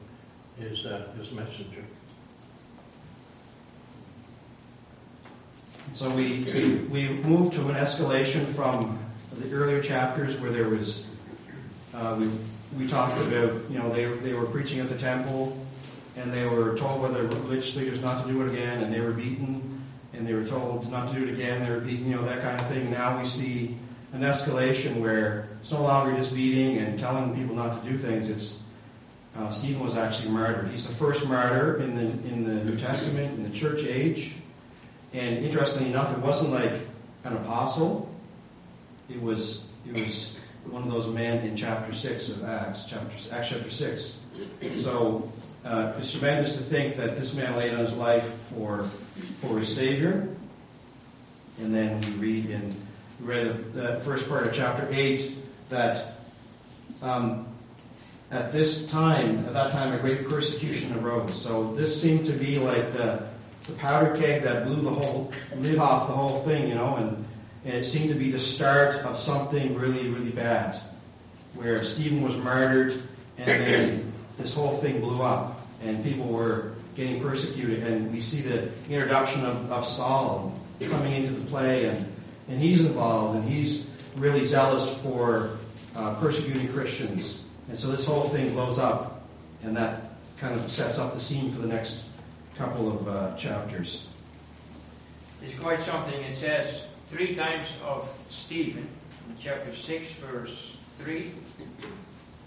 his, 0.59 0.85
uh, 0.85 1.09
his 1.17 1.33
messenger. 1.33 1.83
So 5.93 6.11
we, 6.11 6.45
we 6.91 7.09
moved 7.09 7.55
to 7.55 7.69
an 7.69 7.77
escalation 7.77 8.45
from 8.55 8.99
the 9.39 9.51
earlier 9.53 9.81
chapters 9.81 10.39
where 10.41 10.51
there 10.51 10.69
was, 10.69 11.07
uh, 11.95 12.17
we, 12.19 12.29
we 12.79 12.91
talked 12.91 13.19
about, 13.19 13.53
you 13.71 13.79
know, 13.79 13.89
they, 13.91 14.05
they 14.05 14.35
were 14.35 14.47
preaching 14.47 14.81
at 14.81 14.91
the 14.91 14.99
temple 14.99 15.57
and 16.17 16.31
they 16.33 16.45
were 16.45 16.77
told 16.77 17.01
by 17.03 17.09
the 17.09 17.23
religious 17.23 17.75
leaders 17.77 18.03
not 18.03 18.27
to 18.27 18.33
do 18.33 18.43
it 18.43 18.53
again 18.53 18.83
and 18.83 18.93
they 18.93 19.01
were 19.01 19.13
beaten 19.13 19.83
and 20.13 20.27
they 20.27 20.35
were 20.35 20.45
told 20.45 20.91
not 20.91 21.11
to 21.13 21.19
do 21.19 21.27
it 21.27 21.33
again, 21.33 21.65
they 21.65 21.71
were 21.71 21.81
beaten, 21.81 22.11
you 22.11 22.17
know, 22.17 22.23
that 22.25 22.43
kind 22.43 22.61
of 22.61 22.67
thing. 22.67 22.91
Now 22.91 23.19
we 23.19 23.27
see 23.27 23.77
an 24.17 24.23
escalation 24.23 25.01
where 25.01 25.49
it's 25.61 25.71
no 25.73 25.83
longer 25.83 26.17
just 26.17 26.35
beating 26.35 26.79
and 26.79 26.99
telling 26.99 27.35
people 27.35 27.55
not 27.55 27.83
to 27.83 27.91
do 27.91 27.99
things. 27.99 28.31
It's 28.31 28.61
uh, 29.37 29.51
Stephen 29.51 29.85
was 29.85 29.97
actually 29.97 30.31
murdered. 30.31 30.69
He's 30.71 30.89
the 30.89 30.95
first 30.95 31.29
martyr 31.29 31.77
in 31.83 31.95
the 31.95 32.05
in 32.29 32.45
the 32.45 32.65
New 32.65 32.77
Testament 32.77 33.37
in 33.37 33.43
the 33.45 33.51
church 33.51 33.85
age. 33.85 34.35
And 35.13 35.45
interestingly 35.45 35.91
enough, 35.91 36.17
it 36.17 36.23
wasn't 36.23 36.53
like 36.53 36.73
an 37.25 37.37
apostle. 37.37 38.11
It 39.11 39.21
was 39.21 39.67
it 39.87 39.93
was 39.93 40.37
one 40.65 40.83
of 40.83 40.91
those 40.91 41.09
men 41.09 41.47
in 41.47 41.55
chapter 41.55 41.93
six 41.93 42.31
of 42.31 42.45
Acts, 42.45 42.87
chapter 42.87 43.35
Acts 43.35 43.51
chapter 43.51 43.71
six. 43.71 44.17
So 44.77 45.31
uh, 45.65 45.93
it's 45.99 46.13
tremendous 46.13 46.57
to 46.57 46.63
think 46.63 46.97
that 46.97 47.19
this 47.19 47.35
man 47.35 47.55
laid 47.57 47.75
on 47.75 47.81
his 47.81 47.95
life 47.95 48.27
for 48.55 48.85
for 49.43 49.59
his 49.59 49.75
Savior. 49.75 50.29
And 51.61 51.75
then 51.75 52.01
we 52.01 52.11
read 52.13 52.51
in 52.51 52.75
read 53.21 53.73
the 53.73 54.01
first 54.01 54.29
part 54.29 54.47
of 54.47 54.53
chapter 54.53 54.87
eight 54.91 55.35
that 55.69 56.15
um, 57.03 57.47
at 58.31 58.53
this 58.53 58.91
time, 58.91 59.45
at 59.47 59.53
that 59.53 59.73
time, 59.73 59.93
a 59.93 59.99
great 59.99 60.29
persecution 60.29 60.97
arose. 60.99 61.41
So 61.41 61.73
this 61.75 62.01
seemed 62.01 62.27
to 62.27 62.33
be 62.33 62.59
like 62.59 62.93
the, 62.93 63.27
the 63.67 63.73
powder 63.73 64.17
keg 64.17 64.43
that 64.43 64.65
blew 64.65 64.83
the 64.83 64.91
whole 64.91 65.33
lid 65.57 65.79
off 65.79 66.09
the 66.09 66.15
whole 66.15 66.41
thing, 66.41 66.69
you 66.69 66.75
know, 66.75 66.97
and, 66.97 67.25
and 67.65 67.75
it 67.75 67.85
seemed 67.85 68.09
to 68.11 68.15
be 68.15 68.31
the 68.31 68.41
start 68.41 68.97
of 69.05 69.17
something 69.17 69.77
really, 69.77 70.09
really 70.09 70.31
bad, 70.31 70.77
where 71.55 71.83
Stephen 71.85 72.23
was 72.23 72.37
murdered, 72.39 72.95
and 73.39 73.63
then 73.63 74.13
this 74.39 74.55
whole 74.55 74.77
thing 74.77 75.01
blew 75.01 75.23
up, 75.23 75.61
and 75.85 76.03
people 76.05 76.27
were 76.27 76.73
getting 76.97 77.21
persecuted, 77.21 77.83
and 77.83 78.13
we 78.13 78.21
see 78.21 78.41
the 78.41 78.71
introduction 78.89 79.45
of, 79.45 79.71
of 79.71 79.87
Saul 79.87 80.59
coming 80.91 81.13
into 81.13 81.33
the 81.33 81.47
play, 81.49 81.87
and, 81.87 82.13
and 82.49 82.61
he's 82.61 82.85
involved, 82.85 83.37
and 83.37 83.49
he's 83.49 83.89
really 84.17 84.45
zealous 84.45 84.97
for 84.99 85.51
uh, 85.95 86.15
persecuting 86.17 86.69
Christians. 86.69 87.49
And 87.69 87.77
so 87.77 87.89
this 87.89 88.07
whole 88.07 88.25
thing 88.25 88.53
blows 88.53 88.79
up, 88.79 89.23
and 89.63 89.77
that 89.77 90.03
kind 90.39 90.55
of 90.55 90.61
sets 90.71 90.99
up 90.99 91.15
the 91.15 91.21
scene 91.21 91.51
for 91.51 91.61
the 91.61 91.69
next 91.69 92.07
couple 92.57 92.91
of 92.91 93.09
uh, 93.09 93.37
chapters. 93.37 94.07
It's 95.43 95.59
quite 95.59 95.81
something. 95.81 96.21
It 96.23 96.35
says 96.35 96.89
three 97.07 97.35
times 97.35 97.79
of 97.85 98.09
Stephen 98.29 98.89
in 99.29 99.37
chapter 99.39 99.73
6, 99.73 100.13
verse 100.13 100.77
3, 100.97 101.31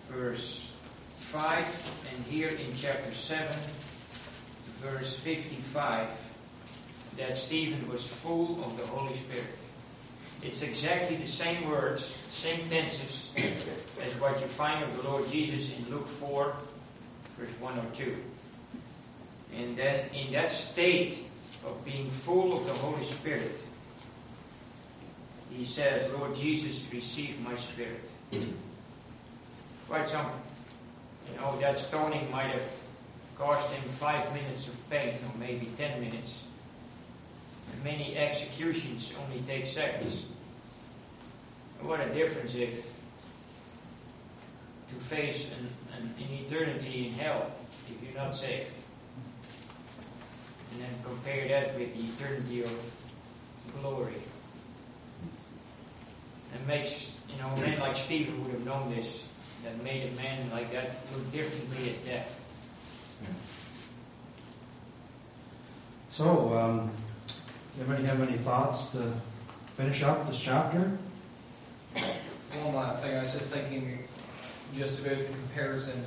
verse 0.10 0.74
5, 1.18 2.16
and 2.16 2.26
here 2.26 2.50
in 2.50 2.76
chapter 2.76 3.12
7, 3.12 3.46
verse 4.82 5.20
55, 5.20 6.10
that 7.18 7.38
Stephen 7.38 7.88
was 7.90 8.22
full 8.22 8.64
of 8.64 8.78
the 8.78 8.88
Holy 8.88 9.14
Spirit. 9.14 9.59
It's 10.42 10.62
exactly 10.62 11.18
the 11.18 11.28
same 11.28 11.70
words, 11.70 12.06
same 12.30 12.62
tenses 12.70 13.34
as 14.02 14.14
what 14.22 14.40
you 14.40 14.48
find 14.48 14.84
of 14.84 14.96
the 14.98 15.10
Lord 15.10 15.30
Jesus 15.30 15.78
in 15.78 15.92
Luke 15.92 16.08
4, 16.08 16.56
verse 17.38 17.60
1 17.60 17.78
or 17.78 17.86
2. 17.94 18.16
And 19.58 19.76
then 19.76 20.06
in 20.14 20.32
that 20.32 20.52
state 20.52 21.26
of 21.66 21.84
being 21.84 22.06
full 22.06 22.54
of 22.54 22.66
the 22.66 22.74
Holy 22.76 23.04
Spirit, 23.04 23.52
he 25.52 25.66
says, 25.66 26.10
Lord 26.14 26.36
Jesus, 26.36 26.88
receive 26.94 27.40
my 27.42 27.56
spirit. 27.56 28.00
Quite 29.88 30.08
something. 30.08 30.40
You 31.32 31.42
know, 31.42 31.58
that 31.60 31.78
stoning 31.78 32.30
might 32.32 32.52
have 32.52 32.76
cost 33.36 33.76
him 33.76 33.84
five 33.84 34.32
minutes 34.34 34.68
of 34.68 34.90
pain, 34.90 35.16
or 35.16 35.40
maybe 35.40 35.68
ten 35.76 36.00
minutes. 36.00 36.49
Many 37.84 38.18
executions 38.18 39.14
only 39.24 39.42
take 39.44 39.66
seconds. 39.66 40.28
What 41.82 42.02
a 42.02 42.10
difference 42.14 42.56
if 42.56 43.00
to 44.90 44.96
face 44.96 45.50
an, 45.52 45.68
an, 45.98 46.14
an 46.18 46.46
eternity 46.46 47.08
in 47.08 47.14
hell 47.14 47.52
if 47.88 48.04
you're 48.04 48.22
not 48.22 48.34
saved. 48.34 48.74
And 50.72 50.82
then 50.84 50.90
compare 51.04 51.48
that 51.48 51.78
with 51.80 51.94
the 51.94 52.24
eternity 52.24 52.64
of 52.64 52.94
glory. 53.82 54.14
And 56.54 56.68
makes, 56.68 57.14
you 57.30 57.42
know, 57.42 57.48
a 57.50 57.60
man 57.60 57.80
like 57.80 57.96
Stephen 57.96 58.44
would 58.44 58.54
have 58.54 58.66
known 58.66 58.94
this, 58.94 59.28
that 59.64 59.82
made 59.84 60.12
a 60.12 60.16
man 60.16 60.50
like 60.52 60.72
that 60.72 60.90
look 61.14 61.32
differently 61.32 61.90
at 61.90 62.06
death. 62.06 62.46
So, 66.12 66.54
um, 66.58 66.92
anybody 67.80 68.04
have 68.04 68.22
any 68.22 68.38
thoughts 68.38 68.88
to 68.88 69.14
finish 69.74 70.04
up 70.04 70.28
this 70.28 70.40
chapter? 70.40 70.92
One 72.64 72.76
last 72.76 73.04
thing, 73.04 73.18
I 73.18 73.22
was 73.22 73.32
just 73.32 73.54
thinking 73.54 74.04
just 74.76 75.00
about 75.00 75.18
the 75.18 75.24
comparison 75.24 76.04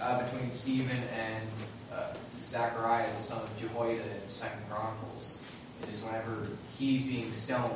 uh, 0.00 0.22
between 0.22 0.50
Stephen 0.50 0.96
and 1.14 1.48
uh, 1.92 2.14
Zechariah, 2.44 3.06
the 3.16 3.22
son 3.22 3.42
of 3.42 3.58
Jehoiada 3.58 4.02
in 4.02 4.30
Second 4.30 4.62
Chronicles. 4.70 5.36
It 5.82 5.86
just 5.86 6.04
whenever 6.06 6.48
he's 6.78 7.04
being 7.04 7.30
stoned, 7.32 7.72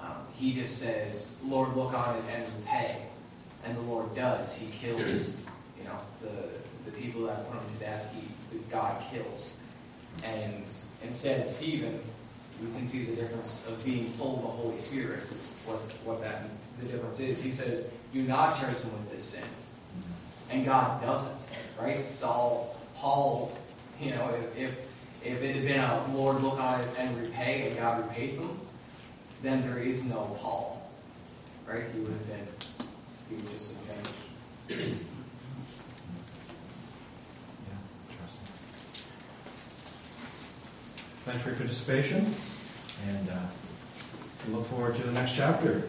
um, 0.00 0.16
he 0.34 0.52
just 0.52 0.78
says, 0.78 1.32
"Lord, 1.44 1.76
look 1.76 1.94
on 1.94 2.16
it 2.16 2.24
and 2.34 2.44
repay," 2.58 2.96
and 3.64 3.76
the 3.76 3.82
Lord 3.82 4.14
does. 4.14 4.54
He 4.54 4.66
kills, 4.72 5.36
you 5.78 5.84
know, 5.84 5.96
the 6.20 6.90
the 6.90 6.96
people 6.96 7.22
that 7.26 7.48
put 7.50 7.60
him 7.60 7.74
to 7.74 7.80
death. 7.80 8.14
He 8.14 8.58
God 8.70 9.02
kills, 9.10 9.56
and 10.24 10.64
instead 11.02 11.46
Stephen, 11.46 12.00
we 12.62 12.72
can 12.74 12.86
see 12.86 13.04
the 13.04 13.16
difference 13.16 13.62
of 13.68 13.84
being 13.84 14.04
full 14.04 14.36
of 14.36 14.42
the 14.42 14.48
Holy 14.48 14.76
Spirit. 14.78 15.20
What 15.66 15.78
what 16.04 16.20
that 16.22 16.42
the 16.80 16.86
difference 16.86 17.20
is. 17.20 17.42
He 17.42 17.50
says, 17.50 17.88
"You're 18.12 18.24
not 18.24 18.58
chosen 18.58 18.92
with 18.92 19.10
this 19.10 19.24
sin." 19.24 19.44
and 20.50 20.64
God 20.64 21.02
doesn't, 21.02 21.36
right? 21.80 22.02
Saul, 22.02 22.76
Paul, 22.94 23.56
you 24.00 24.10
know, 24.10 24.28
if, 24.30 24.58
if, 24.58 24.78
if 25.24 25.42
it 25.42 25.56
had 25.56 25.64
been 25.64 25.80
a 25.80 26.16
Lord 26.16 26.42
look 26.42 26.60
on 26.60 26.80
it 26.80 26.88
and 26.98 27.16
repay, 27.18 27.68
and 27.68 27.76
God 27.76 28.06
repaid 28.06 28.38
them, 28.38 28.58
then 29.42 29.60
there 29.60 29.78
is 29.78 30.04
no 30.04 30.20
Paul, 30.40 30.90
right? 31.66 31.84
He 31.94 32.00
would 32.00 32.12
have 32.12 32.26
been, 32.28 32.46
he 33.28 33.36
would 33.36 33.50
just 33.50 33.70
have 33.70 34.68
been. 34.68 34.98
Thanks 41.24 41.42
for 41.42 41.48
your 41.48 41.58
participation, 41.58 42.24
and 43.04 43.28
uh, 43.30 44.56
look 44.56 44.66
forward 44.66 44.96
to 44.96 45.02
the 45.02 45.12
next 45.12 45.34
chapter. 45.34 45.82